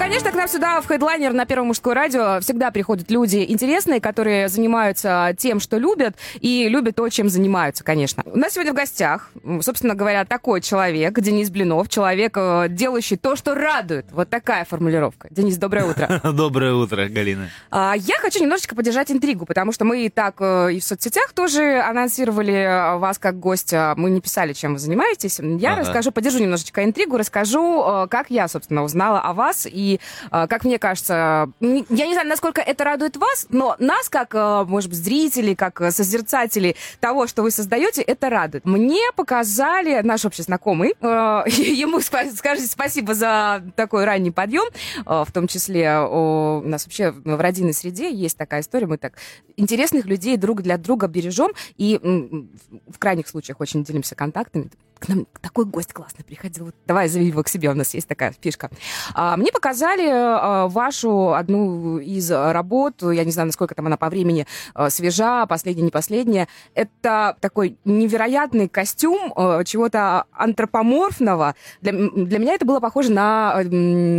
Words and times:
Конечно, 0.00 0.32
к 0.32 0.34
нам 0.34 0.48
сюда 0.48 0.80
в 0.80 0.86
хедлайнер 0.86 1.34
на 1.34 1.44
Первом 1.44 1.66
мужское 1.66 1.94
радио 1.94 2.40
всегда 2.40 2.70
приходят 2.70 3.10
люди 3.10 3.44
интересные, 3.46 4.00
которые 4.00 4.48
занимаются 4.48 5.34
тем, 5.36 5.60
что 5.60 5.76
любят, 5.76 6.16
и 6.40 6.70
любят 6.70 6.96
то, 6.96 7.06
чем 7.10 7.28
занимаются, 7.28 7.84
конечно. 7.84 8.22
У 8.24 8.38
нас 8.38 8.54
сегодня 8.54 8.72
в 8.72 8.76
гостях, 8.76 9.30
собственно 9.60 9.94
говоря, 9.94 10.24
такой 10.24 10.62
человек, 10.62 11.20
Денис 11.20 11.50
Блинов, 11.50 11.90
человек, 11.90 12.32
э, 12.34 12.68
делающий 12.70 13.18
то, 13.18 13.36
что 13.36 13.54
радует. 13.54 14.06
Вот 14.10 14.30
такая 14.30 14.64
формулировка. 14.64 15.28
Денис, 15.30 15.58
доброе 15.58 15.84
утро. 15.84 16.22
Доброе 16.32 16.72
утро, 16.72 17.06
Галина. 17.06 17.50
А, 17.70 17.92
я 17.94 18.16
хочу 18.20 18.40
немножечко 18.40 18.74
поддержать 18.74 19.10
интригу, 19.12 19.44
потому 19.44 19.70
что 19.70 19.84
мы 19.84 20.06
и 20.06 20.08
так 20.08 20.36
э, 20.40 20.72
и 20.72 20.80
в 20.80 20.84
соцсетях 20.84 21.34
тоже 21.34 21.78
анонсировали 21.78 22.54
э, 22.54 22.96
вас 22.96 23.18
как 23.18 23.38
гостя. 23.38 23.92
Мы 23.98 24.08
не 24.08 24.22
писали, 24.22 24.54
чем 24.54 24.72
вы 24.72 24.78
занимаетесь. 24.78 25.40
Я 25.40 25.72
ага. 25.72 25.82
расскажу, 25.82 26.10
поддержу 26.10 26.38
немножечко 26.38 26.84
интригу, 26.84 27.18
расскажу, 27.18 28.06
как 28.10 28.30
я, 28.30 28.48
собственно, 28.48 28.82
узнала 28.82 29.20
о 29.20 29.34
вас 29.34 29.66
и, 29.70 29.89
а, 30.30 30.46
как 30.46 30.64
мне 30.64 30.78
кажется, 30.78 31.50
я 31.60 32.06
не 32.06 32.12
знаю, 32.12 32.28
насколько 32.28 32.60
это 32.60 32.84
радует 32.84 33.16
вас, 33.16 33.46
но 33.48 33.74
нас, 33.78 34.08
как, 34.08 34.34
а, 34.34 34.64
может 34.64 34.90
быть, 34.90 34.98
зрителей, 34.98 35.54
как 35.54 35.80
созерцателей 35.90 36.76
того, 37.00 37.26
что 37.26 37.42
вы 37.42 37.50
создаете, 37.50 38.02
это 38.02 38.30
радует. 38.30 38.64
Мне 38.64 39.02
показали 39.16 40.00
наш 40.02 40.24
общий 40.24 40.42
знакомый, 40.42 40.94
а, 41.00 41.44
ему 41.46 42.00
скажите 42.00 42.66
спасибо 42.66 43.14
за 43.14 43.62
такой 43.76 44.04
ранний 44.04 44.30
подъем, 44.30 44.68
в 45.04 45.28
том 45.32 45.46
числе 45.48 45.98
у 45.98 46.62
нас 46.62 46.84
вообще 46.84 47.10
в 47.10 47.40
родийной 47.40 47.74
среде 47.74 48.12
есть 48.12 48.36
такая 48.36 48.60
история, 48.60 48.86
мы 48.86 48.98
так 48.98 49.14
интересных 49.56 50.06
людей 50.06 50.36
друг 50.36 50.62
для 50.62 50.76
друга 50.78 51.06
бережем 51.06 51.52
и 51.76 51.98
в 52.02 52.98
крайних 52.98 53.28
случаях 53.28 53.60
очень 53.60 53.84
делимся 53.84 54.14
контактами, 54.14 54.70
к 55.00 55.08
нам 55.08 55.26
такой 55.40 55.64
гость 55.64 55.92
классный 55.92 56.24
приходил. 56.24 56.72
Давай 56.86 57.08
зови 57.08 57.26
его 57.26 57.42
к 57.42 57.48
себе, 57.48 57.70
у 57.70 57.74
нас 57.74 57.94
есть 57.94 58.06
такая 58.06 58.34
фишка. 58.38 58.70
Мне 59.16 59.50
показали 59.50 59.79
а, 59.86 60.68
вашу 60.68 61.34
одну 61.34 61.98
из 61.98 62.30
работ, 62.30 63.02
я 63.02 63.24
не 63.24 63.30
знаю, 63.30 63.46
насколько 63.46 63.74
там 63.74 63.86
она 63.86 63.96
по 63.96 64.08
времени 64.08 64.46
а, 64.74 64.90
свежа, 64.90 65.46
последняя, 65.46 65.82
не 65.82 65.90
последняя. 65.90 66.48
Это 66.74 67.36
такой 67.40 67.76
невероятный 67.84 68.68
костюм 68.68 69.32
а, 69.36 69.64
чего-то 69.64 70.24
антропоморфного. 70.32 71.54
Для, 71.80 71.92
для 71.92 72.38
меня 72.38 72.54
это 72.54 72.64
было 72.64 72.80
похоже 72.80 73.12
на 73.12 73.62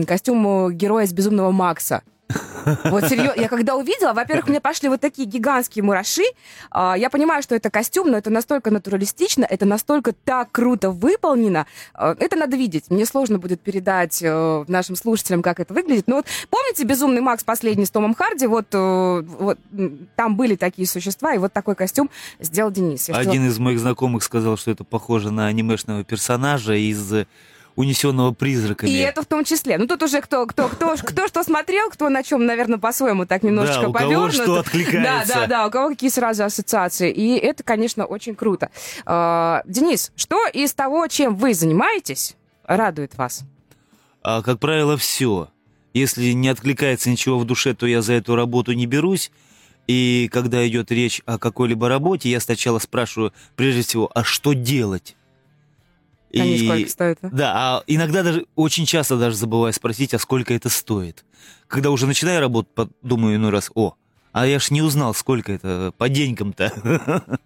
костюм 0.08 0.72
героя 0.72 1.06
из 1.06 1.14
«Безумного 1.14 1.52
Макса». 1.52 2.04
Вот 2.86 3.08
серьезно, 3.08 3.40
я 3.40 3.48
когда 3.48 3.76
увидела, 3.76 4.14
во-первых, 4.14 4.48
мне 4.48 4.62
пошли 4.62 4.90
вот 4.90 5.02
такие 5.02 5.28
гигантские 5.28 5.84
мураши. 5.84 6.24
А, 6.70 6.96
я 6.98 7.10
понимаю, 7.10 7.42
что 7.44 7.56
это 7.56 7.70
костюм, 7.70 8.12
но 8.12 8.18
это 8.18 8.30
настолько 8.30 8.72
натуралистично, 8.72 9.46
это 9.50 9.66
настолько 9.66 10.14
так 10.14 10.52
круто 10.52 10.92
выполнено. 10.92 11.66
А, 11.94 12.16
это 12.20 12.36
надо 12.36 12.58
видеть. 12.58 12.90
Мне 12.90 13.06
сложно 13.06 13.40
будет 13.40 13.62
передать 13.62 14.22
э, 14.22 14.66
нашим 14.68 14.96
слушателям, 14.96 15.42
как 15.42 15.60
это 15.60 15.74
выглядит. 15.74 16.08
Но 16.08 16.18
вот 16.18 16.26
помните 16.50 16.84
«Безумный 16.84 17.22
Макс» 17.22 17.44
последний 17.44 17.86
с 17.86 17.92
Томом 17.92 18.14
Харди? 18.14 18.48
Вот, 18.48 18.68
э, 18.74 19.22
вот 19.22 19.60
там 20.16 20.36
были 20.36 20.56
такие 20.56 20.88
существа, 20.88 21.34
и 21.34 21.38
вот 21.38 21.54
такой 21.54 21.76
костюм 21.76 22.10
сделал 22.40 22.72
Денис. 22.72 23.10
Один 23.10 23.48
из 23.48 23.58
моих 23.60 23.80
знакомых 23.80 24.24
сказал, 24.24 24.58
что 24.58 24.72
это 24.72 24.84
похоже 24.84 25.32
на 25.32 25.48
анимешного 25.48 26.04
персонажа 26.04 26.74
из 26.74 27.14
унесенного 27.82 28.32
призраками. 28.32 28.90
И 28.90 28.98
это 28.98 29.22
в 29.22 29.26
том 29.26 29.44
числе. 29.44 29.78
Ну 29.78 29.88
тут 29.88 30.02
уже 30.04 30.22
кто, 30.22 30.46
кто, 30.46 30.68
кто, 30.68 30.96
кто 31.04 31.28
что 31.28 31.44
смотрел, 31.44 31.90
кто 31.90 32.10
на 32.10 32.24
чем, 32.24 32.46
наверное, 32.46 32.80
по-своему 32.80 33.26
так 33.26 33.44
немножечко 33.44 33.82
да, 33.82 33.90
у 33.90 33.94
повернут. 33.94 34.32
кого 34.32 34.44
что 34.44 34.60
откликается. 34.60 35.34
Да, 35.34 35.42
да, 35.42 35.48
да, 35.48 35.68
у 35.68 35.72
кого 35.72 35.90
какие 35.90 36.10
сразу 36.10 36.44
ассоциации. 36.44 37.12
И 37.12 37.36
это, 37.38 37.64
конечно, 37.64 38.06
очень 38.06 38.36
круто. 38.36 38.70
А, 39.06 39.62
Денис, 39.66 40.12
что 40.16 40.48
из 40.48 40.74
того, 40.74 41.08
чем 41.08 41.36
вы 41.36 41.54
занимаетесь, 41.54 42.36
радует 42.66 43.18
вас? 43.18 43.44
А, 44.24 44.42
как 44.42 44.60
правило, 44.60 44.98
все. 44.98 45.50
Если 45.94 46.32
не 46.32 46.48
откликается 46.48 47.10
ничего 47.10 47.38
в 47.40 47.46
душе, 47.46 47.74
то 47.74 47.86
я 47.86 48.02
за 48.02 48.14
эту 48.14 48.36
работу 48.36 48.72
не 48.74 48.86
берусь. 48.86 49.32
И 49.88 50.30
когда 50.32 50.66
идет 50.68 50.92
речь 50.92 51.22
о 51.26 51.38
какой-либо 51.38 51.90
работе, 51.90 52.30
я 52.30 52.40
сначала 52.40 52.80
спрашиваю, 52.80 53.34
прежде 53.56 53.82
всего, 53.82 54.10
а 54.14 54.24
что 54.24 54.54
делать? 54.54 55.16
Они 56.34 56.56
и, 56.56 56.66
сколько 56.66 56.90
стоят? 56.90 57.20
Да? 57.22 57.30
да, 57.30 57.54
а 57.56 57.84
иногда 57.88 58.24
даже, 58.24 58.46
очень 58.56 58.86
часто 58.86 59.18
даже 59.18 59.36
забываю 59.36 59.74
спросить, 59.74 60.14
а 60.14 60.20
сколько 60.20 60.54
это 60.54 60.70
стоит. 60.70 61.26
Когда 61.68 61.90
уже 61.90 62.08
начинаю 62.08 62.40
работать, 62.40 62.90
думаю 63.02 63.36
иной 63.36 63.52
раз, 63.52 63.72
о, 63.76 63.96
а 64.32 64.46
я 64.46 64.60
ж 64.60 64.72
не 64.72 64.82
узнал, 64.82 65.14
сколько 65.14 65.52
это 65.52 65.94
по 65.98 66.10
деньгам-то. 66.10 66.72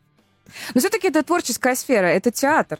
Но 0.73 0.79
все-таки 0.79 1.07
это 1.07 1.23
творческая 1.23 1.75
сфера, 1.75 2.05
это 2.05 2.31
театр. 2.31 2.79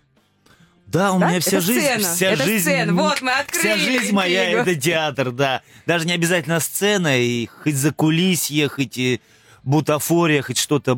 Да, 0.88 1.14
у 1.14 1.20
да? 1.20 1.30
меня 1.30 1.40
вся 1.40 1.58
это 1.58 1.66
жизнь, 1.66 1.82
сцена. 1.82 2.14
вся 2.14 2.32
это 2.32 2.44
жизнь, 2.44 2.64
сцена. 2.64 2.94
Вот 2.94 3.22
мы 3.22 3.32
открыли. 3.32 3.62
Вся 3.62 3.78
жизнь 3.78 4.14
моя 4.14 4.50
это 4.52 4.76
театр, 4.76 5.32
да. 5.32 5.62
Даже 5.86 6.06
не 6.06 6.14
обязательно 6.14 6.60
сцена, 6.60 7.20
и 7.20 7.48
хоть 7.48 7.76
за 7.76 7.92
кулисье, 7.92 8.68
хоть 8.70 8.98
и 8.98 9.22
бутафория, 9.64 10.42
хоть 10.44 10.58
что-то 10.58 10.96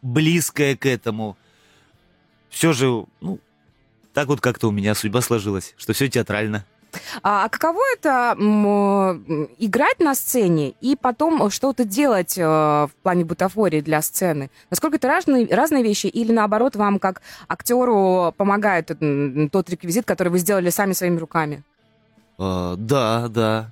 близкое 0.00 0.76
к 0.76 0.86
этому. 0.86 1.36
Все 2.48 2.72
же, 2.72 3.04
ну, 3.20 3.38
так 4.16 4.28
вот 4.28 4.40
как-то 4.40 4.68
у 4.68 4.70
меня 4.70 4.94
судьба 4.94 5.20
сложилась, 5.20 5.74
что 5.76 5.92
все 5.92 6.08
театрально. 6.08 6.64
А, 7.22 7.44
а 7.44 7.48
каково 7.50 7.82
это 7.92 8.34
играть 9.58 10.00
на 10.00 10.14
сцене 10.14 10.70
и 10.80 10.96
потом 10.96 11.50
что-то 11.50 11.84
делать 11.84 12.38
э, 12.38 12.42
в 12.42 12.90
плане 13.02 13.26
бутафории 13.26 13.82
для 13.82 14.00
сцены? 14.00 14.50
Насколько 14.70 14.96
это 14.96 15.08
разные, 15.08 15.46
разные 15.54 15.82
вещи 15.82 16.06
или 16.06 16.32
наоборот 16.32 16.76
вам 16.76 16.98
как 16.98 17.20
актеру 17.46 18.32
помогает 18.38 18.86
тот 19.52 19.68
реквизит, 19.68 20.06
который 20.06 20.28
вы 20.30 20.38
сделали 20.38 20.70
сами 20.70 20.94
своими 20.94 21.18
руками? 21.18 21.62
А, 22.38 22.74
да, 22.76 23.28
да. 23.28 23.70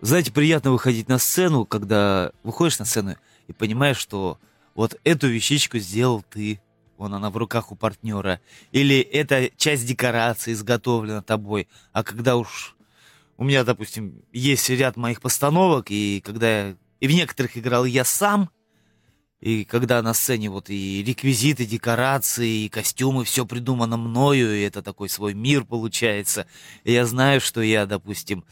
Знаете, 0.00 0.32
приятно 0.32 0.70
выходить 0.70 1.10
на 1.10 1.18
сцену, 1.18 1.66
когда 1.66 2.30
выходишь 2.44 2.78
на 2.78 2.86
сцену 2.86 3.16
и 3.46 3.52
понимаешь, 3.52 3.98
что 3.98 4.38
вот 4.74 4.98
эту 5.04 5.28
вещичку 5.28 5.76
сделал 5.76 6.24
ты 6.30 6.60
вон 7.04 7.14
она 7.14 7.28
в 7.30 7.36
руках 7.36 7.70
у 7.70 7.76
партнера, 7.76 8.40
или 8.72 8.98
эта 8.98 9.50
часть 9.56 9.86
декорации 9.86 10.52
изготовлена 10.52 11.20
тобой, 11.20 11.68
а 11.92 12.02
когда 12.02 12.36
уж 12.36 12.76
у 13.36 13.44
меня, 13.44 13.62
допустим, 13.62 14.22
есть 14.32 14.70
ряд 14.70 14.96
моих 14.96 15.20
постановок, 15.20 15.90
и 15.90 16.22
когда 16.24 16.68
я, 16.68 16.76
и 17.00 17.08
в 17.08 17.12
некоторых 17.12 17.58
играл 17.58 17.84
я 17.84 18.04
сам, 18.04 18.48
и 19.40 19.64
когда 19.64 20.00
на 20.00 20.14
сцене 20.14 20.48
вот 20.48 20.70
и 20.70 21.04
реквизиты, 21.06 21.66
декорации, 21.66 22.64
и 22.64 22.68
костюмы, 22.70 23.24
все 23.24 23.44
придумано 23.44 23.98
мною, 23.98 24.56
и 24.56 24.62
это 24.62 24.82
такой 24.82 25.10
свой 25.10 25.34
мир 25.34 25.64
получается. 25.64 26.46
И 26.84 26.92
я 26.92 27.04
знаю, 27.04 27.42
что 27.42 27.60
я, 27.60 27.84
допустим, 27.84 28.44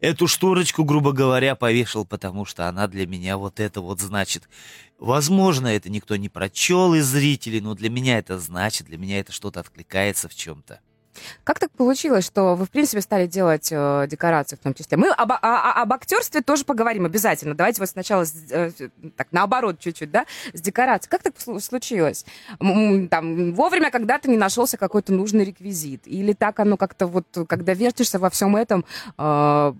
эту 0.00 0.26
шторочку, 0.26 0.84
грубо 0.84 1.12
говоря, 1.12 1.54
повешал, 1.54 2.04
потому 2.04 2.44
что 2.44 2.68
она 2.68 2.86
для 2.86 3.06
меня 3.06 3.36
вот 3.36 3.60
это 3.60 3.80
вот 3.80 4.00
значит. 4.00 4.48
Возможно, 4.98 5.68
это 5.68 5.90
никто 5.90 6.16
не 6.16 6.28
прочел 6.28 6.94
из 6.94 7.06
зрителей, 7.06 7.60
но 7.60 7.74
для 7.74 7.90
меня 7.90 8.18
это 8.18 8.38
значит, 8.38 8.86
для 8.86 8.98
меня 8.98 9.20
это 9.20 9.32
что-то 9.32 9.60
откликается 9.60 10.28
в 10.28 10.34
чем-то. 10.34 10.80
Как 11.44 11.58
так 11.58 11.70
получилось, 11.70 12.24
что 12.24 12.54
вы, 12.54 12.66
в 12.66 12.70
принципе, 12.70 13.00
стали 13.00 13.26
делать 13.26 13.68
э, 13.70 14.06
декорации 14.08 14.56
в 14.56 14.60
том 14.60 14.74
числе? 14.74 14.96
Мы 14.96 15.10
об, 15.10 15.32
о, 15.32 15.36
о, 15.36 15.82
об 15.82 15.92
актерстве 15.92 16.40
тоже 16.40 16.64
поговорим 16.64 17.04
обязательно. 17.04 17.54
Давайте 17.54 17.80
вот 17.80 17.88
сначала, 17.88 18.24
э, 18.50 18.70
так, 19.16 19.28
наоборот 19.30 19.78
чуть-чуть, 19.80 20.10
да, 20.10 20.26
с 20.52 20.60
декорацией. 20.60 21.10
Как 21.10 21.22
так 21.22 21.34
случилось? 21.62 22.24
Там, 22.58 23.54
вовремя 23.54 23.90
когда-то 23.90 24.28
не 24.30 24.36
нашелся 24.36 24.76
какой-то 24.76 25.12
нужный 25.12 25.44
реквизит? 25.44 26.02
Или 26.06 26.32
так 26.32 26.60
оно 26.60 26.76
как-то 26.76 27.06
вот, 27.06 27.26
когда 27.48 27.74
вертишься 27.74 28.18
во 28.18 28.30
всем 28.30 28.56
этом, 28.56 28.84
э, 29.16 29.72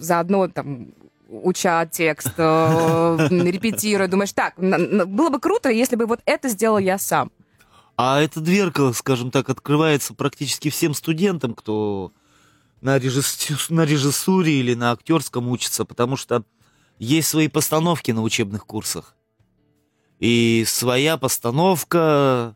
заодно 0.00 0.48
там 0.48 0.92
уча 1.32 1.86
текст, 1.86 2.32
э, 2.36 3.28
репетируя, 3.30 4.08
думаешь, 4.08 4.32
так, 4.32 4.54
было 4.56 5.30
бы 5.30 5.40
круто, 5.40 5.70
если 5.70 5.96
бы 5.96 6.06
вот 6.06 6.20
это 6.24 6.48
сделал 6.48 6.78
я 6.78 6.98
сам. 6.98 7.30
А 7.96 8.20
эта 8.20 8.40
дверка, 8.40 8.92
скажем 8.92 9.30
так, 9.30 9.50
открывается 9.50 10.14
практически 10.14 10.70
всем 10.70 10.94
студентам, 10.94 11.54
кто 11.54 12.12
на, 12.80 12.98
режиссуре, 12.98 13.58
на 13.68 13.84
режиссуре 13.84 14.60
или 14.60 14.74
на 14.74 14.92
актерском 14.92 15.48
учится, 15.48 15.84
потому 15.84 16.16
что 16.16 16.44
есть 16.98 17.28
свои 17.28 17.48
постановки 17.48 18.10
на 18.10 18.22
учебных 18.22 18.66
курсах. 18.66 19.16
И 20.18 20.64
своя 20.66 21.16
постановка, 21.16 22.54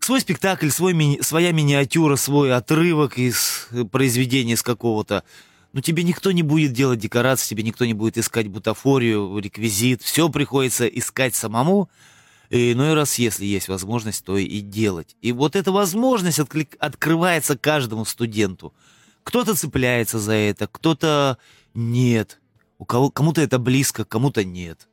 свой 0.00 0.20
спектакль, 0.20 0.68
свой 0.68 0.92
мини, 0.92 1.20
своя 1.22 1.52
миниатюра, 1.52 2.16
свой 2.16 2.54
отрывок 2.54 3.18
из 3.18 3.68
произведения 3.90 4.52
из 4.52 4.62
какого-то. 4.62 5.24
Но 5.72 5.80
тебе 5.80 6.02
никто 6.02 6.30
не 6.32 6.42
будет 6.42 6.72
делать 6.74 6.98
декорации, 6.98 7.48
тебе 7.48 7.62
никто 7.62 7.86
не 7.86 7.94
будет 7.94 8.18
искать 8.18 8.48
бутафорию, 8.48 9.38
реквизит. 9.38 10.02
Все 10.02 10.28
приходится 10.28 10.86
искать 10.86 11.34
самому. 11.34 11.88
И 12.52 12.72
иной 12.72 12.92
раз, 12.92 13.18
если 13.18 13.46
есть 13.46 13.68
возможность, 13.68 14.22
то 14.26 14.36
и 14.36 14.60
делать. 14.60 15.16
И 15.22 15.32
вот 15.32 15.56
эта 15.56 15.72
возможность 15.72 16.38
отклик... 16.38 16.76
открывается 16.78 17.56
каждому 17.56 18.04
студенту. 18.04 18.74
Кто-то 19.24 19.54
цепляется 19.54 20.18
за 20.18 20.34
это, 20.34 20.66
кто-то 20.66 21.38
нет. 21.72 22.42
У 22.76 22.84
кого, 22.84 23.10
кому-то 23.10 23.40
это 23.40 23.58
близко, 23.58 24.04
кому-то 24.04 24.44
нет. 24.44 24.86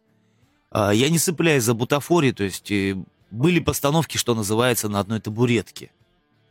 А, 0.71 0.91
я 0.91 1.09
не 1.09 1.19
цепляюсь 1.19 1.65
за 1.65 1.73
бутафории, 1.73 2.31
то 2.31 2.45
есть 2.45 2.71
э, 2.71 2.95
были 3.29 3.59
постановки, 3.59 4.15
что 4.15 4.35
называется, 4.35 4.87
на 4.87 5.01
одной 5.01 5.19
табуретке. 5.19 5.91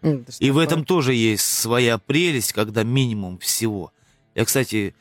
Что 0.02 0.25
И 0.40 0.50
в 0.50 0.58
этом 0.58 0.84
тоже 0.84 1.14
есть 1.14 1.46
своя 1.46 1.96
прелесть, 1.96 2.52
когда 2.52 2.82
минимум 2.82 3.38
всего. 3.38 3.93
Я, 4.34 4.44
кстати, 4.44 4.94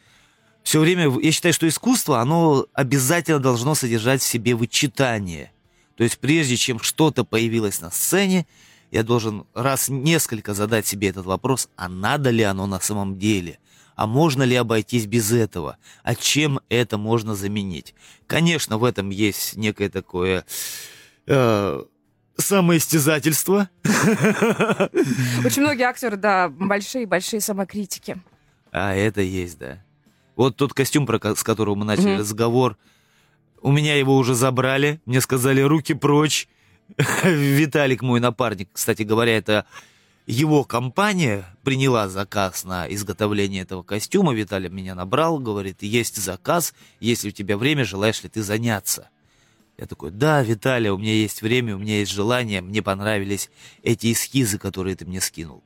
все 0.64 0.80
время, 0.80 1.12
я 1.20 1.32
считаю, 1.34 1.54
что 1.54 1.68
искусство, 1.68 2.22
оно 2.22 2.66
обязательно 2.72 3.40
должно 3.40 3.76
содержать 3.76 4.22
в 4.22 4.26
себе 4.26 4.56
вычитание. 4.56 5.52
То 5.98 6.04
есть 6.04 6.20
прежде 6.20 6.56
чем 6.56 6.80
что-то 6.80 7.26
появилось 7.26 7.82
на 7.82 7.90
сцене, 7.92 8.46
я 8.92 9.04
должен 9.04 9.46
раз 9.54 9.90
несколько 9.90 10.54
задать 10.54 10.88
себе 10.88 11.10
этот 11.10 11.26
вопрос, 11.26 11.70
а 11.76 11.90
надо 11.90 12.30
ли 12.30 12.44
оно 12.44 12.68
на 12.68 12.80
самом 12.80 13.18
деле? 13.18 13.60
А 13.96 14.06
можно 14.06 14.44
ли 14.44 14.56
обойтись 14.56 15.08
без 15.08 15.32
этого? 15.32 15.78
А 16.04 16.14
чем 16.16 16.60
это 16.70 17.00
можно 17.00 17.36
заменить? 17.36 17.96
Конечно, 18.28 18.78
в 18.78 18.84
этом 18.84 19.10
есть 19.10 19.58
некое 19.58 19.90
такое 19.90 20.46
э, 21.26 21.84
самоистязательство. 22.38 23.70
Очень 23.84 25.64
многие 25.64 25.84
актеры, 25.84 26.16
да, 26.16 26.48
большие-большие 26.48 27.42
самокритики. 27.42 28.22
А 28.72 28.94
это 28.94 29.22
есть, 29.22 29.58
да. 29.58 29.84
Вот 30.36 30.56
тот 30.56 30.74
костюм, 30.76 31.08
про 31.08 31.20
с 31.36 31.44
которого 31.44 31.74
мы 31.74 31.86
начали 31.86 32.12
Мгм. 32.12 32.20
разговор, 32.20 32.78
у 33.62 33.72
меня 33.72 33.96
его 33.96 34.16
уже 34.16 34.36
забрали, 34.36 35.02
мне 35.06 35.22
сказали 35.22 35.62
руки 35.62 35.94
прочь. 35.94 36.48
Виталик, 37.24 38.02
мой 38.02 38.20
напарник, 38.20 38.70
кстати 38.72 39.04
говоря, 39.04 39.38
это 39.38 39.66
его 40.26 40.64
компания 40.64 41.46
приняла 41.64 42.10
заказ 42.10 42.66
на 42.66 42.86
изготовление 42.94 43.64
этого 43.64 43.84
костюма. 43.84 44.34
Виталий 44.34 44.70
меня 44.70 44.94
набрал, 44.94 45.40
говорит, 45.40 45.84
есть 45.84 46.18
заказ, 46.18 46.74
если 47.00 47.30
у 47.30 47.32
тебя 47.32 47.58
время, 47.58 47.86
желаешь 47.86 48.24
ли 48.24 48.30
ты 48.30 48.44
заняться? 48.44 49.10
Я 49.78 49.86
такой, 49.86 50.12
да, 50.12 50.42
Виталий, 50.42 50.90
у 50.90 50.98
меня 50.98 51.14
есть 51.14 51.42
время, 51.42 51.76
у 51.76 51.80
меня 51.80 52.00
есть 52.00 52.12
желание, 52.12 52.62
мне 52.62 52.82
понравились 52.82 53.50
эти 53.84 54.12
эскизы, 54.12 54.58
которые 54.58 54.96
ты 54.96 55.06
мне 55.06 55.22
скинул. 55.22 55.64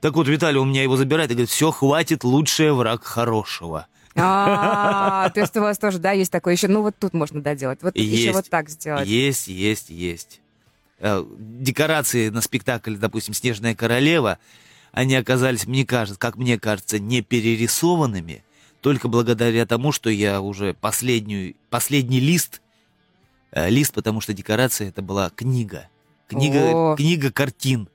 Так 0.00 0.14
вот, 0.14 0.28
Виталий 0.28 0.58
у 0.58 0.64
меня 0.64 0.82
его 0.82 0.96
забирает 0.96 1.30
и 1.30 1.34
говорит, 1.34 1.50
все, 1.50 1.70
хватит, 1.70 2.22
лучший 2.22 2.72
враг 2.72 3.02
хорошего. 3.04 3.86
А, 4.16 5.30
то 5.30 5.40
есть 5.40 5.56
у 5.56 5.60
вас 5.60 5.78
тоже, 5.78 5.98
да, 5.98 6.12
есть 6.12 6.32
такое 6.32 6.54
еще, 6.54 6.68
ну 6.68 6.82
вот 6.82 6.96
тут 6.98 7.14
можно 7.14 7.40
доделать, 7.40 7.80
вот 7.82 7.96
еще 7.96 8.32
вот 8.32 8.48
так 8.48 8.68
сделать. 8.68 9.06
Есть, 9.06 9.48
есть, 9.48 9.90
есть. 9.90 10.40
Э, 10.98 11.24
Декорации 11.38 12.28
на 12.28 12.40
спектакль, 12.40 12.96
допустим, 12.96 13.34
«Снежная 13.34 13.74
королева», 13.74 14.38
они 14.92 15.14
оказались, 15.14 15.66
мне 15.66 15.86
кажется, 15.86 16.18
как 16.18 16.36
мне 16.36 16.58
кажется, 16.58 16.98
не 16.98 17.22
перерисованными, 17.22 18.42
только 18.80 19.08
благодаря 19.08 19.64
тому, 19.66 19.92
что 19.92 20.10
я 20.10 20.40
уже 20.40 20.74
последнюю, 20.74 21.54
последний 21.68 22.20
лист, 22.20 22.60
э, 23.52 23.70
лист, 23.70 23.92
потому 23.94 24.20
что 24.20 24.32
декорация 24.32 24.88
это 24.88 25.02
была 25.02 25.30
книга. 25.30 25.88
Книга, 26.28 26.96
книга 26.96 27.32
картин. 27.32 27.88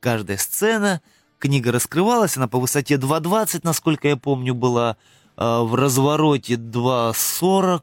Каждая 0.00 0.36
сцена, 0.38 1.00
книга 1.38 1.72
раскрывалась, 1.72 2.36
она 2.36 2.48
по 2.48 2.58
высоте 2.58 2.94
2,20, 2.94 3.60
насколько 3.62 4.08
я 4.08 4.16
помню, 4.16 4.54
была, 4.54 4.96
в 5.36 5.74
развороте 5.74 6.54
2,40, 6.54 7.82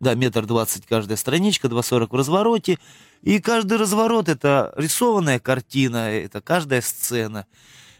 да, 0.00 0.14
метр 0.14 0.46
двадцать 0.46 0.86
каждая 0.86 1.16
страничка, 1.16 1.68
2,40 1.68 2.08
в 2.10 2.14
развороте. 2.14 2.78
И 3.22 3.40
каждый 3.40 3.78
разворот— 3.78 4.28
это 4.30 4.72
рисованная 4.76 5.38
картина, 5.40 6.10
это 6.10 6.40
каждая 6.40 6.82
сцена. 6.82 7.46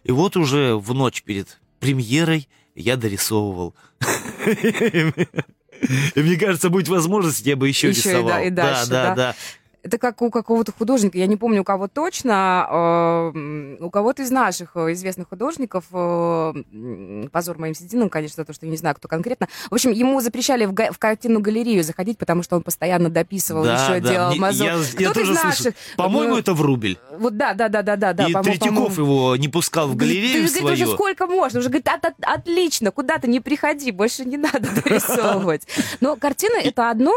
И 0.03 0.13
вот 0.13 0.37
уже 0.37 0.77
в 0.77 0.93
ночь 0.95 1.23
перед 1.23 1.59
премьерой 1.81 2.49
я 2.75 2.97
дорисовывал. 2.97 3.75
И 6.15 6.21
мне 6.21 6.37
кажется, 6.37 6.71
будет 6.71 6.89
возможность, 6.89 7.45
я 7.45 7.57
бы 7.57 7.69
еще, 7.69 7.89
Еще 7.89 8.01
и 8.01 8.13
рисовал. 8.13 8.29
да- 8.29 8.43
и 8.45 8.51
дальше, 8.51 8.91
да, 8.91 9.05
да? 9.07 9.15
да. 9.15 9.35
Это 9.85 9.99
как 9.99 10.23
у 10.23 10.31
какого-то 10.31 10.73
художника, 10.73 11.19
я 11.19 11.27
не 11.27 11.37
помню, 11.37 11.61
у 11.61 11.65
кого 11.65 11.89
точно, 11.89 12.67
м, 13.35 13.77
у 13.81 13.91
кого-то 13.91 14.23
из 14.23 14.31
наших 14.31 14.71
э, 14.77 14.93
известных 14.95 15.29
художников, 15.29 15.85
э, 15.93 17.29
позор 17.31 17.59
моим 17.59 17.75
сединам, 17.75 18.09
конечно, 18.09 18.47
то, 18.47 18.55
что 18.55 18.65
я 18.65 18.71
не 18.71 18.79
знаю, 18.79 18.97
кто 18.97 19.09
конкретно. 19.09 19.47
В 19.71 19.75
общем, 19.75 19.91
ему 19.93 20.21
запрещали 20.23 20.65
в, 20.65 20.73
га- 20.73 20.91
в 20.91 20.99
картинную 20.99 21.43
галерею 21.43 21.85
заходить, 21.85 22.17
потому 22.17 22.43
что 22.43 22.57
он 22.57 22.63
постоянно 22.63 23.11
дописывал, 23.11 23.65
Да, 23.65 23.75
еще 23.75 24.01
да, 24.01 24.11
делал 24.11 24.35
мазок. 24.37 24.67
я, 24.67 24.79
я 25.09 25.13
тоже 25.13 25.33
из 25.33 25.43
наших, 25.45 25.75
По-моему, 25.99 26.37
э, 26.37 26.41
это 26.41 26.55
в 26.55 26.63
рубль. 26.63 26.97
Вот 27.19 27.37
да, 27.37 27.53
да, 27.53 27.69
да, 27.69 27.83
да, 27.83 27.97
да, 27.97 28.13
да. 28.15 28.27
И 28.27 28.33
по-моему, 28.33 28.43
Третьяков 28.59 28.95
по-моему. 28.97 29.05
его 29.17 29.37
не 29.37 29.49
пускал 29.49 29.89
в 29.89 29.97
Говорит, 29.97 30.17
галерею 30.17 30.49
ты, 30.49 30.61
говорит, 30.61 30.79
свою. 30.79 30.89
уже 30.89 30.97
сколько 30.97 31.27
можно? 31.27 31.59
Уже 31.61 31.69
говорит, 31.69 31.89
«От- 31.89 32.07
от- 32.07 32.15
отлично, 32.25 32.91
куда 32.91 33.19
ты 33.19 33.29
не 33.29 33.41
приходи, 33.41 33.91
больше 33.91 34.25
не 34.25 34.39
надо 34.39 34.61
дорисовывать. 34.85 35.67
Но 36.01 36.17
картина 36.17 36.57
это 36.57 36.89
одно, 36.91 37.13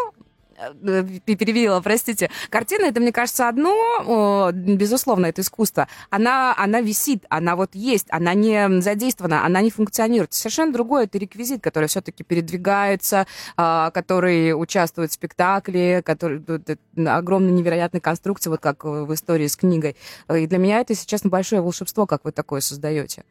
перевела, 1.26 1.82
простите. 1.82 2.30
Картина 2.50 2.86
это, 2.86 3.00
мне 3.00 3.12
кажется, 3.12 3.48
одно, 3.48 4.52
безусловно, 4.54 5.28
это 5.28 5.42
искусство. 5.42 5.88
Она, 6.10 6.56
она 6.58 6.82
висит, 6.82 7.26
она 7.30 7.56
вот 7.56 7.76
есть, 7.76 8.08
она 8.10 8.34
не 8.34 8.82
задействована, 8.82 9.46
она 9.46 9.62
не 9.62 9.70
функционирует. 9.70 10.34
Совершенно 10.34 10.74
другое 10.74 11.06
это 11.06 11.18
реквизит, 11.18 11.62
который 11.62 11.88
все-таки 11.88 12.24
передвигается, 12.24 13.28
а, 13.56 13.92
который 13.92 14.54
участвует 14.54 15.12
в 15.12 15.14
спектакле, 15.14 16.02
который 16.02 16.40
тут, 16.40 16.70
э, 16.70 16.78
огромной 17.06 17.52
невероятной 17.52 18.02
конструкции, 18.02 18.50
вот 18.50 18.62
как 18.62 18.84
в 18.84 19.14
истории 19.14 19.48
с 19.48 19.56
книгой. 19.56 19.96
И 20.34 20.48
для 20.48 20.58
меня 20.58 20.80
это, 20.80 20.94
если 20.94 21.08
честно, 21.08 21.30
большое 21.30 21.62
волшебство, 21.62 22.06
как 22.06 22.26
вы 22.26 22.32
такое 22.32 22.62
создаете. 22.62 23.24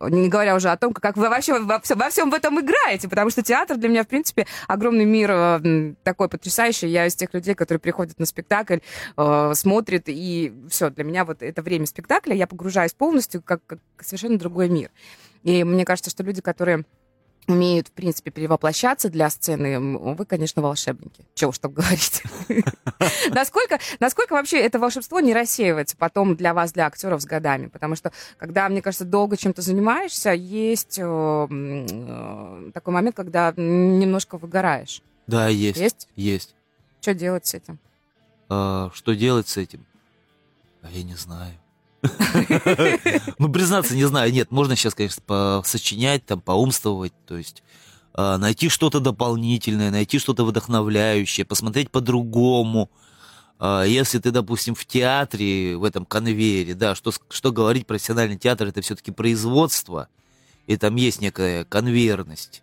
Не 0.00 0.28
говоря 0.28 0.54
уже 0.54 0.70
о 0.70 0.76
том, 0.76 0.92
как 0.92 1.16
вы 1.16 1.28
вообще 1.28 1.58
во 1.58 1.80
всем, 1.80 1.98
во 1.98 2.10
всем 2.10 2.30
в 2.30 2.34
этом 2.34 2.60
играете, 2.60 3.08
потому 3.08 3.30
что 3.30 3.42
театр 3.42 3.76
для 3.76 3.88
меня, 3.88 4.04
в 4.04 4.08
принципе, 4.08 4.46
огромный 4.68 5.04
мир 5.04 5.30
э, 5.32 5.94
такой 6.02 6.28
потрясающий. 6.28 6.88
Я 6.88 7.06
из 7.06 7.14
тех 7.14 7.32
людей, 7.34 7.54
которые 7.54 7.80
приходят 7.80 8.18
на 8.18 8.26
спектакль, 8.26 8.78
э, 9.16 9.52
смотрят, 9.54 10.04
и 10.06 10.52
все, 10.68 10.90
для 10.90 11.04
меня 11.04 11.24
вот 11.24 11.42
это 11.42 11.62
время 11.62 11.86
спектакля, 11.86 12.34
я 12.34 12.46
погружаюсь 12.46 12.92
полностью 12.92 13.42
как, 13.42 13.60
как 13.66 13.78
совершенно 14.00 14.38
другой 14.38 14.68
мир. 14.68 14.90
И 15.42 15.64
мне 15.64 15.84
кажется, 15.84 16.10
что 16.10 16.22
люди, 16.22 16.40
которые 16.40 16.84
умеют, 17.46 17.88
в 17.88 17.92
принципе, 17.92 18.30
перевоплощаться 18.30 19.08
для 19.08 19.30
сцены, 19.30 19.78
вы, 20.14 20.24
конечно, 20.24 20.62
волшебники. 20.62 21.24
Чего 21.34 21.50
уж 21.50 21.58
там 21.58 21.72
говорить. 21.72 22.22
Насколько, 23.30 23.78
насколько 24.00 24.32
вообще 24.32 24.58
это 24.60 24.78
волшебство 24.78 25.20
не 25.20 25.34
рассеивается 25.34 25.96
потом 25.96 26.36
для 26.36 26.54
вас, 26.54 26.72
для 26.72 26.86
актеров 26.86 27.22
с 27.22 27.26
годами? 27.26 27.66
Потому 27.66 27.96
что, 27.96 28.12
когда, 28.38 28.68
мне 28.68 28.82
кажется, 28.82 29.04
долго 29.04 29.36
чем-то 29.36 29.62
занимаешься, 29.62 30.30
есть 30.30 30.98
э, 30.98 31.02
э, 31.02 32.70
такой 32.72 32.94
момент, 32.94 33.16
когда 33.16 33.52
немножко 33.56 34.38
выгораешь. 34.38 35.02
Да, 35.26 35.48
есть. 35.48 35.78
Есть? 35.78 36.08
Есть. 36.16 36.54
Что 37.00 37.14
делать 37.14 37.46
с 37.46 37.54
этим? 37.54 37.78
А, 38.48 38.90
что 38.94 39.14
делать 39.14 39.48
с 39.48 39.56
этим? 39.56 39.84
А 40.82 40.90
я 40.90 41.02
не 41.02 41.14
знаю. 41.14 41.54
Ну, 43.38 43.50
признаться, 43.50 43.94
не 43.94 44.04
знаю. 44.04 44.32
Нет, 44.32 44.50
можно 44.50 44.76
сейчас, 44.76 44.94
конечно, 44.94 45.22
посочинять, 45.26 46.24
там, 46.26 46.40
поумствовать, 46.40 47.12
то 47.26 47.36
есть 47.36 47.62
а, 48.12 48.38
найти 48.38 48.68
что-то 48.68 49.00
дополнительное, 49.00 49.90
найти 49.90 50.18
что-то 50.18 50.44
вдохновляющее, 50.44 51.44
посмотреть 51.44 51.90
по-другому. 51.90 52.90
А, 53.58 53.84
Если 53.84 54.18
ты, 54.18 54.30
допустим, 54.30 54.74
в 54.74 54.84
театре, 54.86 55.76
в 55.76 55.84
этом 55.84 56.04
конвейере, 56.04 56.74
да, 56.74 56.94
что, 56.94 57.12
что 57.28 57.52
говорить, 57.52 57.86
профессиональный 57.86 58.38
театр 58.38 58.68
это 58.68 58.80
все-таки 58.82 59.10
производство, 59.10 60.08
и 60.66 60.76
там 60.76 60.96
есть 60.96 61.20
некая 61.20 61.64
конвейерность, 61.64 62.62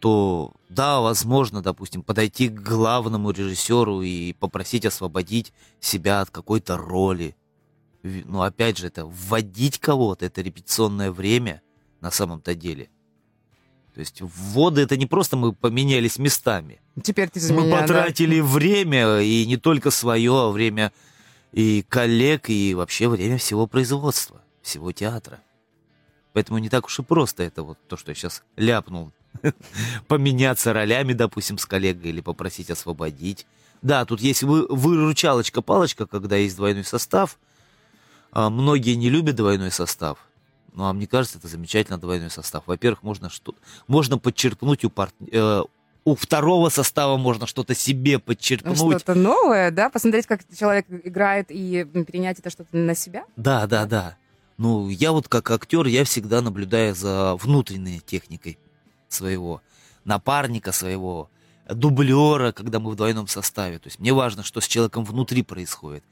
то 0.00 0.52
да, 0.68 1.00
возможно, 1.00 1.62
допустим, 1.62 2.02
подойти 2.02 2.48
к 2.48 2.60
главному 2.60 3.30
режиссеру 3.30 4.02
и 4.02 4.32
попросить 4.32 4.84
освободить 4.84 5.52
себя 5.80 6.20
от 6.20 6.30
какой-то 6.30 6.76
роли. 6.76 7.36
Но 8.04 8.42
опять 8.42 8.76
же, 8.76 8.86
это 8.86 9.06
вводить 9.06 9.78
кого-то, 9.78 10.26
это 10.26 10.42
репетиционное 10.42 11.10
время 11.10 11.62
на 12.00 12.10
самом-то 12.10 12.54
деле. 12.54 12.90
То 13.94 14.00
есть 14.00 14.20
вводы 14.20 14.82
это 14.82 14.96
не 14.96 15.06
просто 15.06 15.36
мы 15.36 15.52
поменялись 15.52 16.18
местами. 16.18 16.80
Теперь 17.02 17.30
ты 17.30 17.40
за 17.40 17.54
Мы 17.54 17.62
меня, 17.62 17.76
да? 17.76 17.82
потратили 17.82 18.40
время, 18.40 19.20
и 19.20 19.46
не 19.46 19.56
только 19.56 19.90
свое, 19.90 20.32
а 20.32 20.50
время 20.50 20.92
и 21.52 21.84
коллег, 21.88 22.50
и 22.50 22.74
вообще 22.74 23.08
время 23.08 23.38
всего 23.38 23.66
производства, 23.66 24.42
всего 24.60 24.92
театра. 24.92 25.40
Поэтому 26.34 26.58
не 26.58 26.68
так 26.68 26.86
уж 26.86 26.98
и 26.98 27.02
просто 27.02 27.44
это 27.44 27.62
вот 27.62 27.78
то, 27.88 27.96
что 27.96 28.10
я 28.10 28.14
сейчас 28.14 28.42
ляпнул. 28.56 29.12
Поменяться 30.08 30.72
ролями, 30.72 31.12
допустим, 31.12 31.56
с 31.56 31.64
коллегой 31.64 32.10
или 32.10 32.20
попросить 32.20 32.70
освободить. 32.70 33.46
Да, 33.80 34.04
тут 34.04 34.20
есть 34.20 34.42
вы, 34.42 34.66
выручалочка-палочка, 34.68 36.06
когда 36.06 36.36
есть 36.36 36.56
двойной 36.56 36.84
состав. 36.84 37.38
А, 38.34 38.50
многие 38.50 38.94
не 38.96 39.10
любят 39.10 39.36
двойной 39.36 39.70
состав. 39.70 40.18
Ну, 40.74 40.84
а 40.84 40.92
мне 40.92 41.06
кажется, 41.06 41.38
это 41.38 41.46
замечательно 41.46 41.98
двойной 41.98 42.30
состав. 42.30 42.64
Во-первых, 42.66 43.04
можно, 43.04 43.30
что, 43.30 43.54
можно 43.86 44.18
подчеркнуть 44.18 44.84
у, 44.84 44.90
парт- 44.90 45.14
э, 45.30 45.62
у 46.04 46.14
второго 46.16 46.68
состава 46.68 47.16
можно 47.16 47.46
что-то 47.46 47.76
себе 47.76 48.18
подчеркнуть. 48.18 48.76
Что-то 48.76 49.14
новое, 49.14 49.70
да? 49.70 49.88
Посмотреть, 49.88 50.26
как 50.26 50.40
человек 50.58 50.86
играет 50.90 51.46
и 51.50 51.84
перенять 51.84 52.40
это 52.40 52.50
что-то 52.50 52.76
на 52.76 52.96
себя? 52.96 53.24
Да, 53.36 53.68
да, 53.68 53.86
да. 53.86 54.16
Ну, 54.58 54.88
я 54.88 55.12
вот 55.12 55.28
как 55.28 55.48
актер, 55.50 55.86
я 55.86 56.04
всегда 56.04 56.40
наблюдаю 56.42 56.94
за 56.94 57.36
внутренней 57.36 58.00
техникой 58.00 58.58
своего. 59.08 59.62
напарника 60.04 60.72
своего, 60.72 61.30
дублера, 61.70 62.52
когда 62.52 62.78
мы 62.78 62.90
в 62.90 62.96
двойном 62.96 63.26
составе. 63.26 63.78
То 63.78 63.86
есть 63.86 63.98
мне 64.00 64.12
важно, 64.12 64.42
что 64.42 64.60
с 64.60 64.66
человеком 64.66 65.04
внутри 65.04 65.42
происходит. 65.42 66.04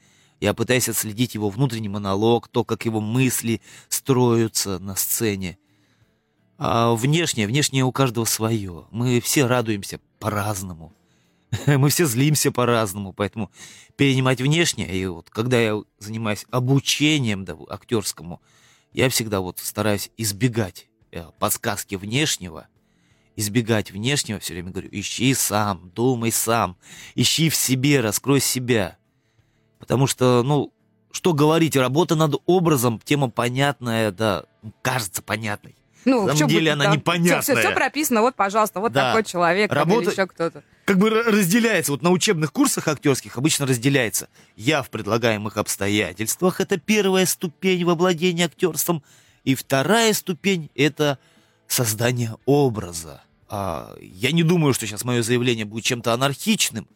Я 0.43 0.53
пытаюсь 0.53 0.89
отследить 0.89 1.35
его 1.35 1.49
внутренний 1.49 1.87
монолог, 1.87 2.49
то, 2.49 2.65
как 2.65 2.83
его 2.83 2.99
мысли 2.99 3.61
строятся 3.87 4.77
на 4.77 4.97
сцене. 4.97 5.57
А 6.57 6.93
внешнее, 6.95 7.47
внешнее 7.47 7.85
у 7.85 7.93
каждого 7.93 8.25
свое. 8.25 8.85
Мы 8.91 9.21
все 9.21 9.47
радуемся 9.47 10.01
по-разному. 10.19 10.93
Мы 11.65 11.87
все 11.87 12.05
злимся 12.05 12.51
по-разному, 12.51 13.13
поэтому 13.13 13.51
перенимать 13.95 14.41
внешнее, 14.41 14.93
и 14.93 15.05
вот 15.05 15.29
когда 15.29 15.61
я 15.61 15.81
занимаюсь 15.99 16.45
обучением 16.51 17.45
да, 17.45 17.55
актерскому, 17.69 18.41
я 18.91 19.07
всегда 19.07 19.39
вот 19.39 19.59
стараюсь 19.59 20.11
избегать 20.17 20.89
э, 21.13 21.23
подсказки 21.39 21.95
внешнего, 21.95 22.67
избегать 23.37 23.91
внешнего, 23.91 24.39
все 24.39 24.55
время 24.55 24.71
говорю, 24.71 24.89
ищи 24.91 25.33
сам, 25.35 25.89
думай 25.95 26.33
сам, 26.33 26.75
ищи 27.15 27.47
в 27.49 27.55
себе, 27.55 28.01
раскрой 28.01 28.41
себя. 28.41 28.97
Потому 29.83 30.07
что, 30.07 30.41
ну, 30.43 30.71
что 31.11 31.33
говорить, 31.33 31.75
работа 31.75 32.15
над 32.15 32.35
образом, 32.45 32.99
тема 33.03 33.29
понятная, 33.29 34.11
да, 34.11 34.45
кажется 34.81 35.21
понятной. 35.21 35.75
Ну, 36.05 36.25
На 36.25 36.35
самом 36.35 36.49
деле 36.49 36.71
быть, 36.71 36.81
она 36.81 36.83
да. 36.85 36.95
непонятная. 36.95 37.41
Все, 37.41 37.55
все, 37.55 37.71
прописано, 37.71 38.21
вот, 38.21 38.35
пожалуйста, 38.35 38.79
вот 38.81 38.91
Да. 38.91 39.09
такой 39.11 39.23
человек 39.23 39.71
Работа- 39.71 40.01
или 40.03 40.11
еще 40.11 40.27
кто-то. 40.27 40.63
Как 40.85 40.97
бы 40.97 41.07
ра- 41.09 41.23
разделяется, 41.23 41.93
вот 41.93 42.01
на 42.01 42.09
учебных 42.09 42.51
курсах 42.51 42.87
актерских 42.89 43.37
обычно 43.37 43.65
разделяется. 43.65 44.27
Я 44.57 44.81
в 44.83 44.89
предлагаемых 44.89 45.55
обстоятельствах, 45.55 46.59
это 46.59 46.77
первая 46.77 47.25
ступень 47.25 47.85
в 47.85 47.89
обладении 47.89 48.43
актерством, 48.43 49.01
и 49.45 49.55
вторая 49.55 50.11
ступень— 50.13 50.69
это 50.75 51.19
создание 51.67 52.35
образа. 52.45 53.21
А, 53.47 53.95
я 54.01 54.31
не 54.33 54.43
думаю, 54.43 54.73
что 54.73 54.85
сейчас 54.87 55.05
мое 55.05 55.21
заявление 55.21 55.63
будет 55.65 55.85
чем-то 55.85 56.11
анархичным, 56.11 56.87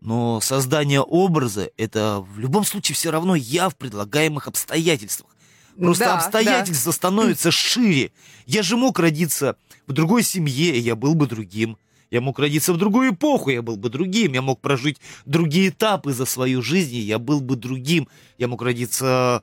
но 0.00 0.40
создание 0.40 1.00
образа— 1.00 1.70
это 1.76 2.24
в 2.34 2.38
любом 2.38 2.64
случае 2.64 2.94
все 2.94 3.10
равно 3.10 3.34
я 3.34 3.68
в 3.68 3.76
предлагаемых 3.76 4.46
обстоятельствах. 4.46 5.30
Просто 5.76 6.04
Да, 6.04 6.16
обстоятельства 6.18 6.90
становятся 6.90 7.50
шире. 7.50 8.10
Я 8.46 8.62
же 8.62 8.76
мог 8.76 8.98
родиться 8.98 9.56
в 9.86 9.92
другой 9.92 10.22
семье, 10.24 10.76
и 10.76 10.80
я 10.80 10.96
был 10.96 11.14
бы 11.14 11.26
другим. 11.26 11.78
Я 12.10 12.20
мог 12.20 12.38
родиться 12.38 12.72
в 12.72 12.78
другую 12.78 13.12
эпоху, 13.12 13.50
я 13.50 13.62
был 13.62 13.76
бы 13.76 13.88
другим. 13.90 14.32
Я 14.32 14.42
мог 14.42 14.60
прожить 14.60 14.98
другие 15.26 15.68
этапы 15.68 16.12
за 16.12 16.24
свою 16.24 16.62
жизнь, 16.62 16.96
и 16.96 17.00
я 17.00 17.18
был 17.18 17.40
бы 17.40 17.54
другим. 17.54 18.08
Я 18.38 18.48
мог 18.48 18.62
родиться 18.62 19.42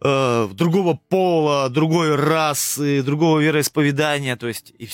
э, 0.00 0.48
другого 0.52 1.00
пола, 1.08 1.68
другой 1.70 2.14
расы, 2.14 3.02
другого 3.02 3.40
вероисповедания. 3.40 4.36
То 4.36 4.48
есть 4.48 4.74
и 4.78 4.88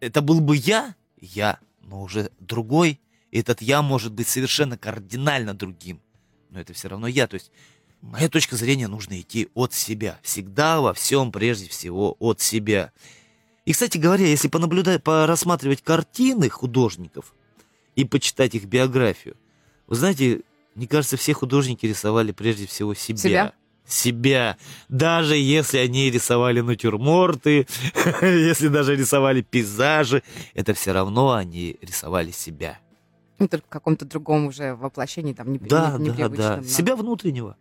это 0.00 0.20
был 0.20 0.40
бы 0.40 0.56
я, 0.56 0.94
я, 1.20 1.58
но 1.82 2.02
уже 2.02 2.30
другой. 2.40 3.00
Этот 3.34 3.60
я 3.60 3.82
может 3.82 4.12
быть 4.12 4.28
совершенно 4.28 4.78
кардинально 4.78 5.54
другим. 5.54 6.00
Но 6.50 6.60
это 6.60 6.72
все 6.72 6.88
равно 6.88 7.08
я. 7.08 7.26
То 7.26 7.34
есть 7.34 7.50
моя 8.00 8.28
точка 8.28 8.54
зрения 8.54 8.86
нужно 8.86 9.20
идти 9.20 9.48
от 9.54 9.74
себя. 9.74 10.20
Всегда 10.22 10.80
во 10.80 10.94
всем 10.94 11.32
прежде 11.32 11.68
всего 11.68 12.16
от 12.20 12.40
себя. 12.40 12.92
И, 13.64 13.72
кстати 13.72 13.98
говоря, 13.98 14.24
если 14.24 14.46
понаблюдать, 14.46 15.02
порассматривать 15.02 15.82
картины 15.82 16.48
художников 16.48 17.34
и 17.96 18.04
почитать 18.04 18.54
их 18.54 18.66
биографию, 18.66 19.36
вы 19.88 19.96
знаете, 19.96 20.42
мне 20.76 20.86
кажется, 20.86 21.16
все 21.16 21.34
художники 21.34 21.86
рисовали 21.86 22.30
прежде 22.30 22.68
всего 22.68 22.94
себя. 22.94 23.18
Себя? 23.18 23.52
Себя. 23.84 24.56
Даже 24.88 25.36
если 25.36 25.78
они 25.78 26.08
рисовали 26.08 26.60
натюрморты, 26.60 27.66
если 28.22 28.68
даже 28.68 28.94
рисовали 28.94 29.42
пейзажи, 29.42 30.22
это 30.54 30.72
все 30.72 30.92
равно 30.92 31.32
они 31.32 31.78
рисовали 31.82 32.30
себя. 32.30 32.78
Ну, 33.38 33.48
только 33.48 33.66
в 33.66 33.68
каком-то 33.70 34.04
другом 34.04 34.46
уже 34.46 34.74
воплощении, 34.74 35.32
там, 35.32 35.50
не, 35.52 35.58
Да, 35.58 35.96
не- 35.98 36.10
да, 36.10 36.28
да. 36.28 36.56
нам. 36.56 36.64
Себя 36.64 36.94
внутреннего. 36.94 37.56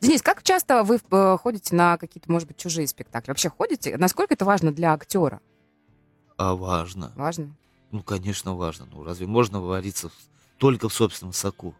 Денис, 0.00 0.22
как 0.22 0.42
часто 0.42 0.82
вы 0.82 1.00
э, 1.10 1.36
ходите 1.40 1.74
на 1.76 1.96
какие-то, 1.96 2.30
может 2.30 2.48
быть, 2.48 2.56
чужие 2.56 2.86
спектакли? 2.88 3.30
Вообще 3.30 3.50
ходите? 3.50 3.96
Насколько 3.96 4.34
это 4.34 4.44
важно 4.44 4.72
для 4.72 4.92
актера? 4.92 5.40
А 6.36 6.54
важно. 6.54 7.12
Важно? 7.16 7.54
Ну, 7.90 8.02
конечно, 8.02 8.56
важно. 8.56 8.86
Ну, 8.90 9.04
разве 9.04 9.26
можно 9.26 9.60
вариться 9.60 10.10
только 10.58 10.88
в 10.88 10.94
собственном 10.94 11.32
соку? 11.32 11.74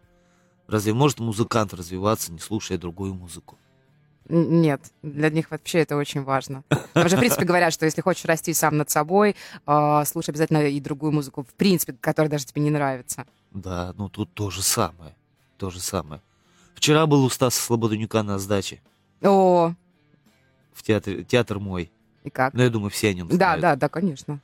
Разве 0.67 0.93
может 0.93 1.19
музыкант 1.19 1.73
развиваться, 1.73 2.31
не 2.31 2.39
слушая 2.39 2.77
другую 2.77 3.13
музыку? 3.13 3.57
Нет, 4.33 4.81
для 5.03 5.29
них 5.29 5.51
вообще 5.51 5.79
это 5.79 5.97
очень 5.97 6.23
важно. 6.23 6.63
Там 6.93 7.09
же, 7.09 7.17
в 7.17 7.19
принципе, 7.19 7.43
говорят, 7.43 7.73
что 7.73 7.85
если 7.85 8.01
хочешь 8.01 8.23
расти 8.25 8.53
сам 8.53 8.77
над 8.77 8.89
собой, 8.89 9.35
э, 9.67 10.03
слушай 10.05 10.29
обязательно 10.29 10.65
и 10.67 10.79
другую 10.79 11.11
музыку, 11.11 11.43
в 11.43 11.53
принципе, 11.53 11.93
которая 11.99 12.29
даже 12.29 12.45
тебе 12.45 12.61
не 12.61 12.69
нравится. 12.69 13.25
Да, 13.51 13.93
ну 13.97 14.07
тут 14.07 14.33
то 14.33 14.49
же 14.49 14.61
самое. 14.61 15.13
То 15.57 15.69
же 15.69 15.81
самое. 15.81 16.21
Вчера 16.75 17.05
был 17.07 17.25
у 17.25 17.29
Стаса 17.29 17.61
Слободенюка 17.61 18.23
на 18.23 18.39
сдаче 18.39 18.81
О, 19.21 19.73
в 20.73 20.81
театре, 20.83 21.23
театр 21.23 21.59
мой. 21.59 21.91
и 22.23 22.29
как? 22.29 22.53
Ну, 22.53 22.63
я 22.63 22.69
думаю, 22.69 22.89
все 22.89 23.09
о 23.09 23.13
нем 23.13 23.27
Да, 23.27 23.35
знают. 23.35 23.61
да, 23.61 23.75
да, 23.75 23.89
конечно. 23.89 24.39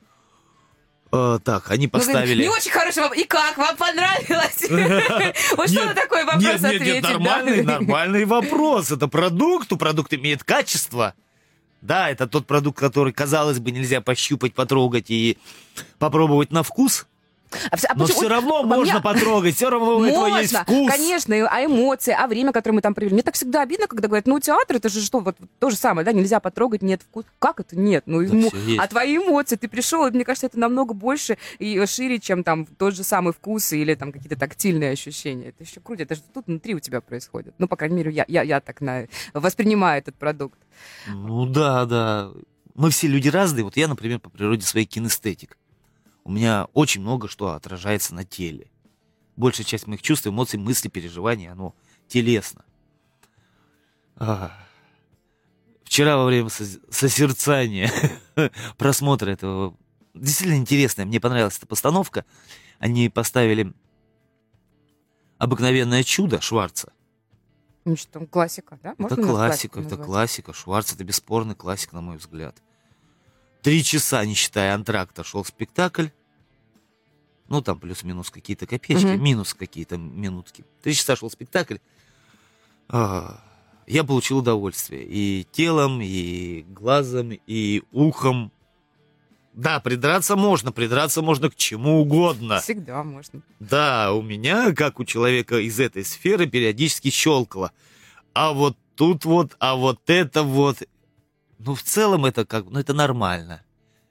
А, 1.10 1.38
так, 1.38 1.70
они 1.70 1.86
Ну, 1.86 1.90
поставили... 1.90 2.42
Не 2.42 2.48
очень 2.48 2.70
хороший 2.70 3.02
вопрос. 3.02 3.18
И 3.18 3.24
как? 3.24 3.56
Вам 3.56 3.76
понравилось? 3.76 4.66
Вот 5.56 5.70
что 5.70 5.84
на 5.86 5.94
такой 5.94 6.24
вопрос 6.24 6.44
ответить? 6.44 6.86
нет, 6.86 7.02
нормальный, 7.02 7.62
нормальный 7.62 8.24
вопрос. 8.24 8.90
Это 8.90 9.08
продукт, 9.08 9.72
у 9.72 9.76
продукта 9.76 10.16
имеет 10.16 10.44
качество. 10.44 11.14
Да, 11.80 12.10
это 12.10 12.26
тот 12.26 12.46
продукт, 12.46 12.78
который, 12.78 13.12
казалось 13.12 13.58
бы, 13.60 13.70
нельзя 13.70 14.00
пощупать, 14.00 14.54
потрогать 14.54 15.10
и 15.10 15.38
попробовать 15.98 16.50
на 16.50 16.62
вкус. 16.62 17.06
А 17.70 17.76
а 17.88 17.94
Но 17.94 18.04
почему- 18.04 18.18
все 18.20 18.28
равно 18.28 18.62
у 18.62 18.66
можно 18.66 18.82
меня- 18.84 19.00
потрогать, 19.00 19.54
все 19.56 19.70
равно 19.70 19.98
у 19.98 20.04
этого 20.04 20.26
есть 20.38 20.54
вкус. 20.56 20.90
конечно, 20.90 21.34
а 21.50 21.64
эмоции, 21.64 22.14
а 22.18 22.26
время, 22.26 22.52
которое 22.52 22.74
мы 22.76 22.80
там 22.82 22.94
провели. 22.94 23.14
Мне 23.14 23.22
так 23.22 23.34
всегда 23.34 23.62
обидно, 23.62 23.86
когда 23.86 24.08
говорят, 24.08 24.26
ну, 24.26 24.38
театр, 24.40 24.76
это 24.76 24.88
же 24.88 25.00
что, 25.02 25.20
вот 25.20 25.36
то 25.58 25.70
же 25.70 25.76
самое, 25.76 26.04
да, 26.04 26.12
нельзя 26.12 26.40
потрогать, 26.40 26.82
нет 26.82 27.02
вкуса. 27.02 27.26
Как 27.38 27.60
это 27.60 27.76
нет? 27.78 28.04
Ну, 28.06 28.20
Да 28.22 28.26
ему- 28.36 28.50
а 28.78 28.86
твои 28.86 29.16
эмоции, 29.16 29.56
ты 29.56 29.68
пришел, 29.68 30.06
и 30.06 30.10
мне 30.10 30.24
кажется, 30.24 30.46
это 30.46 30.58
намного 30.58 30.94
больше 30.94 31.38
и 31.58 31.84
шире, 31.86 32.18
чем 32.18 32.44
там 32.44 32.66
тот 32.66 32.94
же 32.94 33.04
самый 33.04 33.32
вкус 33.32 33.72
или 33.72 33.94
там 33.94 34.12
какие-то 34.12 34.36
тактильные 34.36 34.92
ощущения. 34.92 35.48
Это 35.48 35.64
еще 35.64 35.80
круче, 35.80 36.02
это 36.04 36.14
же 36.14 36.22
тут 36.34 36.46
внутри 36.46 36.74
у 36.74 36.80
тебя 36.80 37.00
происходит. 37.00 37.54
Ну, 37.58 37.68
по 37.68 37.76
крайней 37.76 37.96
мере, 37.96 38.10
я, 38.12 38.24
я, 38.28 38.42
я 38.42 38.60
так 38.60 38.80
на, 38.80 39.06
воспринимаю 39.34 39.98
этот 39.98 40.14
продукт. 40.16 40.58
Ну 41.08 41.46
да, 41.46 41.84
да. 41.86 42.30
Мы 42.74 42.90
все 42.90 43.08
люди 43.08 43.28
разные. 43.28 43.64
Вот 43.64 43.76
я, 43.76 43.88
например, 43.88 44.20
по 44.20 44.30
природе 44.30 44.64
своей 44.64 44.86
кинестетик. 44.86 45.56
У 46.28 46.30
меня 46.30 46.66
очень 46.74 47.00
много 47.00 47.26
что 47.26 47.54
отражается 47.54 48.14
на 48.14 48.22
теле. 48.22 48.70
Большая 49.36 49.64
часть 49.64 49.86
моих 49.86 50.02
чувств, 50.02 50.26
эмоций, 50.26 50.58
мыслей, 50.58 50.90
переживаний, 50.90 51.48
оно 51.48 51.74
телесно. 52.06 52.66
А. 54.16 54.52
Вчера 55.84 56.18
во 56.18 56.26
время 56.26 56.50
со- 56.50 56.80
созерцания, 56.90 57.90
просмотра 58.76 59.30
этого, 59.30 59.74
действительно 60.12 60.58
интересная, 60.58 61.06
мне 61.06 61.18
понравилась 61.18 61.56
эта 61.56 61.66
постановка. 61.66 62.26
Они 62.78 63.08
поставили 63.08 63.72
«Обыкновенное 65.38 66.04
чудо» 66.04 66.42
Шварца. 66.42 66.92
Ну, 67.86 67.96
что 67.96 68.12
там, 68.12 68.26
классика, 68.26 68.78
да? 68.82 68.94
Можно 68.98 69.14
это 69.14 69.22
классика, 69.22 69.80
это 69.80 69.96
классика. 69.96 70.52
Шварц 70.52 70.92
это 70.92 71.04
бесспорный 71.04 71.54
классик, 71.54 71.94
на 71.94 72.02
мой 72.02 72.18
взгляд. 72.18 72.62
Три 73.62 73.82
часа, 73.82 74.22
не 74.26 74.34
считая 74.34 74.74
антракта, 74.74 75.24
шел 75.24 75.42
спектакль. 75.42 76.08
Ну, 77.48 77.62
там 77.62 77.78
плюс-минус 77.80 78.30
какие-то 78.30 78.66
копеечки, 78.66 79.06
Мгм. 79.06 79.22
минус 79.24 79.54
какие-то 79.54 79.96
минутки. 79.96 80.64
Три 80.82 80.94
часа 80.94 81.16
шел 81.16 81.30
спектакль. 81.30 81.76
А, 82.88 83.40
я 83.86 84.04
получил 84.04 84.38
удовольствие. 84.38 85.04
И 85.04 85.46
телом, 85.52 86.00
и 86.02 86.62
глазом, 86.68 87.32
и 87.46 87.82
ухом. 87.92 88.52
Да, 89.54 89.80
придраться 89.80 90.36
можно, 90.36 90.72
придраться 90.72 91.20
можно 91.22 91.50
к 91.50 91.56
чему 91.56 92.00
угодно. 92.02 92.60
Всегда 92.60 93.02
можно. 93.02 93.40
Да, 93.60 94.12
у 94.12 94.22
меня, 94.22 94.72
как 94.74 95.00
у 95.00 95.04
человека 95.04 95.58
из 95.58 95.80
этой 95.80 96.04
сферы, 96.04 96.46
периодически 96.46 97.10
щелкало. 97.10 97.72
А 98.34 98.52
вот 98.52 98.76
тут 98.94 99.24
вот, 99.24 99.56
а 99.58 99.74
вот 99.74 100.00
это 100.06 100.42
вот. 100.42 100.82
Ну, 101.58 101.74
в 101.74 101.82
целом 101.82 102.24
это 102.24 102.44
как, 102.46 102.66
ну, 102.70 102.78
это 102.78 102.92
нормально. 102.94 103.62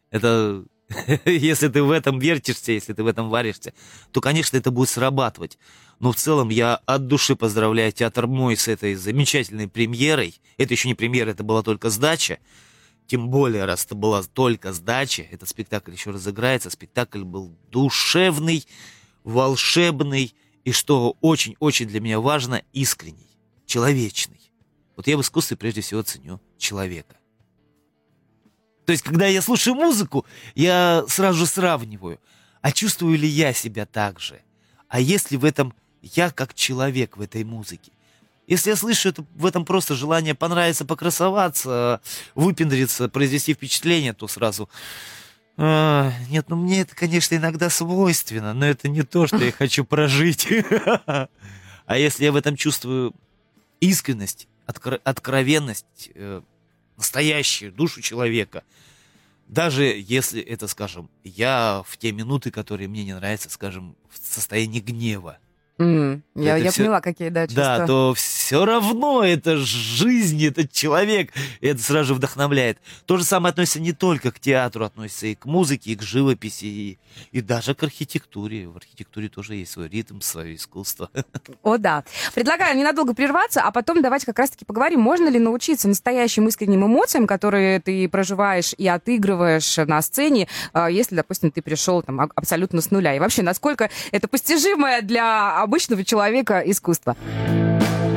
Это, 0.10 0.66
если 1.26 1.68
ты 1.68 1.84
в 1.84 1.92
этом 1.92 2.20
вертишься, 2.20 2.72
если 2.72 2.94
ты 2.94 3.04
в 3.04 3.08
этом 3.08 3.30
варишься, 3.30 3.74
то, 4.12 4.22
конечно, 4.22 4.58
это 4.58 4.72
будет 4.72 4.90
срабатывать. 4.90 5.58
Но 6.00 6.12
в 6.12 6.16
целом 6.16 6.50
я 6.50 6.76
от 6.86 7.08
души 7.08 7.36
поздравляю 7.36 7.92
театр 7.92 8.28
мой 8.28 8.56
с 8.56 8.68
этой 8.68 8.96
замечательной 8.96 9.68
премьерой. 9.68 10.40
Это 10.58 10.74
еще 10.74 10.88
не 10.88 10.96
премьера, 10.96 11.32
это 11.32 11.44
была 11.44 11.62
только 11.64 11.90
сдача. 11.90 12.40
Тем 13.08 13.30
более, 13.30 13.66
раз 13.66 13.86
это 13.86 13.96
была 13.96 14.24
только 14.24 14.74
сдача, 14.74 15.24
этот 15.24 15.50
спектакль 15.50 15.92
еще 15.92 16.12
разыграется. 16.12 16.70
Спектакль 16.70 17.24
был 17.24 17.54
душевный, 17.70 18.66
волшебный 19.24 20.36
и, 20.64 20.72
что 20.72 21.18
очень-очень 21.22 21.88
для 21.88 22.00
меня 22.00 22.20
важно, 22.20 22.64
искренний, 22.74 23.38
человечный. 23.66 24.52
Вот 24.96 25.08
я 25.08 25.18
в 25.18 25.22
искусстве 25.22 25.58
прежде 25.58 25.82
всего 25.82 26.02
ценю 26.02 26.42
человека. 26.58 27.17
То 28.88 28.92
есть, 28.92 29.04
когда 29.04 29.28
я 29.28 29.42
слушаю 29.42 29.76
музыку, 29.76 30.26
я 30.56 31.04
сразу 31.10 31.40
же 31.40 31.46
сравниваю, 31.46 32.22
а 32.62 32.72
чувствую 32.72 33.18
ли 33.18 33.28
я 33.28 33.52
себя 33.52 33.86
так 33.86 34.22
же? 34.22 34.40
А 34.88 35.02
если 35.02 35.36
в 35.36 35.44
этом 35.44 35.74
я 36.02 36.32
как 36.32 36.54
человек 36.54 37.18
в 37.18 37.22
этой 37.22 37.44
музыке? 37.44 37.92
Если 38.48 38.70
я 38.70 38.78
слышу 38.78 39.10
это, 39.10 39.26
в 39.36 39.46
этом 39.46 39.66
просто 39.66 39.94
желание 39.94 40.36
понравиться, 40.36 40.86
покрасоваться, 40.86 42.00
выпендриться, 42.34 43.10
произвести 43.10 43.54
впечатление, 43.56 44.14
то 44.14 44.30
сразу... 44.30 44.70
А, 45.58 46.14
нет, 46.30 46.46
ну 46.48 46.56
мне 46.56 46.80
это, 46.80 46.96
конечно, 46.96 47.36
иногда 47.36 47.70
свойственно, 47.70 48.54
но 48.54 48.66
это 48.66 48.88
не 48.88 49.02
то, 49.02 49.28
что 49.28 49.44
я 49.44 49.52
хочу 49.58 49.84
прожить. 49.84 50.48
А 51.86 51.98
если 51.98 52.26
я 52.26 52.34
в 52.34 52.36
этом 52.36 52.58
чувствую 52.58 53.14
искренность, 53.80 54.50
откро- 54.66 55.00
откровенность, 55.06 56.10
э, 56.16 56.42
настоящую 56.98 57.72
душу 57.72 58.02
человека, 58.02 58.64
даже 59.48 59.86
если 59.86 60.42
это, 60.42 60.68
скажем, 60.68 61.10
я 61.24 61.84
в 61.88 61.96
те 61.98 62.12
минуты, 62.12 62.52
которые 62.52 62.90
мне 62.90 63.06
не 63.06 63.14
нравятся, 63.14 63.50
скажем, 63.50 63.96
в 64.10 64.18
состоянии 64.18 64.82
гнева, 64.82 65.40
Mm, 65.80 66.22
я, 66.34 66.58
я 66.58 66.72
все... 66.72 66.84
поняла, 66.84 67.02
какие, 67.02 67.30
да, 67.30 67.46
чувства. 67.46 67.64
Да, 67.64 67.86
то 67.86 68.14
все 68.16 68.66
равно 68.66 69.24
это 69.24 69.58
жизнь, 69.58 70.44
это 70.44 70.68
человек, 70.68 71.32
и 71.62 71.68
это 71.68 71.82
сразу 71.82 72.06
же 72.06 72.14
вдохновляет. 72.16 72.80
То 73.06 73.18
же 73.18 73.24
самое 73.24 73.52
относится 73.52 73.80
не 73.80 73.94
только 73.94 74.32
к 74.32 74.40
театру, 74.40 74.86
относится 74.86 75.28
и 75.28 75.36
к 75.36 75.46
музыке, 75.46 75.92
и 75.92 75.96
к 75.96 76.02
живописи, 76.02 76.66
и, 76.66 77.00
и 77.32 77.42
даже 77.42 77.76
к 77.76 77.84
архитектуре. 77.84 78.68
В 78.68 78.78
архитектуре 78.78 79.30
тоже 79.30 79.56
есть 79.56 79.72
свой 79.72 79.88
ритм, 79.88 80.20
свое 80.22 80.56
искусство. 80.56 81.12
О, 81.62 81.78
да. 81.78 82.04
Предлагаю 82.34 82.76
ненадолго 82.76 83.14
прерваться, 83.14 83.62
а 83.62 83.72
потом 83.72 84.02
давайте 84.02 84.26
как 84.26 84.40
раз-таки 84.40 84.66
поговорим, 84.66 85.00
можно 85.00 85.28
ли 85.28 85.38
научиться 85.38 85.88
настоящим 85.88 86.48
искренним 86.48 86.88
эмоциям, 86.88 87.28
которые 87.28 87.82
ты 87.82 88.10
проживаешь 88.10 88.74
и 88.78 88.88
отыгрываешь 88.88 89.78
на 89.78 90.02
сцене, 90.02 90.48
а, 90.74 90.90
если, 90.90 91.16
допустим, 91.16 91.52
ты 91.52 91.62
пришел 91.62 92.02
там 92.02 92.20
абсолютно 92.34 92.82
с 92.82 92.90
нуля. 92.90 93.16
И 93.16 93.20
вообще, 93.20 93.44
насколько 93.44 93.92
это 94.12 94.28
постижимое 94.28 95.04
для 95.04 95.67
обычного 95.68 96.06
человека 96.06 96.64
искусство. 96.66 97.18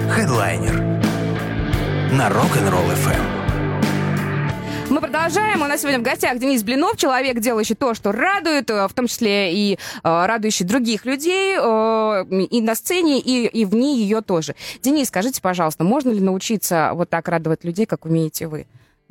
Хедлайнер 0.08 0.78
на 2.12 2.28
Rock'n'Roll 2.28 2.94
FM. 2.94 3.40
Мы 4.90 5.00
продолжаем. 5.00 5.62
У 5.62 5.66
нас 5.66 5.80
сегодня 5.80 5.98
в 5.98 6.02
гостях 6.02 6.38
Денис 6.38 6.62
Блинов, 6.62 6.96
человек, 6.96 7.40
делающий 7.40 7.74
то, 7.74 7.94
что 7.94 8.12
радует, 8.12 8.70
э, 8.70 8.86
в 8.86 8.92
том 8.92 9.06
числе 9.08 9.52
и 9.52 9.74
э, 9.74 9.76
радующий 10.02 10.64
других 10.64 11.04
людей 11.04 11.56
э, 11.56 12.24
и 12.50 12.60
на 12.60 12.74
сцене, 12.74 13.20
и, 13.20 13.46
и 13.46 13.64
вне 13.64 13.96
ее 13.96 14.20
тоже. 14.20 14.54
Денис, 14.82 15.08
скажите, 15.08 15.40
пожалуйста, 15.40 15.84
можно 15.84 16.10
ли 16.10 16.20
научиться 16.20 16.90
вот 16.94 17.08
так 17.10 17.28
радовать 17.28 17.64
людей, 17.64 17.86
как 17.86 18.04
умеете 18.04 18.46
вы? 18.46 18.66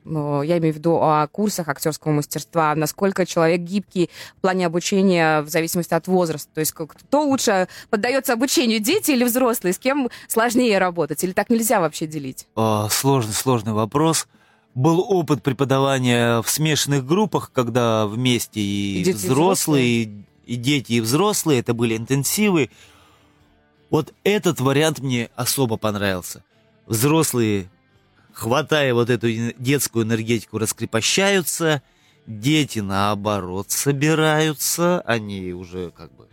Я 0.06 0.58
имею 0.58 0.74
в 0.74 0.77
виду 0.77 0.96
о 0.96 1.27
курсах 1.27 1.68
актерского 1.68 2.12
мастерства, 2.12 2.74
насколько 2.75 3.25
человек 3.25 3.62
гибкий 3.62 4.10
в 4.38 4.41
плане 4.41 4.65
обучения 4.65 5.41
в 5.41 5.50
зависимости 5.50 5.94
от 5.94 6.08
возраста. 6.08 6.50
То 6.53 6.60
есть 6.60 6.74
кто 6.74 7.24
лучше 7.24 7.68
поддается 7.89 8.34
обучению, 8.34 8.79
дети 8.79 9.12
или 9.12 9.24
взрослые, 9.24 9.74
с 9.74 9.79
кем 9.79 10.10
сложнее 10.27 10.77
работать? 10.77 11.24
Или 11.24 11.32
так 11.32 11.50
нельзя 11.50 11.79
вообще 11.79 12.08
делить? 12.08 12.48
Сложный, 12.89 13.34
сложный 13.34 13.74
вопрос. 13.74 14.27
Был 14.75 15.03
опыт 15.08 15.41
преподавания 15.44 16.41
в 16.41 16.50
смешанных 16.50 17.06
группах, 17.06 17.51
когда 17.51 18.06
вместе 18.06 18.60
и, 18.62 19.01
и 19.01 19.13
взрослые, 19.13 20.03
и, 20.03 20.25
и 20.46 20.56
дети, 20.56 20.94
и 20.94 21.01
взрослые, 21.01 21.60
это 21.60 21.74
были 21.74 21.98
интенсивы. 21.98 22.70
Вот 23.89 24.13
этот 24.24 24.60
вариант 24.60 25.00
мне 25.00 25.29
особо 25.36 25.77
понравился. 25.77 26.44
Взрослые 26.86 27.70
хватая 28.39 28.93
вот 28.93 29.10
эту 29.10 29.27
детскую 29.58 30.05
энергетику, 30.05 30.58
раскрепощаются, 30.58 31.81
дети, 32.25 32.79
наоборот, 32.79 33.69
собираются, 33.72 35.01
они 35.01 35.51
уже 35.51 35.91
как 35.91 36.15
бы... 36.15 36.27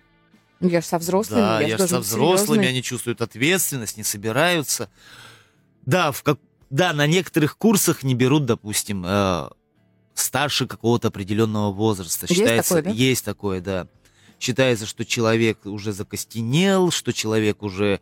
Я 0.60 0.80
же 0.80 0.86
со 0.86 0.98
взрослыми. 0.98 1.40
Да, 1.40 1.60
я, 1.60 1.68
я 1.68 1.78
же 1.78 1.86
со 1.86 2.00
взрослыми, 2.00 2.60
серьезный. 2.60 2.68
они 2.68 2.82
чувствуют 2.82 3.20
ответственность, 3.20 3.97
не 3.97 4.04
собираются. 4.04 4.88
Да, 5.84 6.12
в 6.12 6.23
как... 6.23 6.38
да, 6.71 6.92
на 6.95 7.06
некоторых 7.06 7.58
курсах 7.58 8.02
не 8.02 8.14
берут, 8.14 8.47
допустим, 8.47 9.04
э, 9.04 9.49
старше 10.14 10.66
какого-то 10.66 11.08
определенного 11.08 11.73
возраста. 11.73 12.26
Есть 12.26 12.40
Считается, 12.40 12.76
такое, 12.76 12.82
да? 12.82 12.90
Есть 12.90 13.25
такое, 13.25 13.60
да. 13.60 13.88
Считается, 14.40 14.86
что 14.86 15.04
человек 15.04 15.66
уже 15.66 15.92
закостенел, 15.92 16.90
что 16.90 17.12
человек 17.12 17.62
уже 17.62 18.00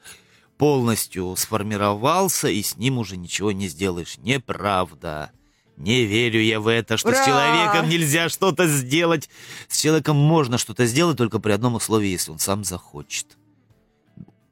полностью 0.56 1.34
сформировался, 1.36 2.48
и 2.48 2.62
с 2.62 2.76
ним 2.76 2.98
уже 2.98 3.16
ничего 3.16 3.52
не 3.52 3.68
сделаешь. 3.68 4.18
Неправда. 4.18 5.30
Не 5.76 6.04
верю 6.04 6.40
я 6.40 6.60
в 6.60 6.68
это, 6.68 6.96
что 6.96 7.08
Ура! 7.08 7.22
с 7.22 7.26
человеком 7.26 7.88
нельзя 7.88 8.28
что-то 8.28 8.66
сделать. 8.68 9.28
С 9.68 9.80
человеком 9.80 10.16
можно 10.16 10.56
что-то 10.56 10.86
сделать 10.86 11.18
только 11.18 11.40
при 11.40 11.52
одном 11.52 11.74
условии, 11.74 12.08
если 12.08 12.30
он 12.30 12.38
сам 12.38 12.62
захочет. 12.62 13.36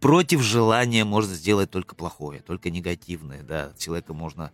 Против 0.00 0.42
желания 0.42 1.04
можно 1.04 1.34
сделать 1.34 1.70
только 1.70 1.94
плохое, 1.94 2.40
только 2.40 2.70
негативное, 2.70 3.42
да. 3.42 3.72
Человека 3.78 4.14
можно 4.14 4.50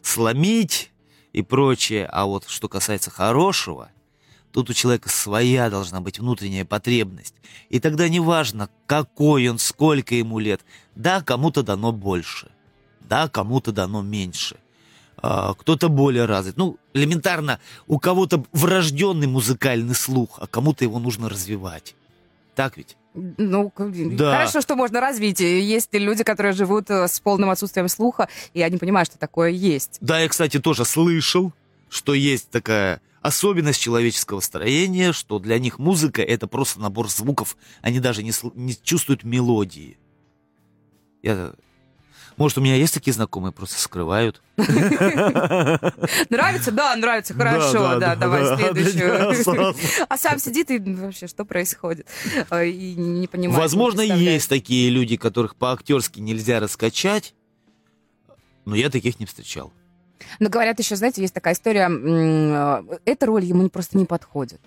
сломить 0.00 0.92
и 1.32 1.42
прочее. 1.42 2.06
А 2.06 2.24
вот 2.26 2.44
что 2.46 2.68
касается 2.68 3.10
хорошего, 3.10 3.90
Тут 4.52 4.68
у 4.68 4.74
человека 4.74 5.08
своя 5.08 5.70
должна 5.70 6.00
быть 6.00 6.18
внутренняя 6.18 6.66
потребность. 6.66 7.34
И 7.70 7.80
тогда 7.80 8.08
неважно, 8.08 8.68
какой 8.86 9.48
он, 9.48 9.58
сколько 9.58 10.14
ему 10.14 10.38
лет. 10.38 10.60
Да, 10.94 11.22
кому-то 11.22 11.62
дано 11.62 11.90
больше. 11.90 12.50
Да, 13.00 13.28
кому-то 13.28 13.72
дано 13.72 14.02
меньше. 14.02 14.56
А, 15.16 15.54
кто-то 15.54 15.88
более 15.88 16.26
развит. 16.26 16.58
Ну, 16.58 16.76
элементарно, 16.92 17.60
у 17.86 17.98
кого-то 17.98 18.44
врожденный 18.52 19.26
музыкальный 19.26 19.94
слух, 19.94 20.38
а 20.38 20.46
кому-то 20.46 20.84
его 20.84 20.98
нужно 20.98 21.30
развивать. 21.30 21.94
Так 22.54 22.76
ведь? 22.76 22.96
Ну, 23.14 23.72
да. 23.76 24.32
хорошо, 24.32 24.60
что 24.60 24.74
можно 24.74 25.00
развить. 25.00 25.40
Есть 25.40 25.88
люди, 25.92 26.24
которые 26.24 26.52
живут 26.52 26.90
э, 26.90 27.08
с 27.08 27.20
полным 27.20 27.50
отсутствием 27.50 27.88
слуха, 27.88 28.28
и 28.52 28.62
они 28.62 28.78
понимают, 28.78 29.08
что 29.08 29.18
такое 29.18 29.50
есть. 29.50 29.98
Да, 30.00 30.18
я, 30.18 30.28
кстати, 30.28 30.58
тоже 30.58 30.84
слышал, 30.84 31.52
что 31.88 32.14
есть 32.14 32.50
такая 32.50 33.00
особенность 33.22 33.80
человеческого 33.80 34.40
строения, 34.40 35.12
что 35.12 35.38
для 35.38 35.58
них 35.58 35.78
музыка 35.78 36.22
это 36.22 36.46
просто 36.46 36.80
набор 36.80 37.08
звуков, 37.08 37.56
они 37.80 38.00
даже 38.00 38.22
не, 38.22 38.32
не 38.54 38.74
чувствуют 38.74 39.24
мелодии. 39.24 39.98
Я... 41.22 41.54
Может, 42.36 42.58
у 42.58 42.60
меня 42.62 42.76
есть 42.76 42.94
такие 42.94 43.12
знакомые, 43.12 43.52
просто 43.52 43.78
скрывают. 43.78 44.42
Нравится? 44.56 46.72
Да, 46.72 46.96
нравится, 46.96 47.34
хорошо, 47.34 47.98
да, 47.98 48.16
давай 48.16 48.56
следующую. 48.56 49.74
А 50.08 50.16
сам 50.16 50.38
сидит 50.38 50.70
и 50.70 50.78
вообще, 50.78 51.28
что 51.28 51.44
происходит? 51.44 52.08
И 52.50 52.94
не 52.96 53.28
понимает. 53.28 53.60
Возможно, 53.60 54.00
есть 54.00 54.48
такие 54.48 54.90
люди, 54.90 55.16
которых 55.16 55.56
по-актерски 55.56 56.20
нельзя 56.20 56.58
раскачать, 56.58 57.34
но 58.64 58.76
я 58.76 58.90
таких 58.90 59.20
не 59.20 59.26
встречал. 59.26 59.72
Но 60.40 60.48
говорят 60.48 60.78
еще, 60.78 60.96
знаете, 60.96 61.22
есть 61.22 61.34
такая 61.34 61.54
история, 61.54 61.88
э, 61.90 62.98
эта 63.04 63.26
роль 63.26 63.44
ему 63.44 63.68
просто 63.68 63.98
не 63.98 64.04
подходит. 64.04 64.60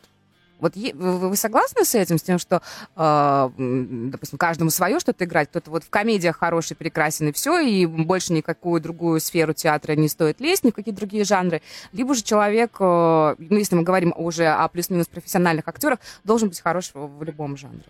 Вот 0.59 0.75
вы 0.75 1.35
согласны 1.35 1.83
с 1.83 1.95
этим, 1.95 2.17
с 2.17 2.23
тем, 2.23 2.39
что, 2.39 2.61
э, 2.95 3.49
допустим, 3.57 4.37
каждому 4.37 4.69
свое 4.69 4.99
что-то 4.99 5.25
играть, 5.25 5.49
кто-то 5.49 5.69
вот 5.69 5.83
в 5.83 5.89
комедиях 5.89 6.37
хороший, 6.37 6.75
прекрасен 6.75 7.27
и 7.27 7.31
все, 7.33 7.59
и 7.59 7.85
больше 7.85 8.33
никакую 8.33 8.81
другую 8.81 9.19
сферу 9.19 9.53
театра 9.53 9.93
не 9.93 10.07
стоит 10.07 10.39
лезть, 10.39 10.63
ни 10.63 10.71
в 10.71 10.73
какие 10.73 10.93
другие 10.93 11.25
жанры, 11.25 11.61
либо 11.91 12.15
же 12.15 12.23
человек, 12.23 12.77
э, 12.79 13.35
ну, 13.37 13.57
если 13.57 13.75
мы 13.75 13.83
говорим 13.83 14.13
уже 14.15 14.47
о 14.47 14.67
плюс-минус 14.69 15.07
профессиональных 15.07 15.67
актерах, 15.67 15.99
должен 16.23 16.49
быть 16.49 16.61
хорош 16.61 16.91
в 16.93 17.21
любом 17.23 17.57
жанре. 17.57 17.83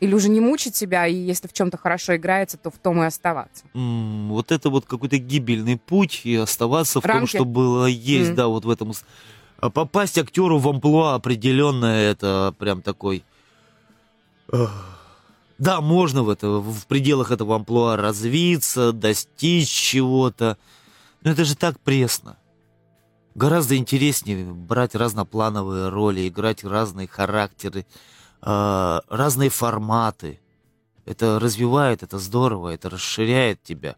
Или 0.00 0.14
уже 0.14 0.28
не 0.28 0.40
мучить 0.40 0.76
себя, 0.76 1.06
и 1.06 1.14
если 1.14 1.48
в 1.48 1.52
чем-то 1.52 1.76
хорошо 1.76 2.16
играется, 2.16 2.56
то 2.56 2.70
в 2.70 2.78
том 2.78 3.02
и 3.02 3.06
оставаться? 3.06 3.64
Mm, 3.74 4.28
вот 4.28 4.52
это 4.52 4.70
вот 4.70 4.86
какой-то 4.86 5.18
гибельный 5.18 5.76
путь, 5.76 6.20
и 6.24 6.36
оставаться 6.36 7.00
в 7.00 7.04
Рамки. 7.04 7.20
том, 7.20 7.26
что 7.26 7.44
было 7.44 7.86
есть, 7.86 8.30
mm. 8.30 8.34
да, 8.34 8.46
вот 8.46 8.64
в 8.64 8.70
этом. 8.70 8.92
А 9.60 9.70
попасть 9.70 10.16
актеру 10.18 10.58
в 10.58 10.68
амплуа 10.68 11.14
определенно 11.14 11.86
это 11.86 12.54
прям 12.58 12.82
такой... 12.82 13.24
Да, 15.58 15.80
можно 15.80 16.22
в, 16.22 16.30
это, 16.30 16.48
в 16.48 16.86
пределах 16.86 17.32
этого 17.32 17.56
амплуа 17.56 17.96
развиться, 17.96 18.92
достичь 18.92 19.68
чего-то. 19.68 20.56
Но 21.22 21.32
это 21.32 21.44
же 21.44 21.56
так 21.56 21.80
пресно. 21.80 22.36
Гораздо 23.34 23.76
интереснее 23.76 24.44
брать 24.44 24.94
разноплановые 24.94 25.88
роли, 25.88 26.28
играть 26.28 26.62
разные 26.62 27.08
характеры, 27.08 27.86
разные 28.40 29.50
форматы. 29.50 30.40
Это 31.04 31.38
развивает, 31.40 32.02
это 32.02 32.18
здорово, 32.18 32.68
это 32.68 32.90
расширяет 32.90 33.62
тебя. 33.62 33.96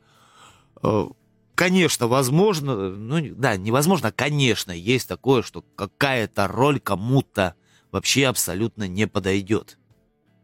Э, 0.83 1.09
конечно, 1.55 2.07
возможно, 2.07 2.91
ну 2.91 3.35
да, 3.35 3.57
невозможно, 3.57 4.13
конечно, 4.13 4.71
есть 4.71 5.09
такое, 5.09 5.43
что 5.43 5.65
какая-то 5.75 6.47
роль 6.47 6.79
кому-то 6.79 7.55
вообще 7.91 8.27
абсолютно 8.27 8.87
не 8.87 9.09
подойдет. 9.09 9.77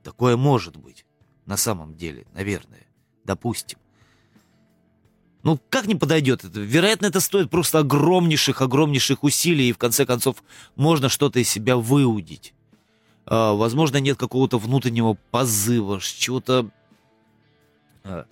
Такое 0.03 0.37
может 0.37 0.77
быть, 0.77 1.07
на 1.47 1.57
самом 1.57 1.97
деле, 1.97 2.27
наверное, 2.35 2.87
допустим. 3.25 3.79
Ну, 5.45 5.61
как 5.71 5.87
не 5.87 5.95
подойдет 5.95 6.43
это? 6.43 6.59
Вероятно, 6.59 7.07
это 7.07 7.21
стоит 7.21 7.51
просто 7.51 7.79
огромнейших, 7.79 8.61
огромнейших 8.61 9.23
усилий, 9.23 9.69
и 9.69 9.73
в 9.73 9.79
конце 9.79 10.05
концов 10.05 10.43
можно 10.75 11.09
что-то 11.09 11.39
из 11.39 11.49
себя 11.49 11.77
выудить. 11.77 12.53
А, 13.27 13.55
возможно, 13.55 13.99
нет 13.99 14.17
какого-то 14.17 14.59
внутреннего 14.59 15.17
позыва, 15.31 16.01
чего-то... 16.01 16.69
А. 18.05 18.25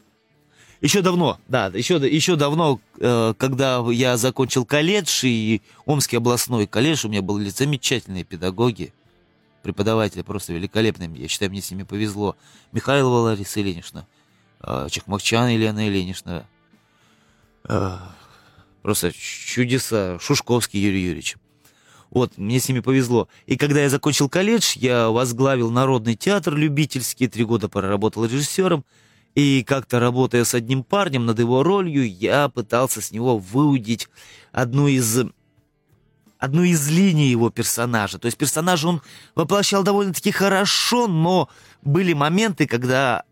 Еще 0.80 1.02
давно, 1.02 1.40
да, 1.48 1.66
еще, 1.68 1.96
еще 1.96 2.36
давно, 2.36 2.80
э, 2.98 3.34
когда 3.38 3.82
я 3.90 4.16
закончил 4.16 4.66
колледж 4.66 5.24
и 5.24 5.62
Омский 5.86 6.18
областной 6.18 6.66
колледж, 6.66 7.06
у 7.06 7.08
меня 7.08 7.22
были 7.22 7.48
замечательные 7.48 8.22
педагоги, 8.22 8.92
преподаватели 9.62 10.22
просто 10.22 10.52
великолепные, 10.52 11.10
я 11.14 11.26
считаю, 11.26 11.50
мне 11.50 11.62
с 11.62 11.70
ними 11.70 11.84
повезло. 11.84 12.36
Михайлова 12.72 13.30
Лариса 13.30 13.62
Ильинична, 13.62 14.06
э, 14.60 14.88
Чехмакчан 14.90 15.48
Елена 15.48 15.88
Ильинична, 15.88 16.46
просто 18.82 19.10
чудеса, 19.12 20.18
Шушковский 20.20 20.80
Юрий 20.80 21.00
Юрьевич. 21.00 21.36
Вот, 22.14 22.38
мне 22.38 22.60
с 22.60 22.68
ними 22.68 22.78
повезло. 22.78 23.28
И 23.44 23.56
когда 23.56 23.80
я 23.80 23.90
закончил 23.90 24.28
колледж, 24.28 24.76
я 24.76 25.10
возглавил 25.10 25.70
Народный 25.72 26.14
театр 26.14 26.54
любительский, 26.54 27.26
три 27.26 27.44
года 27.44 27.68
проработал 27.68 28.24
режиссером, 28.24 28.84
и 29.34 29.64
как-то 29.66 29.98
работая 29.98 30.44
с 30.44 30.54
одним 30.54 30.84
парнем 30.84 31.26
над 31.26 31.40
его 31.40 31.64
ролью, 31.64 32.08
я 32.08 32.48
пытался 32.48 33.02
с 33.02 33.10
него 33.10 33.36
выудить 33.36 34.08
одну 34.52 34.86
из 34.86 35.24
одну 36.38 36.62
из 36.62 36.88
линий 36.88 37.30
его 37.30 37.50
персонажа. 37.50 38.18
То 38.18 38.26
есть 38.26 38.38
персонажа 38.38 38.86
он 38.86 39.02
воплощал 39.34 39.82
довольно-таки 39.82 40.30
хорошо, 40.30 41.08
но 41.08 41.48
были 41.82 42.12
моменты, 42.12 42.66
когда 42.68 43.24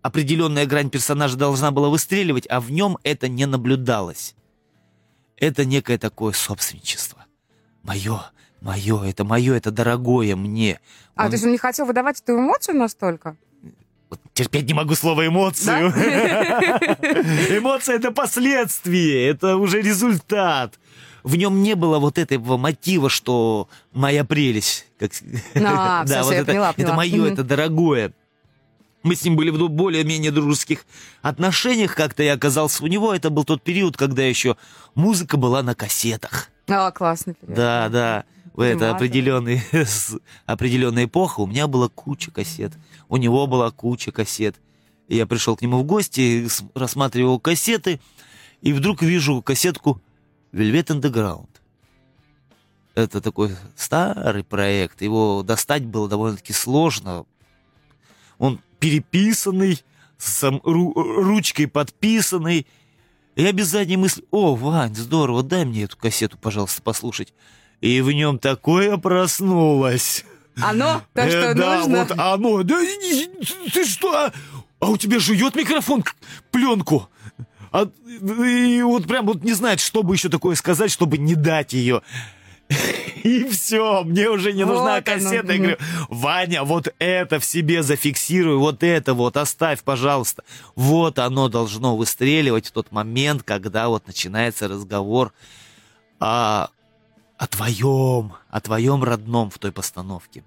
определенная 0.00 0.64
грань 0.64 0.88
персонажа 0.88 1.36
должна 1.36 1.72
была 1.72 1.90
выстреливать, 1.90 2.46
а 2.48 2.60
в 2.60 2.70
нем 2.70 2.96
это 3.02 3.28
не 3.28 3.44
наблюдалось. 3.44 4.34
Это 5.36 5.66
некое 5.66 5.98
такое 5.98 6.32
собственничество. 6.32 7.19
Мое, 7.82 8.20
мое, 8.60 9.04
это 9.04 9.24
мое, 9.24 9.54
это 9.54 9.70
дорогое 9.70 10.36
мне. 10.36 10.80
А, 11.14 11.24
он... 11.24 11.30
то 11.30 11.34
есть 11.34 11.44
он 11.44 11.52
не 11.52 11.58
хотел 11.58 11.86
выдавать 11.86 12.20
эту 12.20 12.34
эмоцию 12.38 12.76
настолько? 12.76 13.36
терпеть 14.34 14.66
не 14.66 14.74
могу 14.74 14.94
слово 14.94 15.26
эмоцию. 15.26 15.90
Эмоция 17.58 17.96
это 17.96 18.10
последствие, 18.10 19.28
это 19.28 19.56
уже 19.56 19.82
результат. 19.82 20.78
В 21.22 21.36
нем 21.36 21.62
не 21.62 21.74
было 21.74 21.98
вот 21.98 22.16
этого 22.16 22.56
мотива, 22.56 23.10
что 23.10 23.68
моя 23.92 24.24
прелесть. 24.24 24.86
Как... 24.98 25.12
А, 25.56 26.04
да, 26.06 26.22
вот 26.22 26.32
это, 26.32 26.46
поняла, 26.46 26.74
это 26.76 26.94
мое, 26.94 27.32
это 27.32 27.44
дорогое. 27.44 28.12
Мы 29.02 29.14
с 29.14 29.24
ним 29.24 29.36
были 29.36 29.50
в 29.50 29.68
более-менее 29.68 30.30
дружеских 30.30 30.84
отношениях. 31.22 31.94
Как-то 31.94 32.22
я 32.22 32.34
оказался 32.34 32.84
у 32.84 32.86
него. 32.86 33.14
Это 33.14 33.30
был 33.30 33.44
тот 33.44 33.62
период, 33.62 33.96
когда 33.96 34.22
еще 34.22 34.56
музыка 34.94 35.36
была 35.36 35.62
на 35.62 35.74
кассетах. 35.74 36.49
А, 36.70 36.90
классно. 36.90 37.34
Да, 37.42 37.88
да 37.88 38.24
это 38.62 38.90
определенный, 38.90 39.62
определенная 40.46 41.04
эпоха, 41.06 41.40
у 41.40 41.46
меня 41.46 41.66
была 41.66 41.88
куча 41.88 42.30
кассет, 42.30 42.72
у 43.08 43.16
него 43.16 43.46
была 43.46 43.70
куча 43.70 44.12
кассет. 44.12 44.56
И 45.08 45.16
я 45.16 45.26
пришел 45.26 45.56
к 45.56 45.62
нему 45.62 45.80
в 45.80 45.84
гости, 45.84 46.46
рассматривал 46.74 47.40
кассеты, 47.40 48.00
и 48.60 48.72
вдруг 48.72 49.02
вижу 49.02 49.42
кассетку 49.42 50.00
Velvet 50.52 50.86
Underground. 50.86 51.48
Это 52.94 53.20
такой 53.20 53.56
старый 53.76 54.44
проект, 54.44 55.02
его 55.02 55.42
достать 55.42 55.84
было 55.84 56.08
довольно-таки 56.08 56.52
сложно. 56.52 57.24
Он 58.38 58.60
переписанный, 58.78 59.82
сам, 60.18 60.60
ру, 60.64 60.92
ручкой 60.94 61.66
подписанный. 61.66 62.66
Я 63.40 63.52
без 63.52 63.68
задней 63.68 63.96
мысли, 63.96 64.24
о, 64.30 64.54
Вань, 64.54 64.94
здорово, 64.94 65.42
дай 65.42 65.64
мне 65.64 65.84
эту 65.84 65.96
кассету, 65.96 66.36
пожалуйста, 66.36 66.82
послушать 66.82 67.32
и 67.80 68.00
в 68.00 68.12
нем 68.12 68.38
такое 68.38 68.96
проснулось. 68.98 70.24
Оно? 70.62 71.02
То, 71.14 71.28
что 71.28 71.50
э, 71.50 71.54
да, 71.54 71.78
нужно? 71.78 71.98
вот 71.98 72.10
оно. 72.18 72.62
Да 72.62 72.78
ты 73.72 73.84
что? 73.86 74.30
А 74.80 74.90
у 74.90 74.96
тебя 74.96 75.18
жует 75.18 75.54
микрофон 75.54 76.04
пленку. 76.50 77.08
А, 77.72 77.88
и 78.08 78.82
вот 78.82 79.06
прям 79.06 79.26
вот 79.26 79.42
не 79.44 79.52
знает, 79.52 79.80
что 79.80 80.02
бы 80.02 80.14
еще 80.14 80.28
такое 80.28 80.56
сказать, 80.56 80.90
чтобы 80.90 81.18
не 81.18 81.34
дать 81.34 81.72
ее. 81.72 82.02
И 83.22 83.44
все, 83.48 84.02
мне 84.04 84.28
уже 84.30 84.52
не 84.52 84.64
нужна 84.64 84.96
вот 84.96 85.04
кассета. 85.04 85.52
Я 85.52 85.58
говорю, 85.58 85.76
Ваня, 86.08 86.64
вот 86.64 86.94
это 86.98 87.38
в 87.38 87.44
себе 87.44 87.82
зафиксируй, 87.82 88.56
вот 88.56 88.82
это 88.82 89.14
вот 89.14 89.36
оставь, 89.36 89.82
пожалуйста. 89.82 90.44
Вот 90.74 91.18
оно 91.18 91.48
должно 91.48 91.96
выстреливать 91.96 92.68
в 92.68 92.72
тот 92.72 92.92
момент, 92.92 93.42
когда 93.42 93.88
вот 93.88 94.06
начинается 94.06 94.68
разговор 94.68 95.32
о 96.18 96.68
о 97.36 97.46
твоем, 97.46 98.34
о 98.50 98.60
твоем 98.60 99.02
родном 99.02 99.50
в 99.50 99.58
той 99.58 99.72
постановке. 99.72 100.44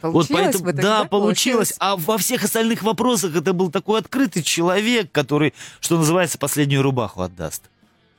Получилось 0.00 0.28
вот 0.28 0.38
поэтому, 0.38 0.72
да, 0.72 0.82
да, 0.82 1.04
получилось. 1.04 1.74
А 1.80 1.96
во 1.96 2.18
всех 2.18 2.44
остальных 2.44 2.84
вопросах 2.84 3.34
это 3.34 3.52
был 3.52 3.68
такой 3.68 3.98
открытый 3.98 4.44
человек, 4.44 5.10
который, 5.10 5.52
что 5.80 5.98
называется, 5.98 6.38
последнюю 6.38 6.82
рубаху 6.82 7.22
отдаст. 7.22 7.64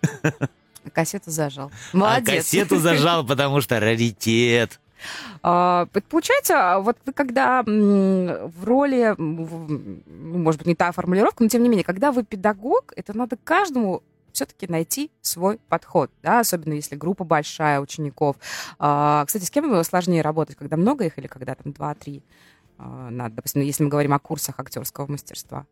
А 0.86 0.90
кассету 0.90 1.32
зажал. 1.32 1.72
Молодец. 1.94 2.30
А 2.30 2.36
кассету 2.38 2.80
зажал, 2.80 3.26
потому 3.26 3.62
что 3.62 3.80
раритет. 3.80 4.80
А, 5.42 5.88
получается, 6.10 6.80
вот 6.80 6.98
вы 7.06 7.14
когда 7.14 7.64
в 7.64 8.64
роли, 8.64 9.16
ну, 9.18 10.38
может 10.38 10.60
быть, 10.60 10.68
не 10.68 10.76
та 10.76 10.92
формулировка, 10.92 11.44
но 11.44 11.50
тем 11.50 11.64
не 11.64 11.70
менее, 11.70 11.84
когда 11.84 12.12
вы 12.12 12.24
педагог, 12.24 12.94
это 12.96 13.18
надо 13.18 13.38
каждому 13.44 14.04
все-таки 14.32 14.68
найти 14.68 15.12
свой 15.22 15.60
подход, 15.70 16.10
да, 16.24 16.40
особенно 16.40 16.74
если 16.74 16.96
группа 16.96 17.24
большая 17.24 17.82
учеников. 17.82 18.38
А, 18.80 19.26
кстати, 19.26 19.44
с 19.44 19.50
кем 19.50 19.84
сложнее 19.84 20.22
работать, 20.22 20.56
когда 20.56 20.78
много 20.78 21.06
их 21.06 21.18
или 21.18 21.28
когда 21.28 21.56
там 21.56 21.74
два-три 21.74 22.24
а, 22.78 23.10
надо, 23.10 23.36
допустим, 23.36 23.62
если 23.62 23.84
мы 23.84 23.90
говорим 23.90 24.14
о 24.14 24.20
курсах 24.20 24.60
актерского 24.60 25.08
мастерства? 25.12 25.66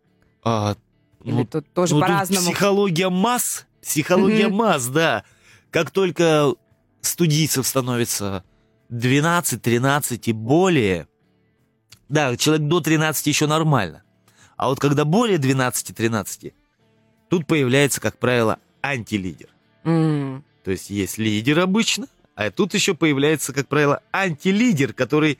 А, 0.43 0.75
или 1.23 1.33
ну, 1.33 1.45
тут 1.45 1.71
тоже 1.73 1.95
ну, 1.95 2.01
по-разному? 2.01 2.51
Психология 2.51 3.09
масс, 3.09 3.65
психология 3.81 4.47
mm-hmm. 4.47 4.53
масс, 4.53 4.87
да. 4.87 5.23
Как 5.71 5.91
только 5.91 6.53
студийцев 7.01 7.67
становится 7.67 8.43
12, 8.89 9.61
13 9.61 10.27
и 10.27 10.33
более, 10.33 11.07
да, 12.07 12.35
человек 12.37 12.67
до 12.67 12.81
13 12.81 13.27
еще 13.27 13.47
нормально. 13.47 14.03
А 14.57 14.67
вот 14.69 14.79
когда 14.79 15.05
более 15.05 15.37
12-13, 15.37 16.53
Тут 17.29 17.45
появляется, 17.45 18.01
как 18.01 18.17
правило, 18.17 18.59
антилидер. 18.81 19.49
Mm. 19.83 20.41
То 20.63 20.71
есть 20.71 20.89
есть 20.89 21.17
лидер 21.17 21.59
обычно, 21.59 22.07
а 22.35 22.49
тут 22.51 22.73
еще 22.73 22.95
появляется, 22.95 23.53
как 23.53 23.67
правило, 23.67 24.01
антилидер, 24.11 24.93
который 24.93 25.39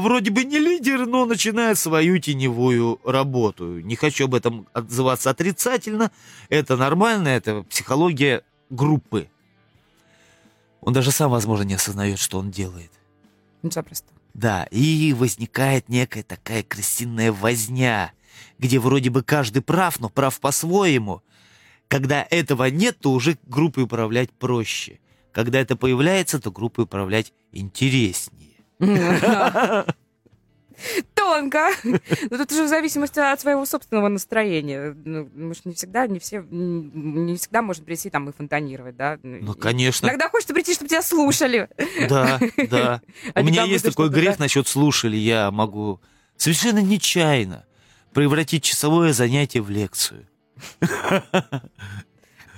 вроде 0.00 0.30
бы 0.30 0.44
не 0.44 0.58
лидер, 0.58 1.06
но 1.06 1.26
начинает 1.26 1.78
свою 1.78 2.18
теневую 2.18 3.00
работу. 3.04 3.80
Не 3.80 3.96
хочу 3.96 4.24
об 4.24 4.34
этом 4.34 4.66
отзываться 4.72 5.30
отрицательно. 5.30 6.10
Это 6.48 6.76
нормально, 6.76 7.28
это 7.28 7.62
психология 7.62 8.42
группы. 8.70 9.28
Он 10.80 10.92
даже 10.92 11.10
сам, 11.10 11.30
возможно, 11.30 11.64
не 11.64 11.74
осознает, 11.74 12.18
что 12.18 12.38
он 12.38 12.50
делает. 12.50 12.90
Ну, 13.62 13.70
запросто. 13.70 14.08
Да, 14.34 14.64
и 14.70 15.12
возникает 15.12 15.88
некая 15.88 16.22
такая 16.22 16.62
крысиная 16.62 17.32
возня– 17.32 18.12
где 18.58 18.78
вроде 18.78 19.10
бы 19.10 19.22
каждый 19.22 19.62
прав, 19.62 20.00
но 20.00 20.08
прав 20.08 20.38
по-своему. 20.40 21.22
Когда 21.88 22.26
этого 22.30 22.70
нет, 22.70 22.98
то 22.98 23.12
уже 23.12 23.38
группой 23.44 23.84
управлять 23.84 24.30
проще. 24.32 25.00
Когда 25.32 25.60
это 25.60 25.76
появляется, 25.76 26.40
то 26.40 26.50
группой 26.50 26.84
управлять 26.84 27.32
интереснее. 27.52 28.53
Тонко. 31.14 31.70
Но 31.84 31.98
ну, 32.30 32.38
тут 32.38 32.52
уже 32.52 32.64
в 32.64 32.68
зависимости 32.68 33.18
от 33.18 33.40
своего 33.40 33.64
собственного 33.64 34.08
настроения. 34.08 34.94
Ну, 35.04 35.28
мы 35.34 35.54
же 35.54 35.62
не 35.64 35.74
всегда, 35.74 36.06
не 36.06 36.18
все, 36.18 36.44
не 36.50 37.36
всегда 37.36 37.62
может 37.62 37.84
прийти 37.84 38.10
там 38.10 38.28
и 38.28 38.32
фонтанировать, 38.32 38.96
да? 38.96 39.18
Ну, 39.22 39.54
конечно. 39.54 40.06
Иногда 40.06 40.28
хочется 40.28 40.52
прийти, 40.52 40.74
чтобы 40.74 40.88
тебя 40.88 41.02
слушали. 41.02 41.68
Да, 42.08 42.40
да. 42.70 43.00
У 43.34 43.42
меня 43.42 43.64
есть 43.64 43.84
такой 43.84 44.10
грех 44.10 44.38
насчет 44.38 44.66
слушали. 44.68 45.16
Я 45.16 45.50
могу 45.50 46.00
совершенно 46.36 46.80
нечаянно 46.80 47.64
превратить 48.12 48.64
часовое 48.64 49.12
занятие 49.12 49.60
в 49.60 49.70
лекцию. 49.70 50.26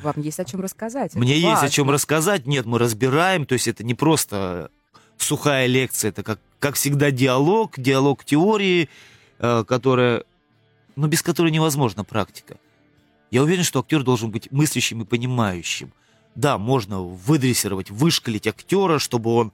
Вам 0.02 0.14
есть 0.18 0.38
о 0.38 0.44
чем 0.44 0.60
рассказать. 0.60 1.14
Мне 1.14 1.38
есть 1.38 1.62
о 1.62 1.68
чем 1.68 1.90
рассказать. 1.90 2.46
Нет, 2.46 2.66
мы 2.66 2.78
разбираем. 2.78 3.46
То 3.46 3.54
есть 3.54 3.66
это 3.66 3.82
не 3.84 3.94
просто 3.94 4.70
сухая 5.18 5.66
лекция, 5.66 6.11
это 6.11 6.22
как, 6.22 6.38
как 6.59 6.74
всегда 6.74 7.11
диалог, 7.11 7.79
диалог 7.79 8.24
теории, 8.24 8.88
э, 9.38 9.64
которая, 9.66 10.24
ну, 10.96 11.07
без 11.07 11.22
которой 11.22 11.50
невозможна 11.50 12.05
практика. 12.05 12.59
Я 13.31 13.42
уверен, 13.42 13.64
что 13.64 13.81
актер 13.81 14.02
должен 14.02 14.31
быть 14.31 14.50
мыслящим 14.52 15.02
и 15.02 15.05
понимающим. 15.05 15.92
Да, 16.35 16.59
можно 16.59 17.00
выдрессировать, 17.02 17.90
вышкалить 17.90 18.46
актера, 18.46 18.98
чтобы 18.98 19.35
он, 19.35 19.52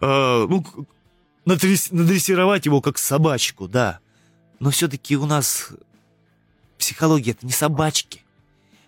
э, 0.00 0.46
ну, 0.48 0.64
надрессировать 1.44 2.66
его 2.66 2.80
как 2.80 2.98
собачку, 2.98 3.68
да. 3.68 4.00
Но 4.58 4.70
все-таки 4.70 5.16
у 5.16 5.26
нас 5.26 5.70
психология 6.78 7.32
это 7.32 7.46
не 7.46 7.52
собачки. 7.52 8.22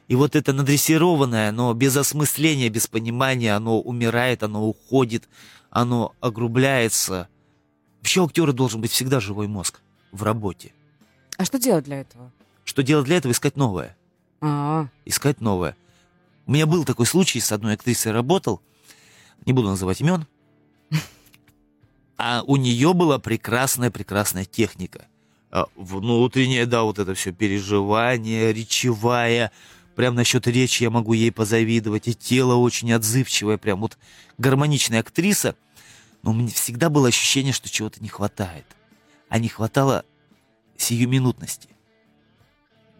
И 0.09 0.17
вот 0.17 0.35
это 0.35 0.53
надрессированное, 0.55 1.51
оно 1.51 1.73
без 1.75 1.97
осмысления, 1.97 2.71
без 2.71 2.87
понимания, 2.87 3.55
оно 3.55 3.79
умирает, 3.81 4.43
оно 4.43 4.67
уходит, 4.67 5.29
оно 5.71 6.15
огрубляется. 6.21 7.29
Вообще 7.99 8.23
у 8.23 8.25
актера 8.25 8.53
должен 8.53 8.81
быть 8.81 8.91
всегда 8.91 9.21
живой 9.21 9.49
мозг 9.49 9.81
в 10.13 10.23
работе. 10.23 10.73
А 11.37 11.45
что 11.45 11.59
делать 11.59 11.85
для 11.85 12.01
этого? 12.01 12.33
Что 12.65 12.83
делать 12.83 13.05
для 13.05 13.19
этого? 13.19 13.33
Искать 13.33 13.57
новое. 13.57 13.97
А, 14.41 14.89
Искать 15.05 15.41
новое. 15.43 15.77
У 16.47 16.53
меня 16.53 16.67
был 16.67 16.85
такой 16.85 17.05
случай, 17.05 17.41
с 17.41 17.53
одной 17.53 17.75
актрисой 17.75 18.13
работал, 18.13 18.63
не 19.45 19.53
буду 19.53 19.69
называть 19.69 20.01
имен, 20.01 20.27
а 22.17 22.43
у 22.47 22.57
нее 22.57 22.95
была 22.95 23.19
прекрасная-прекрасная 23.19 24.47
техника. 24.47 25.07
А, 25.51 25.67
Внутреннее, 25.77 26.65
да, 26.65 26.83
вот 26.83 26.99
это 26.99 27.13
все 27.15 27.33
переживание, 27.33 28.53
речевая, 28.53 29.53
прям 29.99 30.15
насчет 30.15 30.47
речи 30.47 30.85
я 30.85 30.91
могу 30.91 31.13
ей 31.13 31.33
позавидовать, 31.33 32.07
и 32.07 32.15
тело 32.15 32.55
очень 32.55 32.93
отзывчивое, 32.93 33.59
прям 33.59 33.81
вот 33.81 33.99
гармоничная 34.39 35.01
актриса, 35.01 35.57
но 36.23 36.33
меня 36.33 36.51
всегда 36.51 36.89
было 36.89 37.09
ощущение, 37.09 37.53
что 37.53 37.69
чего-то 37.69 38.01
не 38.01 38.09
хватает. 38.09 38.65
А 39.29 39.41
не 39.41 39.49
хватало 39.49 40.05
сиюминутности. 40.77 41.71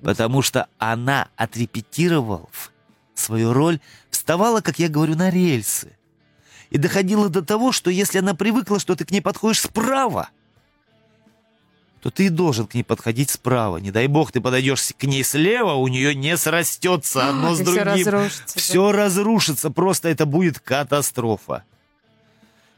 Потому 0.03 0.43
что 0.43 0.67
она, 0.79 1.29
отрепетировав 1.37 2.73
свою 3.15 3.53
роль, 3.53 3.79
вставала, 4.11 4.61
как 4.61 4.81
я 4.81 4.89
говорю, 4.89 5.15
на 5.15 5.31
рельсы. 5.31 5.97
И 6.71 6.79
доходила 6.79 7.29
до 7.29 7.43
того, 7.43 7.71
что 7.71 7.93
если 7.93 8.19
она 8.19 8.35
привыкла, 8.35 8.81
что 8.81 8.97
ты 8.97 9.05
к 9.05 9.13
ней 9.13 9.21
подходишь 9.23 9.61
справа, 9.61 10.31
то 12.01 12.11
ты 12.11 12.27
и 12.27 12.29
должен 12.29 12.67
к 12.67 12.75
ней 12.75 12.83
подходить 12.85 13.31
справа. 13.31 13.79
Не 13.79 13.91
дай 13.91 14.07
бог, 14.07 14.31
ты 14.33 14.41
подойдешь 14.41 14.93
к 14.99 15.05
ней 15.05 15.25
слева, 15.25 15.73
у 15.73 15.89
нее 15.89 16.15
не 16.15 16.37
срастется 16.37 17.29
одно 17.29 17.55
с 17.55 17.61
и 17.61 17.65
всё 17.65 17.73
другим. 17.75 17.85
разрушится, 18.07 18.55
да. 18.55 18.61
Все 18.61 18.93
разрушится, 18.93 19.71
просто 19.71 20.09
это 20.09 20.27
будет 20.27 20.61
катастрофа. 20.61 21.65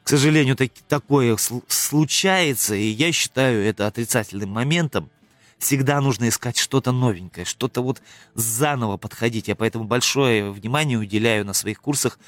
К 0.04 0.08
сожалению, 0.08 0.56
так- 0.56 0.72
такое 0.88 1.34
сл- 1.36 1.62
случается, 1.68 2.74
и 2.74 2.86
я 2.86 3.12
считаю 3.12 3.62
это 3.64 3.86
отрицательным 3.86 4.48
моментом. 4.50 5.10
Всегда 5.58 6.00
нужно 6.00 6.28
искать 6.28 6.56
что-то 6.56 6.90
новенькое, 6.90 7.44
что-то 7.44 7.82
вот 7.82 8.00
заново 8.34 8.96
подходить. 8.96 9.46
Я 9.48 9.54
поэтому 9.56 9.84
большое 9.84 10.50
внимание 10.50 10.98
уделяю 10.98 11.44
на 11.44 11.52
своих 11.52 11.82
курсах 11.82 12.18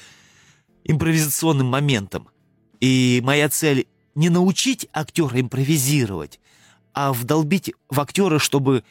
импровизационным 0.83 1.67
моментам. 1.67 2.27
И 2.79 3.21
моя 3.23 3.49
цель 3.49 3.87
не 4.15 4.29
научить 4.29 4.87
актера 4.93 5.39
импровизировать, 5.41 6.39
а 6.93 7.13
вдолбить 7.13 7.73
в 7.89 7.99
актера, 7.99 8.39
чтобы 8.39 8.83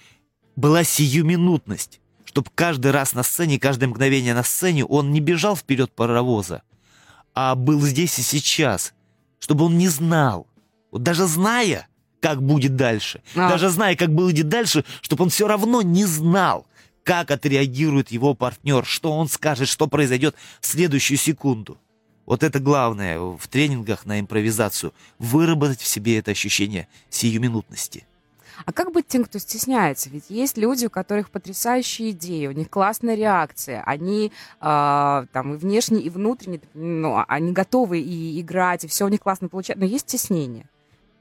была 0.57 0.85
сиюминутность. 0.85 2.01
Чтобы 2.25 2.51
каждый 2.55 2.93
раз 2.93 3.13
на 3.13 3.23
сцене, 3.23 3.59
каждое 3.59 3.89
мгновение 3.89 4.35
на 4.35 4.43
сцене 4.43 4.85
он 4.85 5.13
не 5.13 5.21
бежал 5.21 5.55
вперед 5.55 5.93
паровоза, 5.93 6.63
а 7.35 7.55
был 7.55 7.81
здесь 7.83 8.19
и 8.19 8.23
сейчас. 8.23 8.95
Чтобы 9.39 9.65
он 9.65 9.77
не 9.77 9.89
знал. 9.89 10.47
Вот 10.91 11.03
даже 11.03 11.27
зная, 11.27 11.89
как 12.21 12.43
будет 12.43 12.77
дальше, 12.77 13.23
А. 13.35 13.49
даже 13.49 13.69
зная, 13.69 13.97
как 13.97 14.15
будет 14.15 14.49
дальше, 14.49 14.85
чтобы 15.01 15.25
он 15.25 15.31
все 15.31 15.49
равно 15.49 15.83
не 15.83 16.05
знал, 16.05 16.67
как 17.03 17.31
отреагирует 17.31 18.11
его 18.13 18.35
партнер, 18.35 18.85
что 18.85 19.13
он 19.13 19.29
скажет, 19.29 19.69
что 19.69 19.87
произойдет 19.89 20.37
в 20.61 20.67
следующую 20.67 21.19
секунду. 21.19 21.79
Вот 22.27 22.43
это 22.43 22.61
главное 22.61 23.19
в 23.19 23.49
тренингах 23.49 24.07
на 24.07 24.21
импровизацию. 24.21 24.93
Выработать 25.19 25.81
в 25.81 25.87
себе 25.87 26.19
это 26.19 26.31
ощущение 26.31 26.89
сиюминутности. 27.11 28.07
А 28.65 28.73
как 28.73 28.93
быть 28.93 29.09
тем, 29.09 29.25
кто 29.25 29.39
стесняется? 29.39 30.09
Ведь 30.11 30.27
есть 30.29 30.57
люди, 30.57 30.87
у 30.87 30.91
которых 30.91 31.31
потрясающие 31.31 32.11
идеи, 32.11 32.47
у 32.47 32.53
них 32.53 32.71
классная 32.71 33.15
реакция, 33.15 33.83
они 33.83 34.31
а, 34.61 35.27
там 35.33 35.55
и 35.55 35.57
внешне, 35.57 36.01
и 36.01 36.11
внутренне, 36.11 36.61
ну, 36.75 37.25
они 37.27 37.53
готовы 37.53 38.01
и 38.01 38.41
играть, 38.41 38.85
и 38.85 38.89
все 38.89 39.07
у 39.07 39.09
них 39.09 39.21
классно 39.21 39.49
получается, 39.49 39.85
но 39.85 39.91
есть 39.91 40.09
стеснение. 40.09 40.67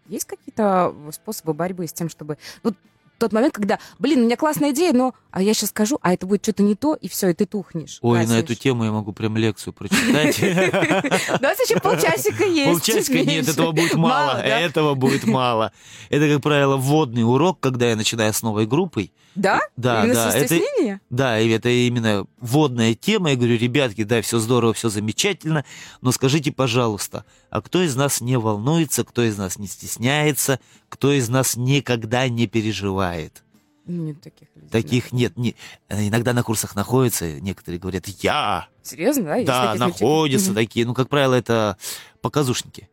Есть 0.08 0.26
какие-то 0.26 0.94
способы 1.12 1.54
борьбы 1.54 1.88
с 1.88 1.94
тем, 1.94 2.10
чтобы... 2.10 2.38
Вот 2.64 2.76
тот 3.22 3.34
момент, 3.34 3.54
когда, 3.54 3.80
блин, 4.00 4.22
у 4.22 4.26
меня 4.26 4.36
классная 4.36 4.72
идея, 4.72 4.94
но 4.94 5.14
а 5.30 5.42
я 5.42 5.54
сейчас 5.54 5.70
скажу, 5.70 5.98
а 6.02 6.14
это 6.14 6.26
будет 6.26 6.44
что-то 6.44 6.64
не 6.64 6.76
то, 6.76 6.96
и 6.96 7.08
все, 7.08 7.30
и 7.30 7.34
ты 7.34 7.46
тухнешь. 7.46 8.00
Ой, 8.02 8.18
на 8.20 8.26
гаснешь. 8.26 8.44
эту 8.44 8.56
тему 8.56 8.84
я 8.84 8.92
могу 8.92 9.14
прям 9.14 9.38
лекцию 9.38 9.74
прочитать. 9.74 10.40
У 11.40 11.44
нас 11.44 11.60
еще 11.60 11.80
полчасика 11.80 12.44
есть. 12.44 12.70
Полчасика 12.70 13.24
нет, 13.24 13.48
этого 13.48 13.72
будет 13.72 13.94
мало, 13.94 14.40
этого 14.40 14.96
будет 14.96 15.26
мало. 15.26 15.72
Это, 16.10 16.28
как 16.34 16.42
правило, 16.42 16.78
вводный 16.78 17.24
урок, 17.24 17.60
когда 17.60 17.90
я 17.90 17.96
начинаю 17.96 18.34
с 18.34 18.42
новой 18.42 18.66
группой. 18.66 19.12
Да? 19.36 19.62
Да, 19.78 20.04
Именно 20.04 20.14
да, 20.14 20.38
это-? 20.38 21.00
Да, 21.10 21.40
и 21.40 21.50
это 21.50 21.70
именно 21.70 22.26
вводная 22.40 22.96
тема. 22.96 23.30
Я 23.32 23.36
говорю, 23.38 23.58
ребятки, 23.58 24.04
да, 24.04 24.22
все 24.22 24.40
здорово, 24.40 24.74
все 24.74 24.90
замечательно, 24.90 25.64
но 26.02 26.12
скажите, 26.12 26.52
пожалуйста, 26.52 27.24
а 27.50 27.62
кто 27.62 27.82
из 27.82 27.96
нас 27.96 28.20
не 28.20 28.38
волнуется, 28.38 29.04
кто 29.06 29.24
из 29.24 29.38
нас 29.38 29.58
не 29.58 29.68
стесняется, 29.68 30.60
кто 30.90 31.14
из 31.14 31.30
нас 31.30 31.56
никогда 31.56 32.28
не 32.28 32.48
переживает? 32.48 33.44
Нет 33.86 34.22
таких 34.22 34.48
людей. 34.56 34.70
Таких 34.70 35.12
нет. 35.12 35.38
не- 35.38 35.56
Иногда 35.90 36.34
на 36.34 36.44
курсах 36.44 36.76
находятся, 36.76 37.40
некоторые 37.40 37.80
говорят, 37.80 38.08
я, 38.08 38.68
Серьезно, 38.84 39.24
да? 39.24 39.36
Есть 39.36 39.48
да, 39.48 39.76
находятся 39.76 40.50
Мгм. 40.52 40.56
такие. 40.56 40.86
Ну, 40.86 40.94
как 40.94 41.08
правило, 41.10 41.36
это 41.36 41.78
показушники. 42.22 42.90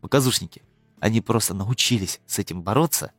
Показушники. 0.00 0.62
Они 1.00 1.20
просто 1.20 1.54
научились 1.54 2.20
с 2.26 2.38
этим 2.38 2.62
бороться. 2.62 3.12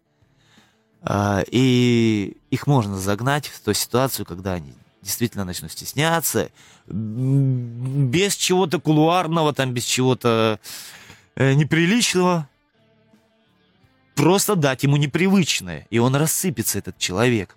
А, 1.01 1.43
И 1.51 2.37
их 2.49 2.67
можно 2.67 2.97
загнать 2.97 3.47
в 3.47 3.59
ту 3.61 3.73
ситуацию, 3.73 4.25
когда 4.25 4.53
они 4.53 4.73
действительно 5.01 5.45
начнут 5.45 5.71
стесняться, 5.71 6.49
без 6.87 8.35
чего-то 8.35 8.79
кулуарного, 8.79 9.53
там, 9.53 9.73
без 9.73 9.83
чего-то 9.85 10.59
э, 11.35 11.53
неприличного. 11.53 12.49
Просто 14.15 14.55
дать 14.55 14.83
ему 14.83 14.97
непривычное, 14.97 15.87
и 15.89 15.99
он 15.99 16.15
рассыпется, 16.15 16.77
этот 16.77 16.97
человек. 16.97 17.55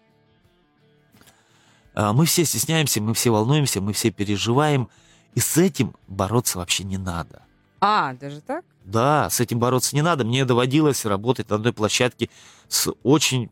А, 1.94 2.12
Мы 2.12 2.26
все 2.26 2.44
стесняемся, 2.44 3.02
мы 3.02 3.14
все 3.14 3.30
волнуемся, 3.30 3.80
мы 3.80 3.92
все 3.92 4.10
переживаем, 4.10 4.88
и 5.34 5.40
с 5.40 5.56
этим 5.56 5.94
бороться 6.06 6.58
вообще 6.58 6.84
не 6.84 6.98
надо. 6.98 7.42
А, 7.80 8.14
даже 8.14 8.40
так? 8.40 8.64
Да, 8.84 9.30
с 9.30 9.40
этим 9.40 9.58
бороться 9.58 9.94
не 9.94 10.02
надо. 10.02 10.24
Мне 10.24 10.44
доводилось 10.44 11.04
работать 11.04 11.50
на 11.50 11.56
одной 11.56 11.72
площадке 11.72 12.28
с 12.68 12.92
очень 13.02 13.50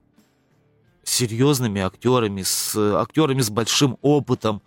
серьезными 1.05 1.81
актерами, 1.81 2.43
с 2.43 2.77
актерами 2.77 3.41
с 3.41 3.51
большим 3.51 3.99
опытом. 4.03 4.63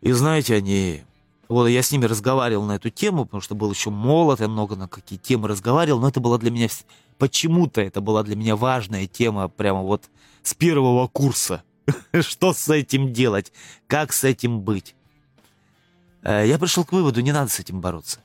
И 0.00 0.12
знаете, 0.12 0.54
они... 0.56 1.02
Вот 1.48 1.66
я 1.66 1.82
с 1.82 1.90
ними 1.90 2.04
разговаривал 2.04 2.64
на 2.64 2.76
эту 2.76 2.90
тему, 2.90 3.24
потому 3.24 3.40
что 3.40 3.54
был 3.54 3.70
еще 3.70 3.88
молод, 3.88 4.40
я 4.40 4.48
много 4.48 4.76
на 4.76 4.86
какие 4.86 5.18
темы 5.18 5.48
разговаривал, 5.48 6.00
но 6.00 6.08
это 6.08 6.20
была 6.20 6.38
для 6.38 6.50
меня... 6.50 6.68
Почему-то 7.16 7.80
это 7.80 8.00
была 8.00 8.22
для 8.22 8.36
меня 8.36 8.54
важная 8.54 9.06
тема 9.06 9.48
прямо 9.48 9.82
вот 9.82 10.04
с 10.42 10.54
первого 10.54 11.08
курса. 11.08 11.64
Что 12.20 12.52
с 12.52 12.68
этим 12.68 13.12
делать? 13.12 13.52
Как 13.86 14.12
с 14.12 14.24
этим 14.24 14.60
быть? 14.60 14.94
Э, 16.22 16.46
Я 16.46 16.58
пришел 16.58 16.84
к 16.84 16.92
выводу, 16.92 17.20
не 17.22 17.32
надо 17.32 17.50
с 17.50 17.58
этим 17.58 17.80
бороться. 17.80 18.20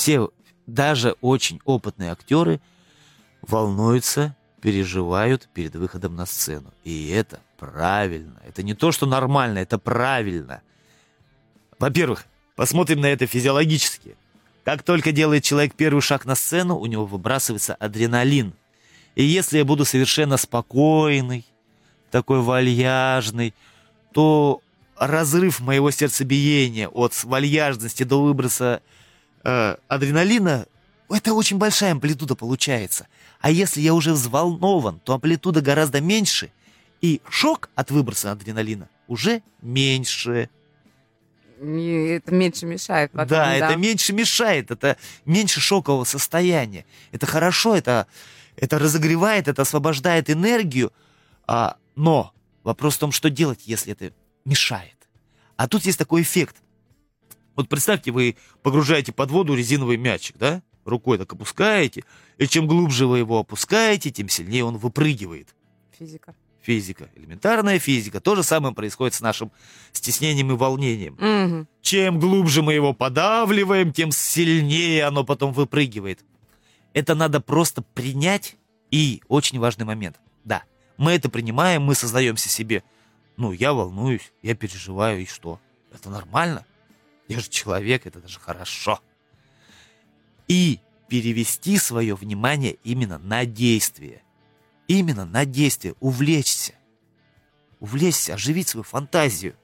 Все, 0.00 0.30
даже 0.66 1.14
очень 1.20 1.60
опытные 1.66 2.10
актеры, 2.10 2.62
волнуются, 3.42 4.34
переживают 4.62 5.46
перед 5.52 5.76
выходом 5.76 6.16
на 6.16 6.24
сцену. 6.24 6.72
И 6.84 7.10
это 7.10 7.40
правильно. 7.58 8.40
Это 8.48 8.62
не 8.62 8.72
то, 8.72 8.92
что 8.92 9.04
нормально, 9.04 9.58
это 9.58 9.76
правильно. 9.76 10.62
Во-первых, 11.78 12.24
посмотрим 12.56 13.02
на 13.02 13.08
это 13.08 13.26
физиологически. 13.26 14.16
Как 14.64 14.84
только 14.84 15.12
делает 15.12 15.44
человек 15.44 15.74
первый 15.74 16.00
шаг 16.00 16.24
на 16.24 16.34
сцену, 16.34 16.78
у 16.78 16.86
него 16.86 17.04
выбрасывается 17.04 17.74
адреналин. 17.74 18.54
И 19.16 19.22
если 19.22 19.58
я 19.58 19.66
буду 19.66 19.84
совершенно 19.84 20.38
спокойный, 20.38 21.44
такой 22.10 22.40
вальяжный, 22.40 23.52
то 24.14 24.62
разрыв 24.96 25.60
моего 25.60 25.90
сердцебиения 25.90 26.88
от 26.88 27.22
вальяжности 27.22 28.04
до 28.04 28.22
выброса 28.22 28.80
э, 29.44 29.76
адреналина, 29.88 30.66
это 31.08 31.34
очень 31.34 31.58
большая 31.58 31.92
амплитуда 31.92 32.34
получается. 32.34 33.06
А 33.40 33.50
если 33.50 33.80
я 33.80 33.94
уже 33.94 34.12
взволнован, 34.12 35.00
то 35.00 35.14
амплитуда 35.14 35.60
гораздо 35.60 36.00
меньше, 36.00 36.50
и 37.00 37.20
шок 37.28 37.70
от 37.74 37.90
выброса 37.90 38.32
адреналина 38.32 38.88
уже 39.08 39.42
меньше. 39.62 40.50
И 41.60 42.20
это 42.22 42.32
меньше 42.32 42.64
мешает 42.64 43.10
потом, 43.12 43.28
да, 43.28 43.54
это 43.54 43.76
меньше 43.76 44.12
мешает, 44.12 44.70
это 44.70 44.96
меньше 45.26 45.60
шокового 45.60 46.04
состояния. 46.04 46.86
Это 47.12 47.26
хорошо, 47.26 47.76
это, 47.76 48.06
это 48.56 48.78
разогревает, 48.78 49.48
это 49.48 49.62
освобождает 49.62 50.30
энергию. 50.30 50.92
А, 51.46 51.76
но 51.96 52.32
вопрос 52.62 52.96
в 52.96 53.00
том, 53.00 53.12
что 53.12 53.28
делать, 53.28 53.60
если 53.64 53.92
это 53.92 54.12
мешает. 54.44 54.96
А 55.56 55.68
тут 55.68 55.84
есть 55.84 55.98
такой 55.98 56.22
эффект. 56.22 56.56
Вот 57.60 57.68
представьте, 57.68 58.10
вы 58.10 58.36
погружаете 58.62 59.12
под 59.12 59.30
воду 59.30 59.54
резиновый 59.54 59.98
мячик, 59.98 60.38
да? 60.38 60.62
Рукой 60.86 61.18
так 61.18 61.30
опускаете, 61.30 62.04
и 62.38 62.46
чем 62.46 62.66
глубже 62.66 63.06
вы 63.06 63.18
его 63.18 63.38
опускаете, 63.38 64.10
тем 64.10 64.30
сильнее 64.30 64.64
он 64.64 64.78
выпрыгивает. 64.78 65.54
Физика. 65.98 66.34
Физика. 66.62 67.10
Элементарная 67.16 67.78
физика. 67.78 68.18
То 68.18 68.34
же 68.34 68.44
самое 68.44 68.74
происходит 68.74 69.12
с 69.12 69.20
нашим 69.20 69.52
стеснением 69.92 70.52
и 70.52 70.56
волнением. 70.56 71.18
Мгм. 71.20 71.68
Чем 71.82 72.18
глубже 72.18 72.62
мы 72.62 72.72
его 72.72 72.94
подавливаем, 72.94 73.92
тем 73.92 74.10
сильнее 74.10 75.04
оно 75.04 75.22
потом 75.22 75.52
выпрыгивает. 75.52 76.24
Это 76.94 77.14
надо 77.14 77.40
просто 77.42 77.82
принять. 77.82 78.56
И 78.90 79.20
очень 79.28 79.58
важный 79.58 79.84
момент. 79.84 80.18
Да, 80.44 80.62
мы 80.96 81.12
это 81.12 81.28
принимаем, 81.28 81.82
мы 81.82 81.94
создаемся 81.94 82.48
себе. 82.48 82.82
Ну, 83.36 83.52
я 83.52 83.74
волнуюсь, 83.74 84.32
я 84.42 84.54
переживаю, 84.54 85.20
и 85.20 85.26
что? 85.26 85.60
Это 85.92 86.08
нормально. 86.08 86.64
Я 87.30 87.38
же 87.38 87.48
человек, 87.48 88.06
это 88.06 88.20
даже 88.20 88.40
хорошо. 88.40 89.00
И 90.48 90.80
перевести 91.06 91.78
свое 91.78 92.16
внимание 92.16 92.76
именно 92.82 93.18
на 93.18 93.44
действие. 93.46 94.24
Именно 94.88 95.26
на 95.26 95.44
действие. 95.44 95.94
Увлечься. 96.00 96.74
Увлечься, 97.78 98.34
оживить 98.34 98.66
свою 98.66 98.82
фантазию. 98.82 99.54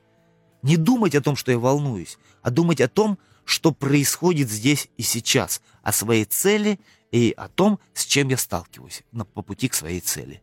Не 0.62 0.76
думать 0.76 1.16
о 1.16 1.20
том, 1.20 1.34
что 1.34 1.50
я 1.50 1.58
волнуюсь, 1.58 2.18
а 2.40 2.50
думать 2.50 2.80
о 2.80 2.86
том, 2.86 3.18
что 3.44 3.72
происходит 3.72 4.48
здесь 4.48 4.88
и 4.96 5.02
сейчас, 5.02 5.60
о 5.82 5.90
своей 5.90 6.24
цели 6.24 6.78
и 7.10 7.34
о 7.36 7.48
том, 7.48 7.80
с 7.94 8.04
чем 8.04 8.28
я 8.28 8.36
сталкиваюсь 8.36 9.02
по 9.34 9.42
пути 9.42 9.68
к 9.68 9.74
своей 9.74 9.98
цели. 9.98 10.40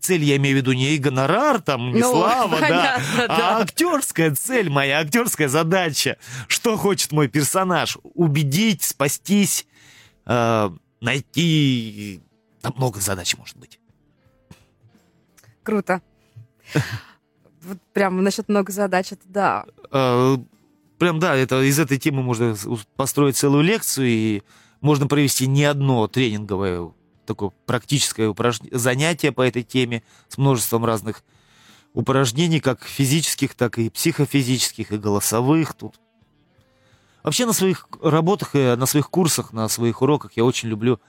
Цель 0.00 0.22
я 0.24 0.36
имею 0.36 0.56
в 0.56 0.58
виду 0.58 0.72
не 0.72 0.96
гонорар, 0.98 1.60
там, 1.60 1.92
не 1.92 2.00
Ну, 2.00 2.12
слава, 2.12 2.60
да, 2.60 2.66
понятно, 2.68 3.28
да. 3.28 3.58
а 3.58 3.62
актерская 3.62 4.34
цель 4.34 4.70
моя, 4.70 5.00
актерская 5.00 5.48
задача. 5.48 6.18
Что 6.46 6.76
хочет 6.76 7.12
мой 7.12 7.28
персонаж? 7.28 7.98
Убедить, 8.14 8.82
спастись, 8.82 9.66
э, 10.26 10.70
найти... 11.00 12.20
Там 12.62 12.74
много 12.76 13.00
задач 13.00 13.36
может 13.36 13.56
быть. 13.56 13.78
Круто. 15.62 16.00
Вот 17.62 17.78
прям 17.92 18.22
насчет 18.22 18.48
много 18.48 18.72
задач, 18.72 19.12
это 19.12 19.22
да. 19.26 19.64
Э, 19.90 20.36
прям, 20.98 21.18
да, 21.18 21.34
это, 21.36 21.60
из 21.62 21.78
этой 21.78 21.98
темы 21.98 22.22
можно 22.22 22.56
построить 22.96 23.36
целую 23.36 23.62
лекцию, 23.64 24.06
и 24.06 24.42
можно 24.80 25.06
провести 25.06 25.46
не 25.46 25.64
одно 25.64 26.06
тренинговое 26.06 26.92
такое 27.28 27.50
практическое 27.66 28.28
упражн- 28.28 28.68
занятие 28.76 29.30
по 29.32 29.42
этой 29.42 29.62
теме 29.62 30.02
с 30.28 30.38
множеством 30.38 30.84
разных 30.84 31.22
упражнений, 31.94 32.60
как 32.60 32.84
физических, 32.84 33.54
так 33.54 33.78
и 33.78 33.90
психофизических, 33.90 34.92
и 34.92 34.98
голосовых. 34.98 35.74
Тут 35.74 36.00
Вообще 37.22 37.46
на 37.46 37.52
своих 37.52 37.88
работах 38.02 38.54
и 38.54 38.74
на 38.76 38.86
своих 38.86 39.10
курсах, 39.10 39.52
на 39.52 39.68
своих 39.68 40.00
уроках 40.02 40.32
я 40.36 40.44
очень 40.44 40.68
люблю 40.68 41.00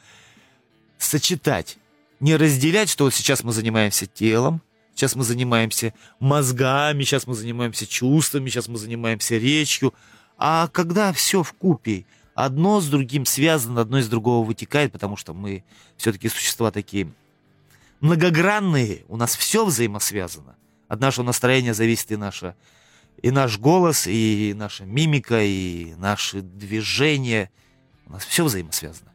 сочетать. 0.98 1.78
Не 2.20 2.36
разделять, 2.36 2.90
что 2.90 3.06
вот 3.06 3.14
сейчас 3.14 3.44
мы 3.44 3.54
занимаемся 3.54 4.06
телом, 4.06 4.62
сейчас 4.96 5.16
мы 5.16 5.24
занимаемся 5.24 5.94
мозгами, 6.20 7.04
сейчас 7.04 7.26
мы 7.26 7.36
занимаемся 7.36 7.88
чувствами, 7.88 8.50
сейчас 8.50 8.68
мы 8.68 8.78
занимаемся 8.78 9.38
речью. 9.38 9.94
А 10.38 10.68
когда 10.68 11.14
все 11.14 11.44
в 11.44 11.54
купе, 11.54 12.06
одно 12.46 12.80
с 12.80 12.88
другим 12.88 13.26
связано, 13.26 13.82
одно 13.82 14.00
из 14.00 14.08
другого 14.08 14.46
вытекает, 14.46 14.92
потому 14.92 15.18
что 15.18 15.34
мы 15.34 15.64
все-таки 15.98 16.30
существа 16.30 16.72
такие 16.72 17.12
многогранные, 18.00 19.04
у 19.10 19.18
нас 19.18 19.36
все 19.36 19.66
взаимосвязано. 19.66 20.56
От 20.88 21.02
нашего 21.02 21.26
настроения 21.26 21.74
зависит 21.74 22.12
и 22.12 22.16
наша 22.16 22.56
и 23.22 23.32
наш 23.32 23.60
голос, 23.60 24.08
и 24.08 24.54
наша 24.56 24.86
мимика, 24.86 25.42
и 25.44 25.94
наши 25.96 26.42
движения. 26.42 27.52
У 28.06 28.14
нас 28.14 28.24
все 28.24 28.46
взаимосвязано. 28.46 29.09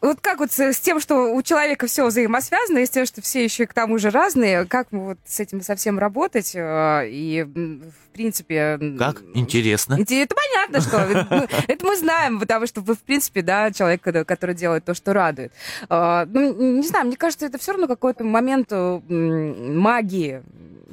Вот 0.00 0.20
как 0.20 0.38
вот 0.38 0.52
с, 0.52 0.78
тем, 0.80 1.00
что 1.00 1.32
у 1.34 1.42
человека 1.42 1.86
все 1.86 2.06
взаимосвязано, 2.06 2.78
и 2.78 2.86
с 2.86 2.90
тем, 2.90 3.06
что 3.06 3.20
все 3.22 3.42
еще 3.44 3.64
и 3.64 3.66
к 3.66 3.74
тому 3.74 3.98
же 3.98 4.10
разные, 4.10 4.64
как 4.66 4.88
мы 4.92 5.04
вот 5.04 5.18
с 5.26 5.40
этим 5.40 5.60
совсем 5.62 5.98
работать? 5.98 6.52
э, 6.54 7.08
И, 7.08 7.42
в 7.42 8.12
принципе... 8.12 8.78
Как? 8.98 9.22
Интересно. 9.34 9.94
Инте- 9.94 10.22
Это 10.22 10.34
понятно, 10.34 10.80
что 10.80 10.98
это 11.68 11.86
мы- 11.86 11.96
знаем, 11.96 12.38
потому 12.40 12.66
что 12.66 12.80
вы, 12.80 12.94
в 12.94 13.00
принципе, 13.00 13.42
да, 13.42 13.70
человек, 13.72 14.02
который- 14.02 14.54
делает 14.54 14.84
то, 14.84 14.94
что 14.94 15.12
радует. 15.12 15.52
А, 15.88 16.26
Ну, 16.26 16.52
не 16.76 16.86
знаю, 16.86 17.06
мне 17.06 17.16
кажется, 17.16 17.46
это 17.46 17.58
все 17.58 17.72
равно 17.72 17.86
какой-то 17.88 18.24
момент 18.24 18.68
э, 18.70 19.00
магии, 19.08 20.42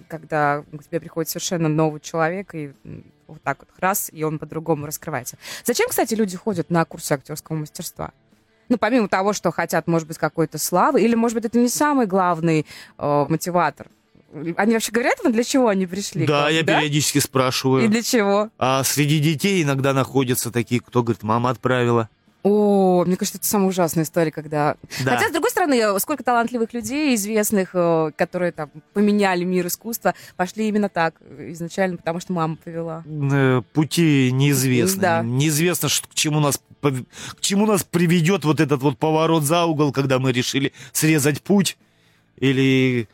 когда 0.08 0.64
к 0.72 0.84
тебе 0.84 1.00
приходит 1.00 1.30
совершенно 1.30 1.68
новый 1.68 2.00
человек, 2.00 2.54
и 2.54 2.74
вот 3.28 3.42
так 3.42 3.60
вот 3.60 3.70
раз, 3.80 4.10
и 4.14 4.24
он 4.24 4.38
по-другому 4.40 4.86
раскрывается. 4.86 5.38
Зачем, 5.64 5.90
кстати, 5.90 6.14
люди 6.14 6.38
ходят 6.38 6.70
на 6.70 6.86
курсы 6.86 7.12
актерского 7.14 7.56
мастерства? 7.56 8.12
Ну, 8.70 8.78
помимо 8.78 9.08
того, 9.08 9.34
что 9.34 9.52
хотят, 9.52 9.88
может 9.88 10.08
быть, 10.08 10.18
какой-то 10.18 10.58
славы, 10.58 11.02
или, 11.02 11.16
может 11.16 11.36
быть, 11.36 11.46
это 11.46 11.60
не 11.60 11.70
самый 11.70 12.08
главный 12.08 12.66
э, 12.98 13.26
мотиватор. 13.30 13.88
Они 14.58 14.74
вообще 14.74 14.92
говорят 14.92 15.16
вам, 15.24 15.32
для 15.32 15.44
чего 15.44 15.70
они 15.70 15.86
пришли? 15.88 16.26
Да, 16.26 16.50
я 16.50 16.64
периодически 16.64 17.20
И 17.20 17.22
спрашиваю. 17.22 17.88
для 17.90 18.02
чего? 18.02 18.50
А 18.58 18.84
среди 18.84 19.20
детей 19.20 19.64
иногда 19.64 19.94
находятся 19.94 20.52
такие, 20.52 20.82
кто 20.82 21.04
говорит, 21.04 21.24
мама 21.24 21.52
отправила. 21.52 22.10
О, 22.48 23.04
мне 23.08 23.18
кажется, 23.18 23.40
это 23.40 23.48
самая 23.48 23.70
ужасная 23.70 24.04
история, 24.04 24.30
когда... 24.30 24.78
Да. 25.04 25.16
Хотя, 25.16 25.30
с 25.30 25.32
другой 25.32 25.50
стороны, 25.50 26.00
сколько 26.00 26.24
талантливых 26.24 26.74
людей, 26.74 27.16
известных, 27.16 27.72
э, 27.74 28.12
которые 28.16 28.52
там 28.52 28.70
поменяли 28.94 29.44
мир 29.44 29.66
искусства, 29.66 30.14
пошли 30.38 30.68
именно 30.68 30.88
так 30.88 31.16
э, 31.22 31.54
изначально, 31.54 31.98
потому 31.98 32.20
что 32.20 32.34
мама 32.34 32.56
повела. 32.64 33.04
Э, 33.08 33.64
Пути 33.74 34.30
неизвестны. 34.32 35.02
Да. 35.02 35.24
Неизвестно, 35.24 35.90
к 35.90 36.14
чему 36.14 36.40
нас 36.40 36.62
к 36.82 37.42
чему 37.42 37.66
нас 37.66 37.84
приведет 37.84 38.46
вот 38.46 38.60
этот 38.60 38.80
вот 38.84 39.00
поворот 39.00 39.42
за 39.42 39.66
угол, 39.66 39.92
когда 39.92 40.20
мы 40.20 40.32
решили 40.32 40.72
срезать 40.92 41.42
путь, 41.42 41.80
или 42.38 43.08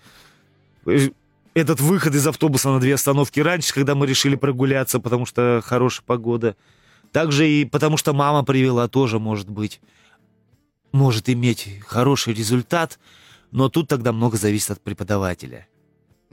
этот 1.54 1.80
выход 1.80 2.14
из 2.16 2.28
автобуса 2.28 2.70
на 2.70 2.82
две 2.82 2.96
остановки 2.96 3.40
раньше, 3.40 3.74
когда 3.74 3.96
мы 3.96 4.08
решили 4.08 4.36
прогуляться, 4.36 5.00
потому 5.00 5.26
что 5.26 5.62
хорошая 5.64 6.04
погода. 6.06 6.58
Также 7.12 7.50
и 7.50 7.66
потому 7.66 7.98
что 7.98 8.14
мама 8.14 8.44
привела 8.44 8.88
тоже 8.88 9.20
может 9.20 9.50
быть. 9.50 9.82
Может 10.92 11.30
иметь 11.30 11.80
хороший 11.86 12.34
результат, 12.34 13.00
но 13.52 13.70
тут 13.70 13.88
тогда 13.88 14.12
много 14.12 14.38
зависит 14.38 14.72
от 14.72 14.82
преподавателя. 14.82 15.68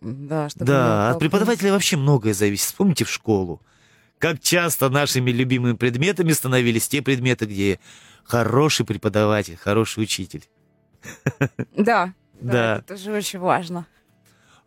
Да, 0.01 0.49
чтобы 0.49 0.65
Да, 0.67 1.11
от 1.11 1.19
преподавателя 1.19 1.73
вообще 1.73 1.97
многое 1.97 2.33
зависит. 2.35 2.67
Вспомните 2.67 3.05
в 3.05 3.11
школу. 3.11 3.61
Как 4.19 4.41
часто 4.41 4.89
нашими 4.89 5.31
любимыми 5.31 5.75
предметами 5.77 6.33
становились 6.33 6.89
те 6.89 7.03
предметы, 7.03 7.47
где 7.47 7.79
хороший 8.25 8.85
преподаватель, 8.87 9.57
хороший 9.57 10.03
учитель. 10.05 10.45
Да, 11.77 12.13
Да. 12.41 12.79
это 12.79 12.97
тоже 12.97 13.13
очень 13.13 13.39
важно. 13.39 13.87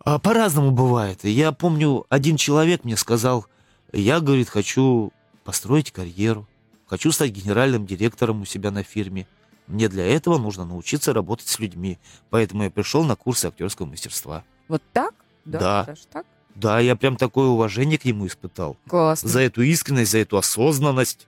А 0.03 0.19
по-разному 0.19 0.71
бывает. 0.71 1.23
Я 1.23 1.51
помню, 1.51 2.05
один 2.09 2.35
человек 2.37 2.83
мне 2.85 2.97
сказал, 2.97 3.45
я, 3.93 4.19
говорит, 4.19 4.49
хочу 4.49 5.11
построить 5.43 5.91
карьеру, 5.91 6.47
хочу 6.87 7.11
стать 7.11 7.31
генеральным 7.31 7.85
директором 7.85 8.41
у 8.41 8.45
себя 8.45 8.71
на 8.71 8.83
фирме. 8.83 9.27
Мне 9.67 9.87
для 9.87 10.05
этого 10.05 10.37
нужно 10.37 10.65
научиться 10.65 11.13
работать 11.13 11.47
с 11.47 11.59
людьми. 11.59 11.99
Поэтому 12.29 12.63
я 12.63 12.71
пришел 12.71 13.03
на 13.03 13.15
курсы 13.15 13.45
актерского 13.45 13.85
мастерства. 13.85 14.43
Вот 14.67 14.81
так? 14.93 15.13
Да. 15.45 15.59
Да. 15.59 15.83
Даже 15.85 16.07
так? 16.07 16.25
Да, 16.55 16.79
я 16.79 16.95
прям 16.95 17.15
такое 17.15 17.47
уважение 17.47 17.97
к 17.97 18.05
нему 18.05 18.27
испытал. 18.27 18.77
Классно. 18.87 19.29
за 19.29 19.39
эту 19.41 19.61
искренность, 19.61 20.11
за 20.11 20.19
эту 20.19 20.37
осознанность. 20.37 21.27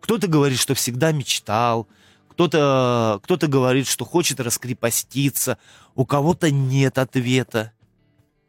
Кто-то 0.00 0.26
говорит, 0.26 0.58
что 0.58 0.74
всегда 0.74 1.12
мечтал, 1.12 1.86
кто-то 2.28 3.20
кто 3.22 3.36
говорит, 3.36 3.86
что 3.86 4.04
хочет 4.04 4.40
раскрепоститься, 4.40 5.56
у 5.94 6.04
кого-то 6.04 6.50
нет 6.50 6.98
ответа. 6.98 7.72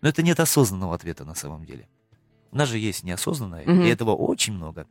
Но 0.02 0.10
это 0.10 0.24
нет 0.24 0.40
осознанного 0.40 0.96
ответа 0.96 1.24
на 1.24 1.36
самом 1.36 1.66
деле. 1.66 1.88
У 2.56 2.58
нас 2.58 2.70
же 2.70 2.78
есть 2.80 3.04
неосознанное, 3.04 3.66
Мгм. 3.66 3.82
и 3.82 3.88
этого 3.90 4.16
очень 4.16 4.54
много. 4.54 4.88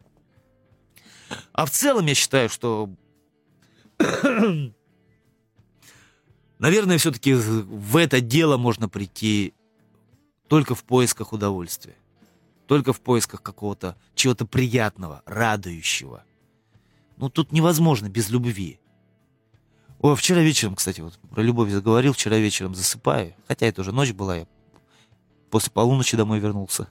А 1.55 1.65
в 1.65 1.71
целом 1.71 2.05
я 2.05 2.15
считаю, 2.15 2.51
что... 2.51 2.91
Наверное, 6.59 6.99
все-таки 6.99 7.33
в 7.33 7.97
это 7.97 8.21
дело 8.21 8.59
можно 8.59 8.91
прийти 8.91 9.55
только 10.47 10.75
в 10.75 10.85
поисках 10.85 11.33
удовольствия. 11.33 11.97
Только 12.67 12.93
в 12.93 13.01
поисках 13.01 13.41
какого-то 13.43 13.97
чего-то 14.15 14.45
приятного, 14.45 15.23
радующего. 15.25 16.23
Ну, 17.17 17.31
тут 17.31 17.51
невозможно 17.51 18.11
без 18.11 18.29
любви. 18.29 18.79
О, 20.01 20.15
вчера 20.15 20.43
вечером, 20.43 20.75
кстати, 20.75 21.01
вот 21.01 21.19
про 21.31 21.43
любовь 21.43 21.71
заговорил, 21.71 22.13
вчера 22.13 22.37
вечером 22.37 22.75
засыпаю. 22.75 23.35
Хотя 23.49 23.65
это 23.65 23.81
уже 23.81 23.93
ночь 23.93 24.13
была, 24.13 24.37
я 24.37 24.47
после 25.49 25.73
полуночи 25.73 26.15
домой 26.15 26.41
вернулся. 26.41 26.89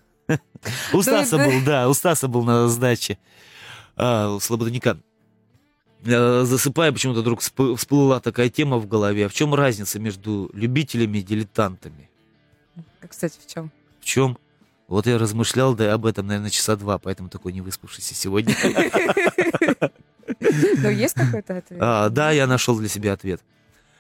У 0.94 1.02
Стаса 1.02 1.38
да. 1.38 1.46
был, 1.46 1.54
да, 1.66 1.90
у 1.90 1.94
Стаса 1.94 2.28
был 2.28 2.44
на 2.44 2.68
сдаче. 2.70 3.18
А, 3.96 4.34
у 4.34 4.40
Слободника. 4.40 4.98
Э, 6.06 6.44
Засыпая, 6.44 6.92
почему-то 6.92 7.22
вдруг 7.22 7.42
всп- 7.42 7.76
всплыла 7.76 8.20
такая 8.20 8.50
тема 8.50 8.78
в 8.78 8.88
голове. 8.88 9.26
А 9.26 9.30
в 9.30 9.34
чем 9.34 9.54
разница 9.54 10.00
между 10.00 10.50
любителями 10.54 11.20
и 11.20 11.22
дилетантами? 11.22 12.10
Кстати, 13.08 13.38
в 13.46 13.52
чем? 13.52 13.72
В 14.02 14.06
чем? 14.06 14.38
Вот 14.88 15.08
я 15.08 15.18
размышлял 15.18 15.76
да, 15.76 15.94
об 15.94 16.06
этом, 16.06 16.28
наверное, 16.28 16.50
часа 16.50 16.76
два, 16.76 16.98
поэтому 16.98 17.30
такой 17.30 17.54
не 17.54 17.62
выспавшийся 17.62 18.16
сегодня. 18.16 18.56
Ну, 20.40 20.90
есть 20.90 21.14
какой-то 21.14 21.58
ответ? 21.58 21.80
А, 21.82 22.10
да, 22.10 22.32
я 22.32 22.48
нашел 22.48 22.78
для 22.78 22.88
себя 22.90 23.14
ответ. 23.14 23.42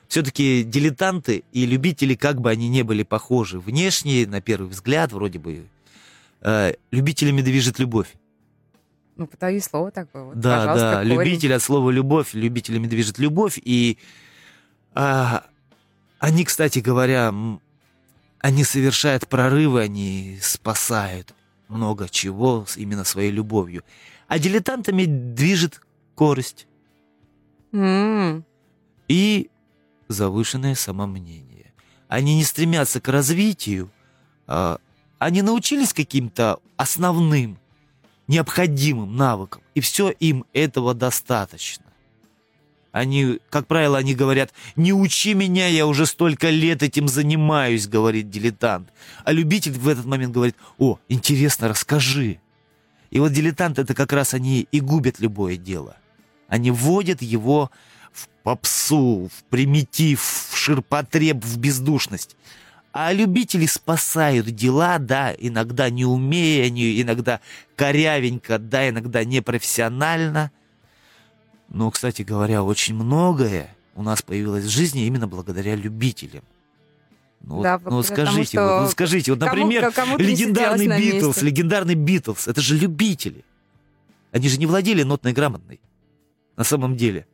все-таки 0.08 0.64
дилетанты 0.64 1.44
и 1.52 1.66
любители, 1.66 2.16
как 2.16 2.40
бы 2.40 2.50
они 2.50 2.70
не 2.70 2.84
были 2.84 3.04
похожи 3.04 3.60
внешне, 3.60 4.26
на 4.28 4.42
первый 4.42 4.70
взгляд, 4.70 5.12
вроде 5.12 5.40
бы, 5.40 5.66
э, 6.44 6.74
любителями 6.92 7.42
движет 7.42 7.80
любовь. 7.80 8.14
Ну, 9.16 9.28
повтори 9.28 9.60
слово 9.60 9.92
такое. 9.92 10.24
Вот, 10.24 10.40
да, 10.40 10.74
да, 10.74 10.96
корень. 10.98 11.10
любитель 11.14 11.54
от 11.54 11.62
слова 11.62 11.90
любовь, 11.92 12.34
любителями 12.34 12.88
движет 12.88 13.20
любовь. 13.20 13.60
И 13.64 13.98
а, 14.94 15.46
они, 16.20 16.46
кстати 16.46 16.80
говоря, 16.80 17.34
они 18.40 18.64
совершают 18.64 19.28
прорывы, 19.28 19.82
они 19.82 20.40
спасают 20.42 21.34
много 21.68 22.10
чего 22.10 22.66
именно 22.76 23.04
своей 23.04 23.32
любовью. 23.32 23.84
А 24.28 24.40
дилетантами 24.40 25.06
движет 25.06 25.82
корость. 26.16 26.68
Mm. 27.72 28.44
И 29.08 29.50
завышенное 30.08 30.76
самомнение. 30.76 31.72
Они 32.08 32.36
не 32.36 32.44
стремятся 32.44 33.00
к 33.00 33.08
развитию, 33.08 33.92
а 34.48 34.80
они 35.24 35.42
научились 35.42 35.94
каким-то 35.94 36.60
основным, 36.76 37.58
необходимым 38.28 39.16
навыкам, 39.16 39.62
и 39.74 39.80
все 39.80 40.10
им 40.10 40.46
этого 40.54 40.94
достаточно. 40.94 41.86
Они, 42.92 43.40
как 43.50 43.66
правило, 43.66 43.98
они 43.98 44.14
говорят, 44.14 44.54
не 44.76 44.94
учи 44.94 45.34
меня, 45.34 45.68
я 45.68 45.88
уже 45.88 46.06
столько 46.06 46.50
лет 46.50 46.84
этим 46.84 47.08
занимаюсь, 47.08 47.88
говорит 47.88 48.30
дилетант. 48.30 48.90
А 49.24 49.32
любитель 49.32 49.72
в 49.72 49.88
этот 49.88 50.06
момент 50.06 50.34
говорит, 50.34 50.56
о, 50.78 51.00
интересно, 51.10 51.70
расскажи. 51.70 52.40
И 53.10 53.20
вот 53.20 53.32
дилетант 53.32 53.80
это 53.80 53.96
как 53.96 54.14
раз 54.14 54.34
они 54.34 54.68
и 54.72 54.80
губят 54.80 55.20
любое 55.20 55.58
дело. 55.58 55.96
Они 56.48 56.70
вводят 56.70 57.22
его 57.22 57.72
в 58.12 58.28
попсу, 58.44 59.30
в 59.34 59.44
примитив, 59.46 60.22
в 60.22 60.56
ширпотреб, 60.56 61.44
в 61.44 61.58
бездушность. 61.58 62.36
А 62.94 63.12
любители 63.12 63.66
спасают 63.66 64.46
дела, 64.46 65.00
да, 65.00 65.34
иногда 65.36 65.90
не 65.90 66.06
умея, 66.06 66.70
не, 66.70 67.02
иногда 67.02 67.42
корявенько, 67.76 68.60
да, 68.60 68.88
иногда 68.88 69.26
непрофессионально. 69.26 70.52
Но, 71.70 71.90
кстати 71.90 72.22
говоря, 72.22 72.64
очень 72.64 72.94
многое 72.94 73.76
у 73.96 74.04
нас 74.04 74.22
появилось 74.22 74.66
в 74.66 74.70
жизни 74.70 75.08
именно 75.08 75.28
благодаря 75.28 75.76
любителям. 75.76 76.44
Ну, 77.42 77.64
да, 77.64 77.82
ну 77.84 78.04
скажите, 78.04 78.62
вот, 78.62 78.82
ну 78.84 78.90
скажите, 78.90 79.32
вот, 79.32 79.42
например, 79.42 79.92
кому, 79.92 80.18
легендарный 80.18 80.88
Битлз, 80.88 81.42
легендарный 81.42 81.96
Битлз, 81.96 82.48
это 82.48 82.62
же 82.62 82.78
любители. 82.78 83.44
Они 84.32 84.48
же 84.48 84.60
не 84.60 84.68
владели 84.68 85.02
нотной 85.02 85.34
грамотной. 85.34 85.82
На 86.56 86.64
самом 86.64 86.96
деле. 86.96 87.26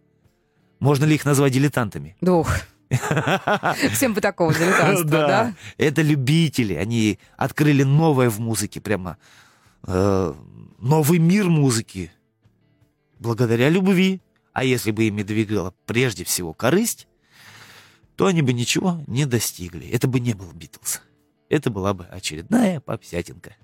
Можно 0.79 1.03
ли 1.03 1.15
их 1.15 1.25
назвать 1.25 1.51
дилетантами? 1.51 2.15
Дух. 2.21 2.49
Всем 3.93 4.13
бы 4.13 4.21
такого 4.21 4.53
дилетантства, 4.55 5.09
да. 5.09 5.27
да? 5.27 5.53
Это 5.77 6.01
любители. 6.01 6.73
Они 6.73 7.19
открыли 7.37 7.83
новое 7.83 8.29
в 8.29 8.39
музыке, 8.39 8.81
прямо 8.81 9.17
э, 9.85 10.33
новый 10.79 11.19
мир 11.19 11.49
музыки. 11.49 12.11
Благодаря 13.19 13.69
любви. 13.69 14.21
А 14.53 14.63
если 14.63 14.91
бы 14.91 15.03
ими 15.05 15.23
двигала 15.23 15.73
прежде 15.85 16.23
всего 16.23 16.53
корысть, 16.53 17.07
то 18.15 18.25
они 18.25 18.41
бы 18.41 18.51
ничего 18.51 19.01
не 19.07 19.25
достигли. 19.25 19.87
Это 19.87 20.07
бы 20.07 20.19
не 20.19 20.33
был 20.33 20.51
Битлз 20.51 21.01
это 21.49 21.71
была 21.71 21.93
бы 21.93 22.05
очередная 22.05 22.79
попсятинка. 22.79 23.55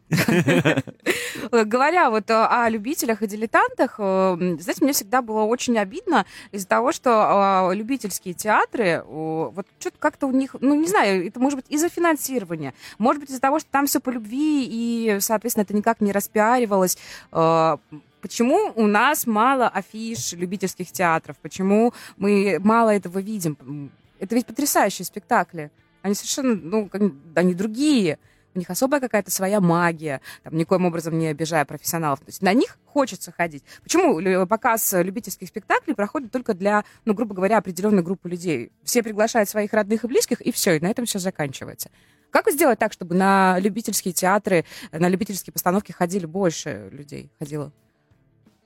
Говоря 1.51 2.09
вот 2.09 2.29
э, 2.29 2.33
о 2.33 2.67
любителях 2.69 3.21
и 3.21 3.27
дилетантах, 3.27 3.95
э, 3.99 4.35
знаете, 4.59 4.83
мне 4.83 4.93
всегда 4.93 5.21
было 5.21 5.43
очень 5.43 5.77
обидно 5.77 6.25
из-за 6.51 6.67
того, 6.67 6.91
что 6.91 7.69
э, 7.71 7.75
любительские 7.75 8.33
театры, 8.33 9.03
вот 9.05 9.67
что-то 9.79 9.97
как-то 9.99 10.27
у 10.27 10.31
них, 10.31 10.55
ну, 10.59 10.73
не 10.75 10.87
знаю, 10.87 11.27
это 11.27 11.39
может 11.39 11.57
быть 11.57 11.65
из-за 11.69 11.89
финансирования, 11.89 12.73
может 12.97 13.21
быть 13.21 13.29
из-за 13.29 13.41
того, 13.41 13.59
что 13.59 13.69
там 13.69 13.85
все 13.85 13.99
по 13.99 14.09
любви, 14.09 14.65
и, 14.67 15.17
соответственно, 15.19 15.63
это 15.63 15.75
никак 15.75 16.01
не 16.01 16.11
распиаривалось. 16.11 16.97
Почему 17.29 18.73
у 18.75 18.87
нас 18.87 19.27
мало 19.27 19.67
афиш 19.67 20.33
любительских 20.33 20.91
театров? 20.91 21.37
Почему 21.41 21.93
мы 22.17 22.59
мало 22.59 22.89
этого 22.89 23.19
видим? 23.19 23.91
Это 24.19 24.33
ведь 24.33 24.47
потрясающие 24.47 25.05
спектакли. 25.05 25.69
Они 26.05 26.13
совершенно, 26.13 26.53
ну, 26.53 26.87
они 27.33 27.55
другие. 27.55 28.19
У 28.53 28.59
них 28.59 28.69
особая 28.69 29.01
какая-то 29.01 29.31
своя 29.31 29.59
магия, 29.59 30.21
там, 30.43 30.55
никоим 30.55 30.85
образом 30.85 31.17
не 31.17 31.25
обижая 31.25 31.65
профессионалов. 31.65 32.19
То 32.19 32.27
есть 32.27 32.43
на 32.43 32.53
них 32.53 32.77
хочется 32.85 33.31
ходить. 33.31 33.63
Почему 33.81 34.45
показ 34.45 34.93
любительских 34.93 35.47
спектаклей 35.47 35.95
проходит 35.95 36.31
только 36.31 36.53
для, 36.53 36.85
ну, 37.05 37.15
грубо 37.15 37.33
говоря, 37.33 37.57
определенной 37.57 38.03
группы 38.03 38.29
людей? 38.29 38.71
Все 38.83 39.01
приглашают 39.01 39.49
своих 39.49 39.73
родных 39.73 40.03
и 40.03 40.07
близких, 40.07 40.41
и 40.41 40.51
все, 40.51 40.77
и 40.77 40.79
на 40.79 40.91
этом 40.91 41.07
все 41.07 41.17
заканчивается. 41.17 41.89
Как 42.29 42.51
сделать 42.51 42.77
так, 42.77 42.93
чтобы 42.93 43.15
на 43.15 43.57
любительские 43.57 44.13
театры, 44.13 44.63
на 44.91 45.09
любительские 45.09 45.53
постановки 45.53 45.91
ходили 45.91 46.27
больше 46.27 46.89
людей? 46.91 47.31
Ходило? 47.39 47.71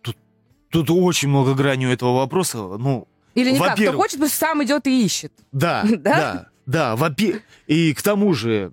Тут, 0.02 0.18
тут 0.72 0.90
очень 0.90 1.30
много 1.30 1.54
граней 1.54 1.88
у 1.88 1.90
этого 1.90 2.18
вопроса. 2.18 2.58
Ну, 2.58 3.08
Или 3.34 3.52
никак, 3.52 3.80
кто 3.80 3.94
хочет, 3.94 4.20
пусть 4.20 4.36
сам 4.36 4.62
идет 4.62 4.88
и 4.88 5.06
ищет. 5.06 5.32
Да, 5.54 5.84
да. 5.90 5.98
да. 5.98 6.50
Да, 6.70 6.96
вопи... 6.96 7.42
и 7.66 7.96
к 7.96 8.04
тому 8.04 8.36
же 8.36 8.72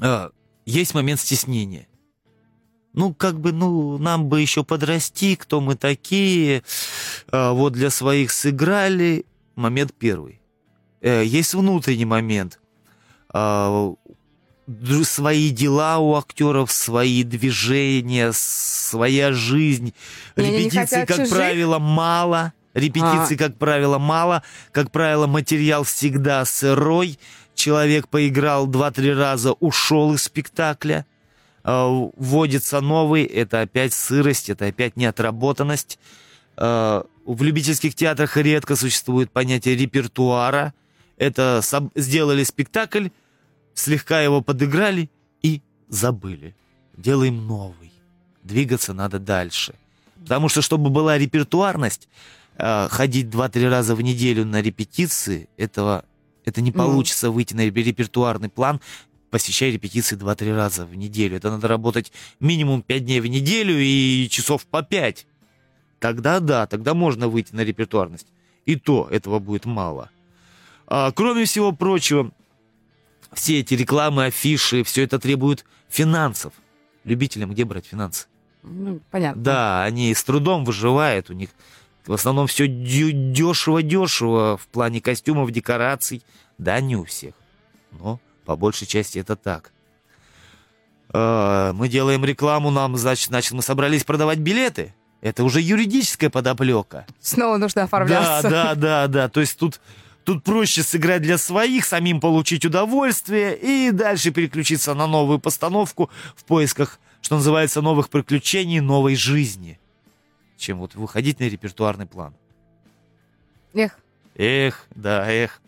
э, 0.00 0.30
есть 0.64 0.94
момент 0.94 1.20
стеснения. 1.20 1.88
Ну, 2.94 3.12
как 3.12 3.38
бы, 3.38 3.52
ну, 3.52 3.98
нам 3.98 4.30
бы 4.30 4.40
еще 4.40 4.64
подрасти, 4.64 5.36
кто 5.36 5.60
мы 5.60 5.76
такие. 5.76 6.62
Э, 7.30 7.50
вот 7.50 7.74
для 7.74 7.90
своих 7.90 8.32
сыграли. 8.32 9.26
Момент 9.56 9.92
первый. 9.92 10.40
Э, 11.02 11.22
есть 11.22 11.52
внутренний 11.52 12.06
момент. 12.06 12.60
Э, 13.34 13.92
свои 15.02 15.50
дела 15.50 15.98
у 15.98 16.14
актеров, 16.14 16.72
свои 16.72 17.24
движения, 17.24 18.30
своя 18.32 19.34
жизнь. 19.34 19.92
Репетиции, 20.34 21.04
как 21.04 21.18
чужих? 21.18 21.28
правило, 21.28 21.78
мало. 21.78 22.54
Репетиций, 22.76 23.36
а. 23.36 23.38
как 23.38 23.56
правило, 23.56 23.98
мало. 23.98 24.42
Как 24.70 24.90
правило, 24.90 25.26
материал 25.26 25.82
всегда 25.82 26.44
сырой. 26.44 27.18
Человек 27.54 28.06
поиграл 28.08 28.66
два-три 28.66 29.14
раза, 29.14 29.52
ушел 29.52 30.12
из 30.12 30.24
спектакля. 30.24 31.06
А, 31.64 31.88
вводится 32.16 32.82
новый, 32.82 33.24
это 33.24 33.62
опять 33.62 33.94
сырость, 33.94 34.50
это 34.50 34.66
опять 34.66 34.94
неотработанность. 34.96 35.98
А, 36.58 37.06
в 37.24 37.42
любительских 37.42 37.94
театрах 37.94 38.36
редко 38.36 38.76
существует 38.76 39.30
понятие 39.30 39.74
репертуара. 39.74 40.74
Это 41.16 41.62
сделали 41.94 42.44
спектакль, 42.44 43.08
слегка 43.72 44.20
его 44.20 44.42
подыграли 44.42 45.10
и 45.40 45.62
забыли. 45.88 46.54
Делаем 46.94 47.46
новый. 47.46 47.90
Двигаться 48.42 48.92
надо 48.92 49.18
дальше. 49.18 49.74
Потому 50.20 50.50
что, 50.50 50.60
чтобы 50.60 50.90
была 50.90 51.16
репертуарность, 51.16 52.06
ходить 52.58 53.26
2-3 53.26 53.68
раза 53.68 53.94
в 53.94 54.02
неделю 54.02 54.44
на 54.44 54.62
репетиции, 54.62 55.48
этого, 55.56 56.04
это 56.44 56.60
не 56.60 56.72
получится 56.72 57.30
выйти 57.30 57.54
на 57.54 57.66
репертуарный 57.66 58.48
план, 58.48 58.80
посещая 59.30 59.70
репетиции 59.70 60.16
2-3 60.16 60.56
раза 60.56 60.86
в 60.86 60.94
неделю. 60.94 61.36
Это 61.36 61.50
надо 61.50 61.68
работать 61.68 62.12
минимум 62.40 62.82
5 62.82 63.04
дней 63.04 63.20
в 63.20 63.26
неделю 63.26 63.76
и 63.78 64.28
часов 64.30 64.64
по 64.66 64.82
5. 64.82 65.26
Тогда 65.98 66.40
да, 66.40 66.66
тогда 66.66 66.94
можно 66.94 67.28
выйти 67.28 67.54
на 67.54 67.62
репертуарность. 67.62 68.28
И 68.64 68.76
то 68.76 69.08
этого 69.10 69.38
будет 69.38 69.64
мало. 69.64 70.10
А, 70.86 71.12
кроме 71.12 71.44
всего 71.44 71.72
прочего, 71.72 72.30
все 73.32 73.60
эти 73.60 73.74
рекламы, 73.74 74.26
афиши, 74.26 74.82
все 74.84 75.02
это 75.02 75.18
требует 75.18 75.64
финансов. 75.88 76.52
Любителям 77.04 77.52
где 77.52 77.64
брать 77.64 77.86
финансы? 77.86 78.26
Ну, 78.62 79.00
понятно. 79.10 79.42
Да, 79.42 79.84
они 79.84 80.12
с 80.14 80.24
трудом 80.24 80.64
выживают, 80.64 81.30
у 81.30 81.32
них 81.32 81.50
в 82.06 82.12
основном 82.12 82.46
все 82.46 82.66
дешево-дешево 82.68 84.56
в 84.56 84.66
плане 84.68 85.00
костюмов, 85.00 85.50
декораций. 85.50 86.22
Да, 86.58 86.80
не 86.80 86.96
у 86.96 87.04
всех. 87.04 87.34
Но 87.90 88.20
по 88.44 88.56
большей 88.56 88.86
части 88.86 89.18
это 89.18 89.36
так. 89.36 89.72
А, 91.12 91.72
мы 91.72 91.88
делаем 91.88 92.24
рекламу, 92.24 92.70
нам, 92.70 92.96
значит, 92.96 93.28
значит, 93.28 93.52
мы 93.52 93.62
собрались 93.62 94.04
продавать 94.04 94.38
билеты. 94.38 94.94
Это 95.20 95.44
уже 95.44 95.60
юридическая 95.60 96.30
подоплека. 96.30 97.06
Снова 97.20 97.56
нужно 97.56 97.84
оформляться. 97.84 98.48
Да, 98.48 98.50
да, 98.50 98.74
да, 98.74 99.06
да. 99.08 99.28
То 99.28 99.40
есть 99.40 99.58
тут, 99.58 99.80
тут 100.24 100.44
проще 100.44 100.82
сыграть 100.82 101.22
для 101.22 101.38
своих, 101.38 101.84
самим 101.84 102.20
получить 102.20 102.64
удовольствие 102.64 103.56
и 103.56 103.90
дальше 103.90 104.30
переключиться 104.30 104.94
на 104.94 105.06
новую 105.06 105.40
постановку 105.40 106.10
в 106.36 106.44
поисках, 106.44 107.00
что 107.20 107.36
называется, 107.36 107.82
новых 107.82 108.08
приключений, 108.10 108.80
новой 108.80 109.16
жизни 109.16 109.80
чем 110.56 110.78
вот 110.78 110.94
выходить 110.94 111.40
на 111.40 111.44
репертуарный 111.44 112.06
план. 112.06 112.34
Эх. 113.74 113.98
Эх, 114.36 114.86
да, 114.94 115.30
эх. 115.30 115.60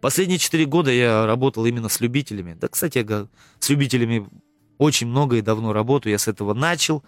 Последние 0.00 0.38
четыре 0.38 0.64
года 0.64 0.92
я 0.92 1.26
работал 1.26 1.66
именно 1.66 1.88
с 1.88 2.00
любителями. 2.00 2.56
Да, 2.60 2.68
кстати, 2.68 2.98
я 2.98 3.26
с 3.58 3.68
любителями 3.68 4.28
очень 4.78 5.08
много 5.08 5.36
и 5.36 5.42
давно 5.42 5.72
работаю. 5.72 6.12
Я 6.12 6.18
с 6.18 6.28
этого 6.28 6.54
начал. 6.54 7.02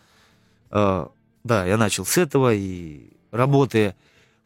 Э, 0.71 1.07
да, 1.45 1.67
я 1.67 1.77
начал 1.77 2.05
с 2.05 2.19
этого 2.19 2.53
и 2.53 3.13
работая 3.31 3.97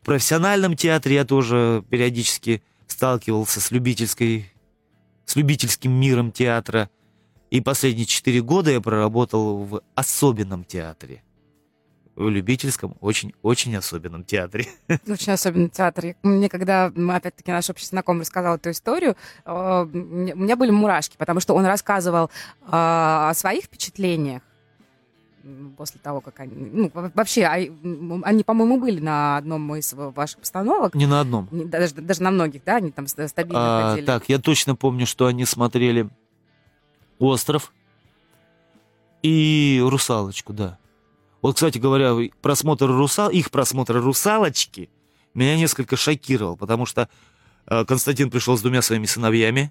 В 0.02 0.04
профессиональном 0.04 0.76
театре 0.76 1.16
я 1.16 1.24
тоже 1.24 1.82
периодически 1.88 2.62
сталкивался 2.86 3.60
с 3.60 3.70
любительской, 3.70 4.52
с 5.24 5.36
любительским 5.36 5.92
миром 5.92 6.30
театра. 6.30 6.90
И 7.50 7.62
последние 7.62 8.04
четыре 8.04 8.42
года 8.42 8.70
я 8.70 8.80
проработал 8.82 9.64
в 9.64 9.82
особенном 9.94 10.64
театре. 10.64 11.22
В 12.16 12.28
любительском, 12.28 12.96
очень-очень 13.00 13.76
особенном 13.76 14.22
театре. 14.22 14.68
Очень 15.08 15.32
особенный 15.32 15.68
театр. 15.68 16.14
Мне 16.22 16.48
когда, 16.48 16.86
опять-таки, 16.86 17.50
наш 17.50 17.68
общий 17.70 17.86
знакомый 17.86 18.20
рассказал 18.20 18.54
эту 18.54 18.70
историю, 18.70 19.16
э, 19.44 19.50
у 19.50 19.86
меня 20.38 20.54
были 20.54 20.70
мурашки, 20.70 21.16
потому 21.16 21.40
что 21.40 21.54
он 21.54 21.66
рассказывал 21.66 22.26
э, 22.26 22.68
о 22.70 23.32
своих 23.34 23.64
впечатлениях 23.64 24.42
после 25.76 26.00
того, 26.00 26.20
как 26.20 26.40
они... 26.40 26.52
Ну, 26.54 26.90
вообще, 26.92 27.44
а, 27.44 27.54
они, 27.54 28.44
по-моему, 28.44 28.80
были 28.80 29.00
на 29.00 29.36
одном 29.36 29.74
из 29.76 29.92
ваших 29.92 30.40
постановок. 30.40 30.94
Не 30.94 31.06
на 31.06 31.20
одном. 31.20 31.48
даже, 31.50 31.94
даже 31.94 32.22
на 32.22 32.30
многих, 32.30 32.64
да? 32.64 32.76
Они 32.76 32.90
там 32.90 33.06
стабильно 33.06 33.54
а, 33.54 33.90
ходили. 33.90 34.06
Так, 34.06 34.28
я 34.28 34.38
точно 34.38 34.74
помню, 34.74 35.06
что 35.06 35.26
они 35.26 35.44
смотрели 35.44 36.08
«Остров» 37.18 37.72
и 39.22 39.82
«Русалочку», 39.84 40.52
да. 40.52 40.78
Вот, 41.44 41.56
кстати 41.56 41.76
говоря, 41.76 42.16
просмотр 42.40 42.86
русал... 42.86 43.28
их 43.28 43.50
просмотр 43.50 44.00
«Русалочки» 44.00 44.88
меня 45.34 45.58
несколько 45.58 45.94
шокировал, 45.94 46.56
потому 46.56 46.86
что 46.86 47.10
э, 47.66 47.84
Константин 47.84 48.30
пришел 48.30 48.56
с 48.56 48.62
двумя 48.62 48.80
своими 48.80 49.04
сыновьями, 49.04 49.70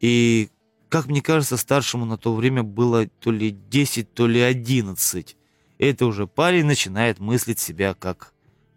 и 0.00 0.48
как 0.88 1.06
мне 1.06 1.22
кажется, 1.22 1.56
старшему 1.58 2.06
на 2.06 2.18
то 2.18 2.34
время 2.34 2.64
было 2.64 3.06
то 3.06 3.30
ли 3.30 3.52
10, 3.52 4.12
то 4.12 4.26
ли 4.26 4.40
11. 4.40 5.36
Это 5.78 6.06
уже 6.06 6.26
парень 6.26 6.64
начинает 6.64 7.20
мыслить 7.20 7.60
себя 7.60 7.94
как 7.94 8.32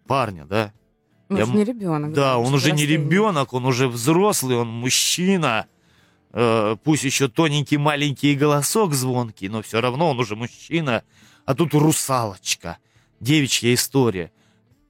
парня, 0.06 0.44
да? 0.44 0.72
Он 1.30 1.36
Я... 1.36 1.42
уже 1.42 1.52
не 1.52 1.64
ребенок. 1.64 2.12
Да, 2.12 2.38
он 2.38 2.54
уже 2.54 2.70
не 2.70 2.86
ребенок, 2.86 3.54
он 3.54 3.66
уже 3.66 3.88
взрослый, 3.88 4.56
он 4.56 4.68
мужчина. 4.68 5.66
Э, 6.30 6.76
пусть 6.84 7.02
еще 7.02 7.26
тоненький 7.26 7.78
маленький 7.78 8.36
голосок 8.36 8.94
звонкий, 8.94 9.48
но 9.48 9.62
все 9.62 9.80
равно 9.80 10.10
он 10.10 10.20
уже 10.20 10.36
мужчина. 10.36 11.02
А 11.44 11.54
тут 11.54 11.74
русалочка, 11.74 12.78
девичья 13.20 13.74
история. 13.74 14.32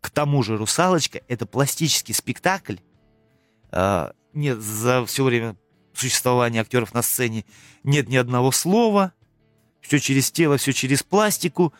К 0.00 0.10
тому 0.10 0.42
же 0.42 0.56
русалочка— 0.56 1.20
это 1.28 1.46
пластический 1.46 2.14
спектакль. 2.14 2.76
Э, 3.70 4.12
нет, 4.34 4.60
за 4.60 5.04
все 5.06 5.24
время 5.24 5.56
существования 5.94 6.60
актеров 6.60 6.92
на 6.94 7.02
сцене 7.02 7.44
нет 7.84 8.08
ни 8.08 8.16
одного 8.16 8.50
слова. 8.50 9.12
Все 9.80 9.98
через 9.98 10.30
тело, 10.30 10.56
все 10.56 10.72
через 10.72 11.02
пластику. 11.02 11.72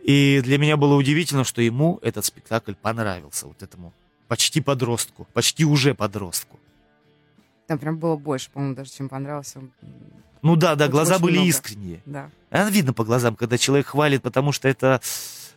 И 0.00 0.40
для 0.44 0.58
меня 0.58 0.76
было 0.76 0.94
удивительно, 0.94 1.44
что 1.44 1.60
ему 1.62 1.98
этот 2.02 2.24
спектакль 2.24 2.74
понравился, 2.74 3.46
вот 3.46 3.62
этому 3.62 3.92
почти 4.28 4.60
подростку, 4.60 5.26
почти 5.32 5.64
уже 5.64 5.94
подростку. 5.94 6.58
Там 7.66 7.78
прям 7.78 7.98
было 7.98 8.16
больше, 8.16 8.50
по-моему, 8.50 8.76
даже, 8.76 8.92
чем 8.92 9.08
понравился. 9.08 9.60
Ну 10.42 10.54
да, 10.56 10.76
да, 10.76 10.88
глаза 10.88 11.18
были 11.18 11.38
много. 11.38 11.48
искренние. 11.48 12.02
Да. 12.06 12.30
А 12.56 12.70
видно 12.70 12.92
по 12.92 13.04
глазам, 13.04 13.36
когда 13.36 13.58
человек 13.58 13.88
хвалит, 13.88 14.22
потому 14.22 14.52
что 14.52 14.66
это 14.66 15.00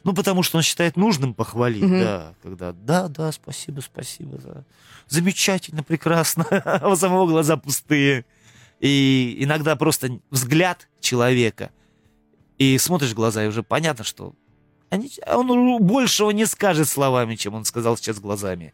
ну, 0.04 0.14
потому 0.14 0.43
что 0.43 0.58
он 0.58 0.64
считает 0.64 0.95
нужным 0.95 1.34
похвалить, 1.34 1.84
угу. 1.84 1.93
да, 1.93 2.34
когда 2.41 2.72
да, 2.72 3.08
да, 3.08 3.32
спасибо, 3.32 3.82
спасибо, 3.82 4.38
да. 4.38 4.64
замечательно, 5.08 5.84
прекрасно, 5.84 6.45
а 6.50 6.88
у 6.89 6.95
самого 6.95 7.28
глаза 7.28 7.58
пустые. 7.58 8.26
И 8.80 9.36
иногда 9.39 9.76
просто 9.76 10.20
взгляд 10.30 10.88
человека, 11.02 11.72
и 12.58 12.78
смотришь 12.78 13.12
в 13.12 13.16
глаза, 13.16 13.43
и 13.43 13.47
уже 13.47 13.62
понятно, 13.62 14.06
что 14.06 14.36
они, 14.89 15.12
он 15.28 15.86
большего 15.86 16.32
не 16.32 16.45
скажет 16.45 16.88
словами, 16.88 17.36
чем 17.36 17.56
он 17.56 17.66
сказал 17.66 17.97
сейчас 17.97 18.20
глазами. 18.20 18.74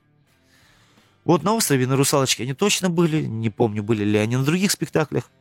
Вот 1.25 1.41
на 1.41 1.53
острове, 1.53 1.87
на 1.87 1.95
Русалочке 1.95 2.43
они 2.43 2.53
точно 2.53 2.91
были, 2.91 3.25
не 3.25 3.49
помню, 3.49 3.81
были 3.81 4.03
ли 4.03 4.17
они 4.17 4.37
на 4.37 4.43
других 4.43 4.71
спектаклях. 4.71 5.31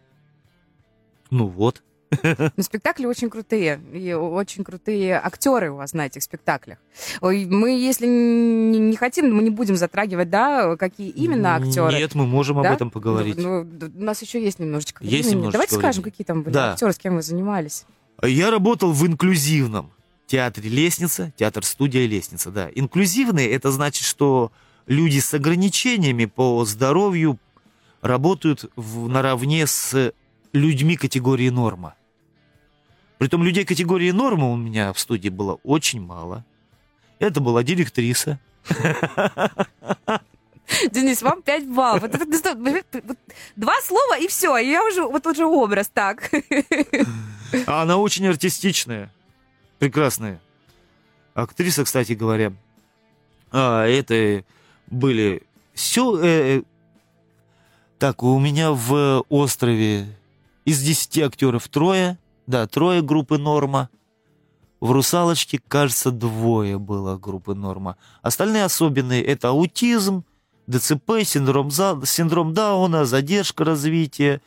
Ну 1.30 1.46
вот. 1.46 1.82
Но 2.22 2.62
спектакли 2.62 3.06
очень 3.06 3.30
крутые, 3.30 3.80
и 3.92 4.12
очень 4.12 4.64
крутые 4.64 5.20
актеры 5.20 5.70
у 5.70 5.76
вас 5.76 5.92
на 5.92 6.06
этих 6.06 6.22
спектаклях. 6.22 6.78
Мы, 7.20 7.70
если 7.78 8.06
не, 8.06 8.96
хотим, 8.96 9.34
мы 9.34 9.42
не 9.42 9.50
будем 9.50 9.76
затрагивать, 9.76 10.30
да, 10.30 10.76
какие 10.76 11.10
именно 11.10 11.56
актеры. 11.56 11.92
Нет, 11.94 12.14
мы 12.14 12.26
можем 12.26 12.62
да? 12.62 12.68
об 12.68 12.74
этом 12.74 12.90
поговорить. 12.90 13.36
Ну, 13.36 13.64
ну, 13.64 13.90
у 13.94 14.02
нас 14.02 14.22
еще 14.22 14.42
есть 14.42 14.58
немножечко 14.58 15.04
есть 15.04 15.28
времени. 15.28 15.50
Давайте 15.50 15.76
скажем, 15.76 16.02
какие 16.02 16.24
там 16.24 16.42
были 16.42 16.54
да. 16.54 16.72
актеры, 16.72 16.92
с 16.92 16.98
кем 16.98 17.16
вы 17.16 17.22
занимались. 17.22 17.84
Я 18.22 18.50
работал 18.50 18.92
в 18.92 19.06
инклюзивном 19.06 19.90
театре 20.26 20.70
«Лестница», 20.70 21.32
театр-студия 21.36 22.06
«Лестница», 22.06 22.50
да. 22.50 22.70
Инклюзивный— 22.74 23.46
это 23.46 23.70
значит, 23.70 24.04
что 24.06 24.52
люди 24.86 25.18
с 25.18 25.34
ограничениями 25.34 26.24
по 26.26 26.64
здоровью 26.64 27.38
работают 28.00 28.70
в, 28.76 29.08
наравне 29.08 29.66
с 29.66 30.12
людьми 30.52 30.96
категории 30.96 31.48
норма. 31.48 31.94
Притом 33.24 33.42
людей 33.42 33.64
категории 33.64 34.10
норма 34.10 34.50
у 34.50 34.56
меня 34.56 34.92
в 34.92 34.98
студии 34.98 35.30
было 35.30 35.58
очень 35.62 36.02
мало. 36.02 36.44
Это 37.18 37.40
была 37.40 37.62
директриса. 37.62 38.38
Денис, 40.90 41.22
вам 41.22 41.40
5 41.40 41.66
баллов. 41.70 42.02
Два 43.56 43.80
слова 43.80 44.18
и 44.18 44.28
все. 44.28 44.58
Я 44.58 44.84
уже, 44.84 45.04
вот 45.04 45.26
уже 45.26 45.46
образ 45.46 45.88
так. 45.88 46.30
А 47.66 47.80
она 47.80 47.96
очень 47.96 48.26
артистичная. 48.26 49.10
Прекрасная. 49.78 50.38
Актриса, 51.32 51.84
кстати 51.84 52.12
говоря. 52.12 52.52
А, 53.50 53.86
это 53.86 54.44
были 54.88 55.44
все... 55.72 56.14
Э, 56.18 56.58
э, 56.58 56.62
так, 57.98 58.22
у 58.22 58.38
меня 58.38 58.72
в 58.72 59.24
острове 59.30 60.14
из 60.66 60.82
10 60.82 61.20
актеров 61.20 61.68
трое. 61.68 62.18
Да, 62.46 62.66
трое 62.66 63.02
группы 63.02 63.38
«Норма». 63.38 63.88
В 64.80 64.90
«Русалочке», 64.90 65.60
кажется, 65.66 66.10
двое 66.10 66.78
было 66.78 67.16
группы 67.16 67.54
«Норма». 67.54 67.96
Остальные 68.22 68.64
особенные— 68.64 69.24
это 69.24 69.48
аутизм, 69.48 70.24
ДЦП, 70.66 71.22
синдром, 71.24 71.70
синдром 71.70 72.52
Дауна, 72.52 73.04
задержка 73.04 73.64
развития, 73.64 74.42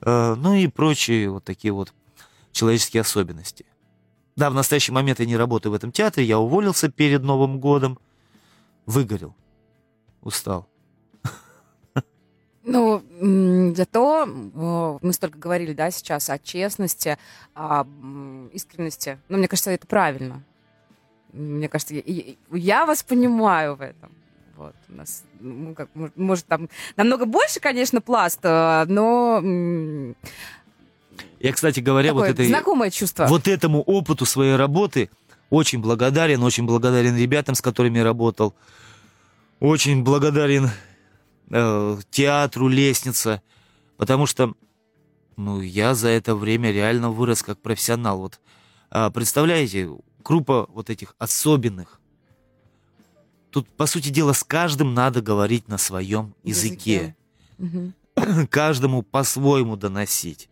э, 0.00 0.34
ну 0.34 0.54
и 0.54 0.66
прочие 0.66 1.30
вот 1.30 1.44
такие 1.44 1.72
вот 1.72 1.92
человеческие 2.52 3.00
особенности. 3.00 3.64
Да, 4.36 4.50
в 4.50 4.54
настоящий 4.54 4.92
момент 4.92 5.20
я 5.20 5.26
не 5.26 5.36
работаю 5.36 5.72
в 5.72 5.74
этом 5.74 5.92
театре, 5.92 6.26
я 6.26 6.38
уволился 6.38 6.90
перед 6.90 7.22
Новым 7.22 7.60
годом, 7.60 7.98
выгорел, 8.86 9.34
устал. 10.22 10.68
Ну, 12.64 13.02
зато 13.74 14.26
мы 14.26 15.12
столько 15.12 15.38
говорили, 15.38 15.72
да, 15.72 15.90
сейчас 15.90 16.30
о 16.30 16.38
честности, 16.38 17.18
о 17.54 17.84
искренности. 18.52 19.18
Но 19.28 19.38
мне 19.38 19.48
кажется, 19.48 19.70
это 19.72 19.86
правильно. 19.86 20.42
Мне 21.32 21.68
кажется, 21.68 21.94
я, 21.94 22.34
я 22.52 22.86
вас 22.86 23.02
понимаю 23.02 23.74
в 23.74 23.80
этом. 23.80 24.12
Вот, 24.56 24.74
у 24.90 24.92
нас, 24.92 25.24
ну, 25.40 25.74
как, 25.74 25.88
может, 26.14 26.46
там 26.46 26.68
намного 26.96 27.24
больше, 27.24 27.58
конечно, 27.58 28.00
пласт, 28.00 28.38
э, 28.42 28.84
но... 28.86 29.42
Я, 31.40 31.52
кстати 31.52 31.80
говоря, 31.80 32.12
вот 32.12 32.28
это... 32.28 32.44
Знакомое 32.44 32.90
чувство. 32.90 33.26
Вот 33.26 33.48
этому 33.48 33.82
опыту 33.82 34.26
своей 34.26 34.54
работы 34.54 35.10
очень 35.50 35.80
благодарен, 35.80 36.42
очень 36.42 36.64
благодарен 36.64 37.16
ребятам, 37.16 37.54
с 37.54 37.60
которыми 37.60 37.98
я 37.98 38.04
работал. 38.04 38.54
Очень 39.58 40.04
благодарен 40.04 40.70
э, 41.52 41.98
театру 42.10 42.68
лестница, 42.68 43.42
потому 43.96 44.26
что, 44.26 44.54
ну, 45.36 45.60
я 45.60 45.94
за 45.94 46.08
это 46.08 46.34
время 46.34 46.72
реально 46.72 47.10
вырос 47.10 47.42
как 47.42 47.60
профессионал. 47.60 48.18
Вот 48.18 48.40
э, 48.90 49.10
представляете, 49.10 49.90
группа 50.24 50.66
вот 50.72 50.90
этих 50.90 51.14
особенных. 51.18 52.00
Тут, 53.50 53.68
по 53.68 53.86
сути 53.86 54.08
дела, 54.08 54.32
с 54.32 54.42
каждым 54.42 54.94
надо 54.94 55.20
говорить 55.20 55.68
на 55.68 55.76
своем 55.76 56.34
языке. 56.42 57.14
языке. 57.58 57.92
Каждому 58.50 59.02
по-своему 59.02 59.76
доносить. 59.76 60.48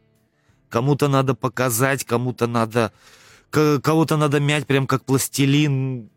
Кому-то 0.68 1.09
надо 1.09 1.34
показать, 1.34 2.05
кому-то 2.05 2.46
надо... 2.46 2.92
Кого-то 3.51 4.16
надо 4.16 4.38
мять 4.38 4.66
прям 4.66 4.86
как 4.86 5.05
пластилин. 5.05 6.11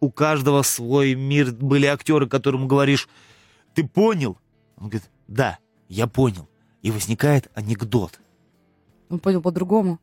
У 0.00 0.10
каждого 0.10 0.62
свой 0.62 1.14
мир. 1.14 1.52
Были 1.52 1.86
актеры, 1.86 2.26
которым 2.26 2.66
говоришь 2.66 3.08
ты 3.74 3.86
понял? 3.86 4.38
Он 4.76 4.88
говорит, 4.88 5.08
да, 5.28 5.58
я 5.88 6.06
понял. 6.06 6.48
И 6.82 6.90
возникает 6.90 7.50
анекдот. 7.54 8.20
Он 9.08 9.18
понял 9.18 9.42
по-другому. 9.42 9.98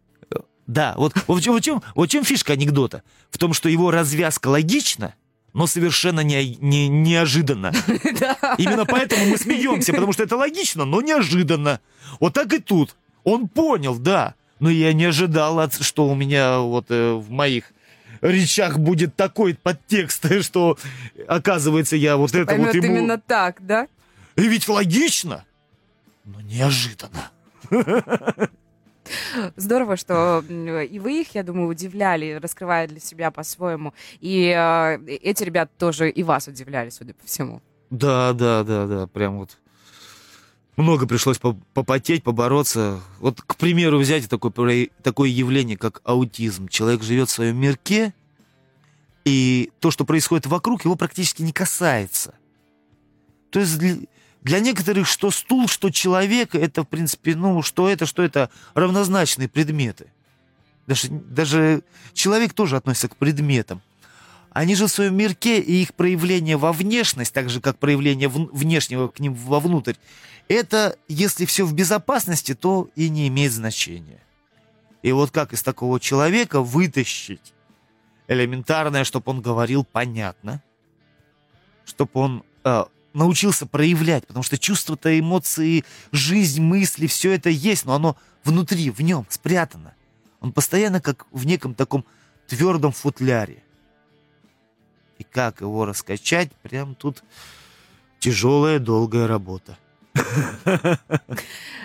Да, 0.68 0.96
вот, 0.98 1.14
вот, 1.28 1.40
в 1.40 1.42
чем, 1.42 1.56
в, 1.56 1.62
чем, 1.62 1.82
в 1.96 2.08
чем 2.08 2.26
фишка 2.26 2.54
анекдота? 2.54 3.04
В 3.30 3.38
том, 3.38 3.54
что 3.54 3.70
его 3.70 3.90
развязка 3.90 4.50
логична, 4.50 5.16
но 5.54 5.66
совершенно 5.66 6.20
не, 6.20 6.58
не, 6.60 6.90
неожиданно. 6.90 7.72
Именно 8.58 8.86
поэтому 8.86 9.26
мы 9.28 9.38
смеемся, 9.38 9.94
потому 9.94 10.12
что 10.12 10.24
это 10.24 10.36
логично, 10.36 10.84
но 10.84 11.02
неожиданно. 11.02 11.80
Вот 12.20 12.34
так 12.34 12.52
и 12.54 12.60
тут. 12.60 12.96
Он 13.24 13.48
понял, 13.48 13.98
да. 13.98 14.36
Но 14.60 14.70
я 14.70 14.92
не 14.92 15.06
ожидал, 15.06 15.70
что 15.72 16.08
у 16.08 16.16
меня 16.16 16.60
вот 16.60 16.88
э, 16.90 17.14
в 17.14 17.32
моих 17.32 17.72
речах 18.22 18.80
будет 18.80 19.16
такой 19.16 19.56
подтекст, 19.56 20.26
что 20.44 20.78
оказывается 21.28 21.96
я 21.96 22.18
вот 22.18 22.36
это 22.36 22.56
вот 22.56 22.74
ему... 22.74 22.86
именно 22.86 23.18
так, 23.18 23.66
да? 23.66 23.88
И 24.36 24.48
ведь 24.48 24.68
логично, 24.68 25.46
но 26.26 26.42
неожиданно. 26.42 27.32
Здорово, 29.56 29.96
что 29.98 30.44
и 30.50 31.00
вы 31.00 31.22
их, 31.22 31.36
я 31.36 31.44
думаю, 31.44 31.70
удивляли, 31.70 32.40
раскрывая 32.42 32.88
для 32.88 33.00
себя 33.00 33.32
по-своему. 33.32 33.94
И 34.20 34.54
э, 34.56 35.00
эти 35.08 35.44
ребята 35.44 35.72
тоже 35.78 36.10
и 36.10 36.24
вас 36.24 36.48
удивляли, 36.48 36.90
судя 36.90 37.14
по 37.14 37.26
всему. 37.26 37.62
Да, 37.90 38.34
да, 38.34 38.64
да, 38.64 38.86
да, 38.86 39.08
прям 39.08 39.40
вот 39.40 39.58
много 40.78 41.08
пришлось 41.08 41.40
попотеть, 41.40 42.24
побороться. 42.24 43.02
Вот, 43.20 43.42
к 43.42 43.56
примеру, 43.56 43.98
взять 43.98 44.30
такое, 44.30 44.90
такое 45.04 45.30
явление, 45.30 45.76
как 45.76 46.02
аутизм. 46.04 46.68
Человек 46.68 47.04
живет 47.04 47.30
в 47.30 47.34
своем 47.34 47.58
мирке, 47.58 48.14
и 49.26 49.72
то, 49.82 49.92
что 49.92 50.06
происходит 50.06 50.46
вокруг, 50.46 50.86
его 50.86 50.96
практически 50.96 51.42
не 51.42 51.52
касается. 51.52 52.36
То 53.50 53.60
есть 53.60 53.78
для, 53.78 53.98
для 54.42 54.60
некоторых 54.60 55.08
что 55.08 55.32
стул, 55.32 55.68
что 55.68 55.90
человек, 55.90 56.56
это, 56.56 56.84
в 56.84 56.88
принципе, 56.88 57.36
ну, 57.36 57.62
что 57.62 57.90
это, 57.90 58.06
что 58.06 58.24
это 58.24 58.50
равнозначные 58.74 59.50
предметы. 59.50 60.14
Даже, 60.86 61.10
даже 61.10 61.84
человек 62.14 62.54
тоже 62.54 62.78
относится 62.78 63.10
к 63.10 63.18
предметам. 63.18 63.82
Они 64.58 64.74
же 64.74 64.88
в 64.88 64.92
своем 64.92 65.16
мирке, 65.16 65.60
и 65.60 65.84
их 65.84 65.94
проявление 65.94 66.58
во 66.58 66.74
внешность, 66.74 67.32
так 67.32 67.48
же, 67.48 67.62
как 67.62 67.78
проявление 67.78 68.28
внешнего 68.28 69.08
к 69.08 69.20
ним 69.20 69.36
вовнутрь, 69.36 69.94
это, 70.48 70.98
если 71.08 71.46
все 71.46 71.64
в 71.64 71.76
безопасности, 71.76 72.56
то 72.56 72.90
и 72.96 73.08
не 73.10 73.28
имеет 73.28 73.52
значения. 73.52 74.20
И 75.04 75.12
вот 75.12 75.30
как 75.30 75.54
из 75.54 75.62
такого 75.62 76.00
человека 76.00 76.62
вытащить 76.62 77.54
элементарное, 78.28 79.04
чтобы 79.04 79.30
он 79.30 79.42
говорил 79.42 79.84
понятно, 79.86 80.64
чтобы 81.86 82.12
он 82.16 82.44
э, 82.64 82.86
научился 83.14 83.68
проявлять, 83.68 84.26
потому 84.26 84.42
что 84.42 84.58
чувства-то, 84.58 85.20
эмоции, 85.20 85.86
жизнь, 86.12 86.64
мысли, 86.64 87.06
все 87.06 87.32
это 87.34 87.52
есть, 87.52 87.86
но 87.86 87.94
оно 87.94 88.18
внутри, 88.44 88.90
в 88.90 89.02
нем 89.02 89.28
спрятано. 89.30 89.94
Он 90.40 90.52
постоянно 90.52 91.00
как 91.00 91.28
в 91.30 91.46
неком 91.46 91.76
таком 91.76 92.04
твердом 92.48 92.92
футляре. 92.92 93.62
И 95.18 95.24
как 95.24 95.62
его 95.62 95.86
раскачать, 95.86 96.52
прям 96.62 96.96
тут 96.96 97.24
тяжелая, 98.20 98.80
долгая 98.80 99.28
работа. 99.28 99.78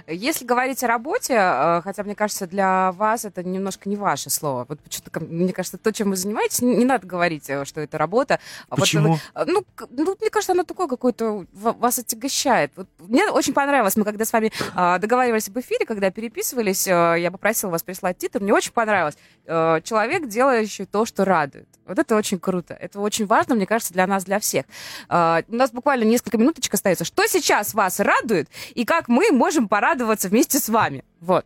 Если 0.06 0.44
говорить 0.44 0.82
о 0.82 0.86
работе, 0.86 1.34
э, 1.34 1.80
хотя, 1.82 2.02
мне 2.02 2.14
кажется, 2.14 2.46
для 2.46 2.92
вас 2.92 3.24
это 3.24 3.42
немножко 3.42 3.88
не 3.88 3.96
ваше 3.96 4.30
слово. 4.30 4.66
Вот 4.68 4.80
почему-то, 4.80 5.20
мне 5.20 5.52
кажется, 5.52 5.78
то, 5.78 5.92
чем 5.92 6.10
вы 6.10 6.16
занимаетесь, 6.16 6.60
не 6.60 6.84
надо 6.84 7.06
говорить, 7.06 7.48
э, 7.48 7.64
что 7.64 7.80
это 7.80 7.98
работа. 7.98 8.40
А 8.68 8.76
почему? 8.76 9.18
Вот, 9.34 9.48
ну, 9.48 9.64
ну, 9.90 10.16
мне 10.20 10.30
кажется, 10.30 10.52
оно 10.52 10.64
такое 10.64 10.88
какое-то 10.88 11.46
вас 11.52 11.98
отягощает. 11.98 12.72
Вот, 12.76 12.88
мне 12.98 13.26
очень 13.26 13.52
понравилось, 13.52 13.96
мы 13.96 14.04
когда 14.04 14.24
с 14.24 14.32
вами 14.32 14.52
а, 14.74 14.98
договаривались 14.98 15.48
об 15.48 15.58
эфире, 15.60 15.86
когда 15.86 16.10
переписывались, 16.10 16.86
э, 16.86 17.16
я 17.18 17.30
попросила 17.30 17.70
вас 17.70 17.82
прислать 17.82 18.18
титр, 18.18 18.40
мне 18.40 18.52
очень 18.52 18.72
понравилось. 18.72 19.16
Человек, 19.44 20.28
делающий 20.28 20.86
то, 20.86 21.04
что 21.04 21.24
радует. 21.24 21.68
Вот 21.92 21.98
это 21.98 22.16
очень 22.16 22.38
круто. 22.38 22.72
Это 22.72 23.00
очень 23.00 23.26
важно, 23.26 23.54
мне 23.54 23.66
кажется, 23.66 23.92
для 23.92 24.06
нас, 24.06 24.24
для 24.24 24.40
всех. 24.40 24.64
А, 25.10 25.42
у 25.46 25.54
нас 25.54 25.70
буквально 25.72 26.04
несколько 26.04 26.38
минуточек 26.38 26.72
остается. 26.72 27.04
Что 27.04 27.26
сейчас 27.26 27.74
вас 27.74 28.00
радует 28.00 28.48
и 28.74 28.86
как 28.86 29.08
мы 29.08 29.30
можем 29.30 29.68
порадоваться 29.68 30.30
вместе 30.30 30.58
с 30.58 30.70
вами? 30.70 31.04
Вот. 31.20 31.44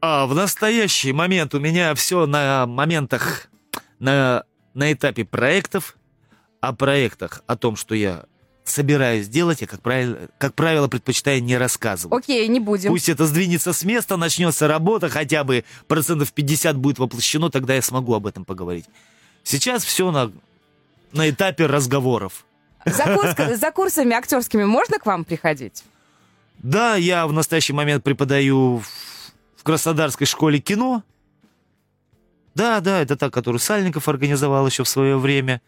А, 0.00 0.24
в 0.24 0.34
настоящий 0.34 1.12
момент 1.12 1.54
у 1.54 1.60
меня 1.60 1.94
все 1.94 2.24
на 2.24 2.64
моментах, 2.64 3.50
на, 3.98 4.44
на 4.72 4.92
этапе 4.92 5.26
проектов. 5.26 5.96
О 6.62 6.74
проектах, 6.74 7.42
о 7.46 7.56
том, 7.56 7.74
что 7.74 7.94
я 7.94 8.24
собираюсь 8.64 9.28
делать, 9.28 9.60
я, 9.60 9.66
как 9.66 9.80
правило, 9.80 10.16
как 10.38 10.54
правило, 10.54 10.88
предпочитаю 10.88 11.42
не 11.42 11.56
рассказывать. 11.56 12.24
Окей, 12.24 12.46
не 12.48 12.60
будем. 12.60 12.90
Пусть 12.90 13.08
это 13.08 13.26
сдвинется 13.26 13.72
с 13.72 13.82
места, 13.84 14.16
начнется 14.16 14.68
работа, 14.68 15.08
хотя 15.08 15.44
бы 15.44 15.64
процентов 15.88 16.32
50 16.32 16.76
будет 16.76 16.98
воплощено, 16.98 17.50
тогда 17.50 17.74
я 17.74 17.82
смогу 17.82 18.14
об 18.14 18.26
этом 18.26 18.44
поговорить. 18.44 18.86
Сейчас 19.42 19.84
все 19.84 20.10
на, 20.10 20.32
на 21.12 21.30
этапе 21.30 21.66
разговоров. 21.66 22.44
За, 22.84 23.14
курс, 23.14 23.58
за 23.58 23.70
курсами 23.72 24.14
актерскими 24.14 24.64
можно 24.64 24.98
к 24.98 25.06
вам 25.06 25.24
приходить? 25.24 25.84
Да, 26.58 26.96
я 26.96 27.26
в 27.26 27.32
настоящий 27.32 27.72
момент 27.72 28.04
преподаю 28.04 28.78
в, 28.78 28.86
в 29.56 29.62
Краснодарской 29.62 30.26
школе 30.26 30.60
кино. 30.60 31.02
Да, 32.54 32.80
да, 32.80 33.00
это 33.00 33.16
та, 33.16 33.30
которую 33.30 33.60
Сальников 33.60 34.08
организовал 34.08 34.66
еще 34.66 34.84
в 34.84 34.88
свое 34.88 35.18
время. 35.18 35.62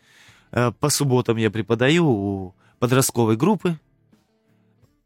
Э, 0.51 0.73
по 0.79 0.91
субботам 0.91 1.37
я 1.37 1.51
преподаю 1.51 2.07
у 2.07 2.55
подростковой 2.79 3.37
группы. 3.37 3.79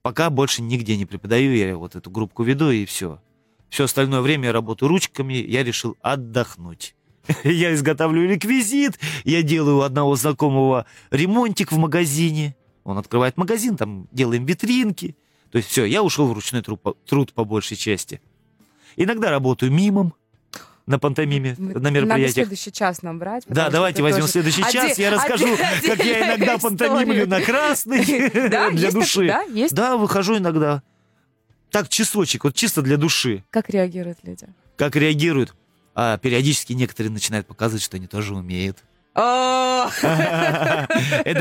Пока 0.03 0.31
больше 0.31 0.62
нигде 0.62 0.97
не 0.97 1.07
преподаю, 1.07 1.55
я 1.55 1.77
вот 1.77 1.97
эту 1.97 2.11
группку 2.11 2.43
веду 2.43 2.71
и 2.71 2.85
все. 2.85 3.21
Все 3.69 3.85
остальное 3.85 4.21
время 4.21 4.47
я 4.47 4.53
работаю 4.53 4.89
ручками, 4.89 5.35
я 5.35 5.64
решил 5.64 5.97
отдохнуть. 6.01 6.95
Я 7.45 7.74
изготавливаю 7.74 8.29
реквизит, 8.29 8.99
я 9.24 9.43
делаю 9.43 9.79
у 9.79 9.81
одного 9.81 10.16
знакомого 10.16 10.87
ремонтик 11.11 11.72
в 11.72 11.79
магазине. 11.79 12.57
Он 12.85 12.99
открывает 12.99 13.37
магазин, 13.37 13.77
там 13.77 14.09
делаем 14.12 14.45
витринки. 14.45 15.16
То 15.51 15.59
есть 15.59 15.68
все, 15.70 15.85
я 15.85 16.03
ушел 16.03 16.29
в 16.29 16.33
ручной 16.33 16.62
труд, 16.62 16.81
труд 17.07 17.33
по 17.33 17.45
большей 17.45 17.77
части. 17.77 18.20
Иногда 18.97 19.31
работаю 19.31 19.72
мимом 19.72 20.14
на 20.87 20.99
пантомиме, 20.99 21.57
на 21.59 21.91
мероприятиях. 21.91 22.09
Надо 22.09 22.33
следующий 22.33 22.72
час 22.72 23.03
нам 23.03 23.18
брать. 23.18 23.45
Да, 23.49 23.70
давайте 23.70 24.03
возьмем 24.03 24.22
тоже... 24.22 24.33
следующий 24.33 24.62
час. 24.72 24.99
Я 24.99 25.11
расскажу, 25.11 25.53
Оде... 25.53 25.89
как 25.89 26.05
я 26.05 26.29
иногда 26.29 26.59
пантомимлю 26.59 27.27
на 27.27 27.41
красный 27.41 28.05
для 28.72 28.91
души. 28.93 29.27
Да, 29.27 29.43
есть? 29.43 29.74
Да, 29.74 29.97
выхожу 29.97 30.39
иногда. 30.39 30.83
Так, 31.70 31.89
часочек, 31.89 32.45
вот 32.45 32.55
чисто 32.55 32.83
для 32.83 32.97
души. 32.97 33.45
Как 33.51 33.68
реагируют 33.68 34.18
люди? 34.22 34.47
Как 34.77 34.95
реагируют? 34.95 35.55
А 35.97 36.18
периодически 36.18 36.74
некоторые 36.74 37.11
начинают 37.11 37.47
показывать, 37.47 37.82
что 37.82 37.97
они 37.97 38.07
тоже 38.07 38.34
умеют. 38.34 38.84
Это 39.14 39.88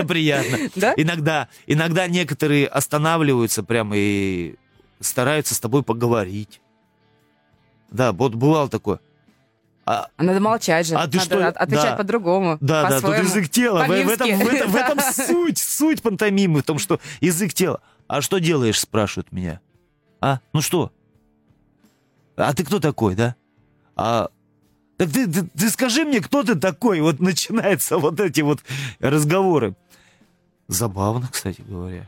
приятно. 0.08 0.70
Да? 0.76 0.94
Иногда, 0.96 1.50
иногда 1.68 2.08
некоторые 2.08 2.68
останавливаются 2.68 3.64
прямо 3.64 3.96
и 3.98 4.56
стараются 5.02 5.56
с 5.56 5.60
тобой 5.60 5.84
поговорить. 5.84 6.62
Да, 7.92 8.14
вот 8.14 8.36
бывал 8.36 8.70
такое. 8.70 9.02
А, 9.86 10.08
а 10.16 10.24
надо 10.24 10.40
молчать 10.40 10.88
же. 10.88 10.96
А 10.96 11.06
ты 11.06 11.18
надо 11.18 11.26
что? 11.26 11.48
отвечать 11.50 11.92
да. 11.92 11.98
по-другому. 11.98 12.58
Да, 12.62 12.84
по 12.84 12.90
да, 12.90 13.02
тут 13.02 13.18
язык 13.18 13.50
тела. 13.50 13.84
В, 13.84 13.88
в, 13.88 13.92
этом, 13.92 14.40
в, 14.40 14.48
этом, 14.48 14.72
в 14.72 14.76
этом 14.76 15.00
суть, 15.14 15.58
суть 15.58 16.02
пантомимы, 16.02 16.62
в 16.62 16.64
том, 16.64 16.80
что 16.80 17.02
язык 17.20 17.54
тела. 17.54 17.82
А 18.08 18.22
что 18.22 18.40
делаешь, 18.40 18.80
спрашивают 18.80 19.34
меня. 19.34 19.60
А? 20.22 20.40
Ну 20.54 20.62
что? 20.62 20.94
А 22.38 22.54
ты 22.54 22.64
кто 22.64 22.80
такой, 22.80 23.16
да? 23.16 23.36
А 23.98 24.30
так 24.98 25.12
ты, 25.12 25.28
ты, 25.28 25.44
ты 25.44 25.70
скажи 25.70 26.06
мне, 26.06 26.22
кто 26.22 26.44
ты 26.44 26.56
такой? 26.56 27.02
Вот 27.02 27.20
начинаются 27.20 27.98
вот 27.98 28.20
эти 28.20 28.42
вот 28.42 28.60
разговоры. 29.00 29.76
Забавно, 30.68 31.30
кстати 31.32 31.62
говоря. 31.62 32.08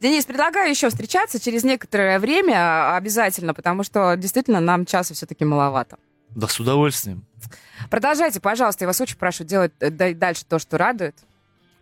Денис, 0.00 0.24
предлагаю 0.24 0.70
еще 0.70 0.88
встречаться 0.88 1.40
через 1.40 1.64
некоторое 1.64 2.18
время 2.18 2.94
обязательно, 2.94 3.54
потому 3.54 3.82
что 3.82 4.14
действительно 4.16 4.60
нам 4.60 4.86
часа 4.86 5.14
все-таки 5.14 5.44
маловато. 5.44 5.98
Да, 6.30 6.48
с 6.48 6.58
удовольствием. 6.60 7.24
Продолжайте, 7.90 8.40
пожалуйста, 8.40 8.84
я 8.84 8.86
вас 8.86 9.00
очень 9.00 9.16
прошу 9.16 9.44
делать 9.44 9.72
э, 9.80 9.90
дальше 9.90 10.44
то, 10.46 10.58
что 10.58 10.78
радует. 10.78 11.16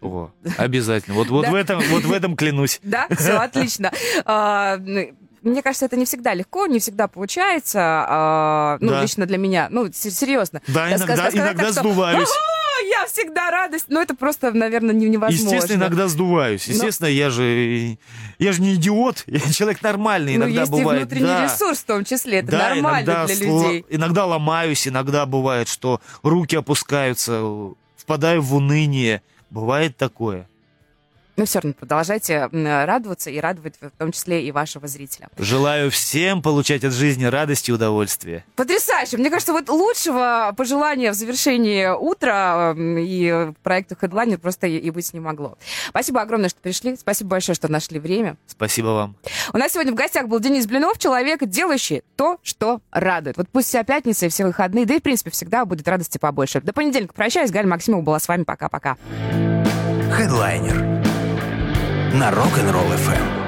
О, 0.01 0.31
обязательно. 0.57 1.15
Вот, 1.15 1.29
вот, 1.29 1.47
в 1.47 1.55
этом, 1.55 1.81
вот 1.91 2.05
в 2.05 2.13
этом 2.13 2.37
клянусь. 2.37 2.81
Да, 2.83 3.07
все 3.11 3.37
отлично. 3.37 3.93
Мне 5.43 5.63
кажется, 5.63 5.87
это 5.87 5.97
не 5.97 6.05
всегда 6.05 6.35
легко, 6.35 6.67
не 6.67 6.79
всегда 6.79 7.09
получается. 7.09 7.81
А, 7.81 8.79
ну, 8.81 8.91
да. 8.91 9.03
лично 9.03 9.27
для 9.27 9.39
меня. 9.39 9.69
Ну, 9.71 9.91
серьезно. 9.93 10.61
Да, 10.69 10.91
иногда, 10.91 11.15
сказать, 11.15 11.35
иногда 11.35 11.65
так, 11.65 11.73
сдуваюсь. 11.73 12.29
Что, 12.29 12.35
я 12.91 13.07
всегда 13.07 13.51
радость. 13.51 13.87
Но 13.89 14.03
это 14.03 14.15
просто, 14.15 14.53
наверное, 14.53 14.95
невозможно. 14.95 15.55
Естественно, 15.55 15.85
иногда 15.85 16.09
сдуваюсь. 16.09 16.67
Естественно, 16.67 17.09
Но... 17.09 17.15
я 17.15 17.31
же 17.31 17.99
я 18.39 18.53
же 18.53 18.63
не 18.63 18.75
идиот, 18.75 19.25
я 19.27 19.41
человек 19.53 19.83
нормальный. 19.83 20.37
Иногда 20.37 20.55
ну, 20.55 20.61
есть 20.61 20.73
бывает. 20.73 21.03
И 21.03 21.05
внутренний 21.05 21.27
да. 21.27 21.45
ресурс 21.45 21.79
в 21.79 21.85
том 21.85 22.05
числе. 22.05 22.39
Это 22.39 22.51
да, 22.53 22.75
нормально 22.75 23.27
для 23.27 23.37
сло... 23.37 23.63
людей. 23.63 23.87
Иногда 23.89 24.27
ломаюсь, 24.27 24.87
иногда 24.87 25.27
бывает, 25.27 25.69
что 25.69 26.01
руки 26.23 26.57
опускаются, 26.57 27.43
впадаю 27.97 28.43
в 28.43 28.55
уныние. 28.55 29.23
Бывает 29.51 29.97
такое. 29.97 30.50
Но 31.41 31.47
все 31.47 31.61
равно 31.61 31.73
продолжайте 31.73 32.51
радоваться 32.53 33.31
и 33.31 33.41
радовать 33.41 33.77
в 33.81 33.89
том 33.97 34.13
числе 34.13 34.45
и 34.45 34.53
вашего 34.53 34.87
зрителя. 34.87 35.31
Желаю 35.39 35.91
всем 35.91 36.43
получать 36.43 36.85
от 36.85 36.93
жизни 36.93 37.25
радость 37.25 37.71
и 37.71 37.73
удовольствие. 37.73 38.45
Потрясающе! 38.57 39.17
Мне 39.17 39.31
кажется, 39.31 39.55
вот 39.55 39.71
лучшего 39.71 40.53
пожелания 40.55 41.13
в 41.13 41.15
завершении 41.15 41.89
утра 41.89 42.75
и 42.77 43.53
проекта 43.63 43.95
Headliner 43.95 44.37
просто 44.37 44.67
и 44.67 44.91
быть 44.91 45.15
не 45.15 45.21
могло. 45.21 45.57
Спасибо 45.89 46.21
огромное, 46.21 46.51
что 46.51 46.61
пришли. 46.61 46.95
Спасибо 46.97 47.31
большое, 47.31 47.57
что 47.57 47.73
нашли 47.73 47.99
время. 47.99 48.37
Спасибо 48.47 48.89
вам. 48.89 49.17
У 49.55 49.57
нас 49.57 49.73
сегодня 49.73 49.93
в 49.93 49.97
гостях 49.97 50.29
был 50.29 50.41
Денис 50.41 50.67
Блинов, 50.67 50.99
человек, 50.99 51.43
делающий 51.47 52.03
то, 52.17 52.37
что 52.43 52.83
радует. 52.91 53.39
Вот 53.39 53.49
пусть 53.51 53.69
вся 53.69 53.83
пятница 53.83 54.27
и 54.27 54.29
все 54.29 54.45
выходные, 54.45 54.85
да 54.85 54.93
и, 54.93 54.99
в 54.99 55.03
принципе, 55.03 55.31
всегда 55.31 55.65
будет 55.65 55.89
радости 55.89 56.19
побольше. 56.19 56.61
До 56.61 56.75
понедельника 56.75 57.15
прощаюсь. 57.15 57.51
Галя 57.51 57.67
Максимова 57.67 58.03
была 58.03 58.19
с 58.19 58.29
вами. 58.29 58.43
Пока-пока. 58.43 58.99
Хедлайнер 60.13 61.00
на 62.13 62.31
Rock'n'Roll 62.31 62.97
FM. 62.97 63.40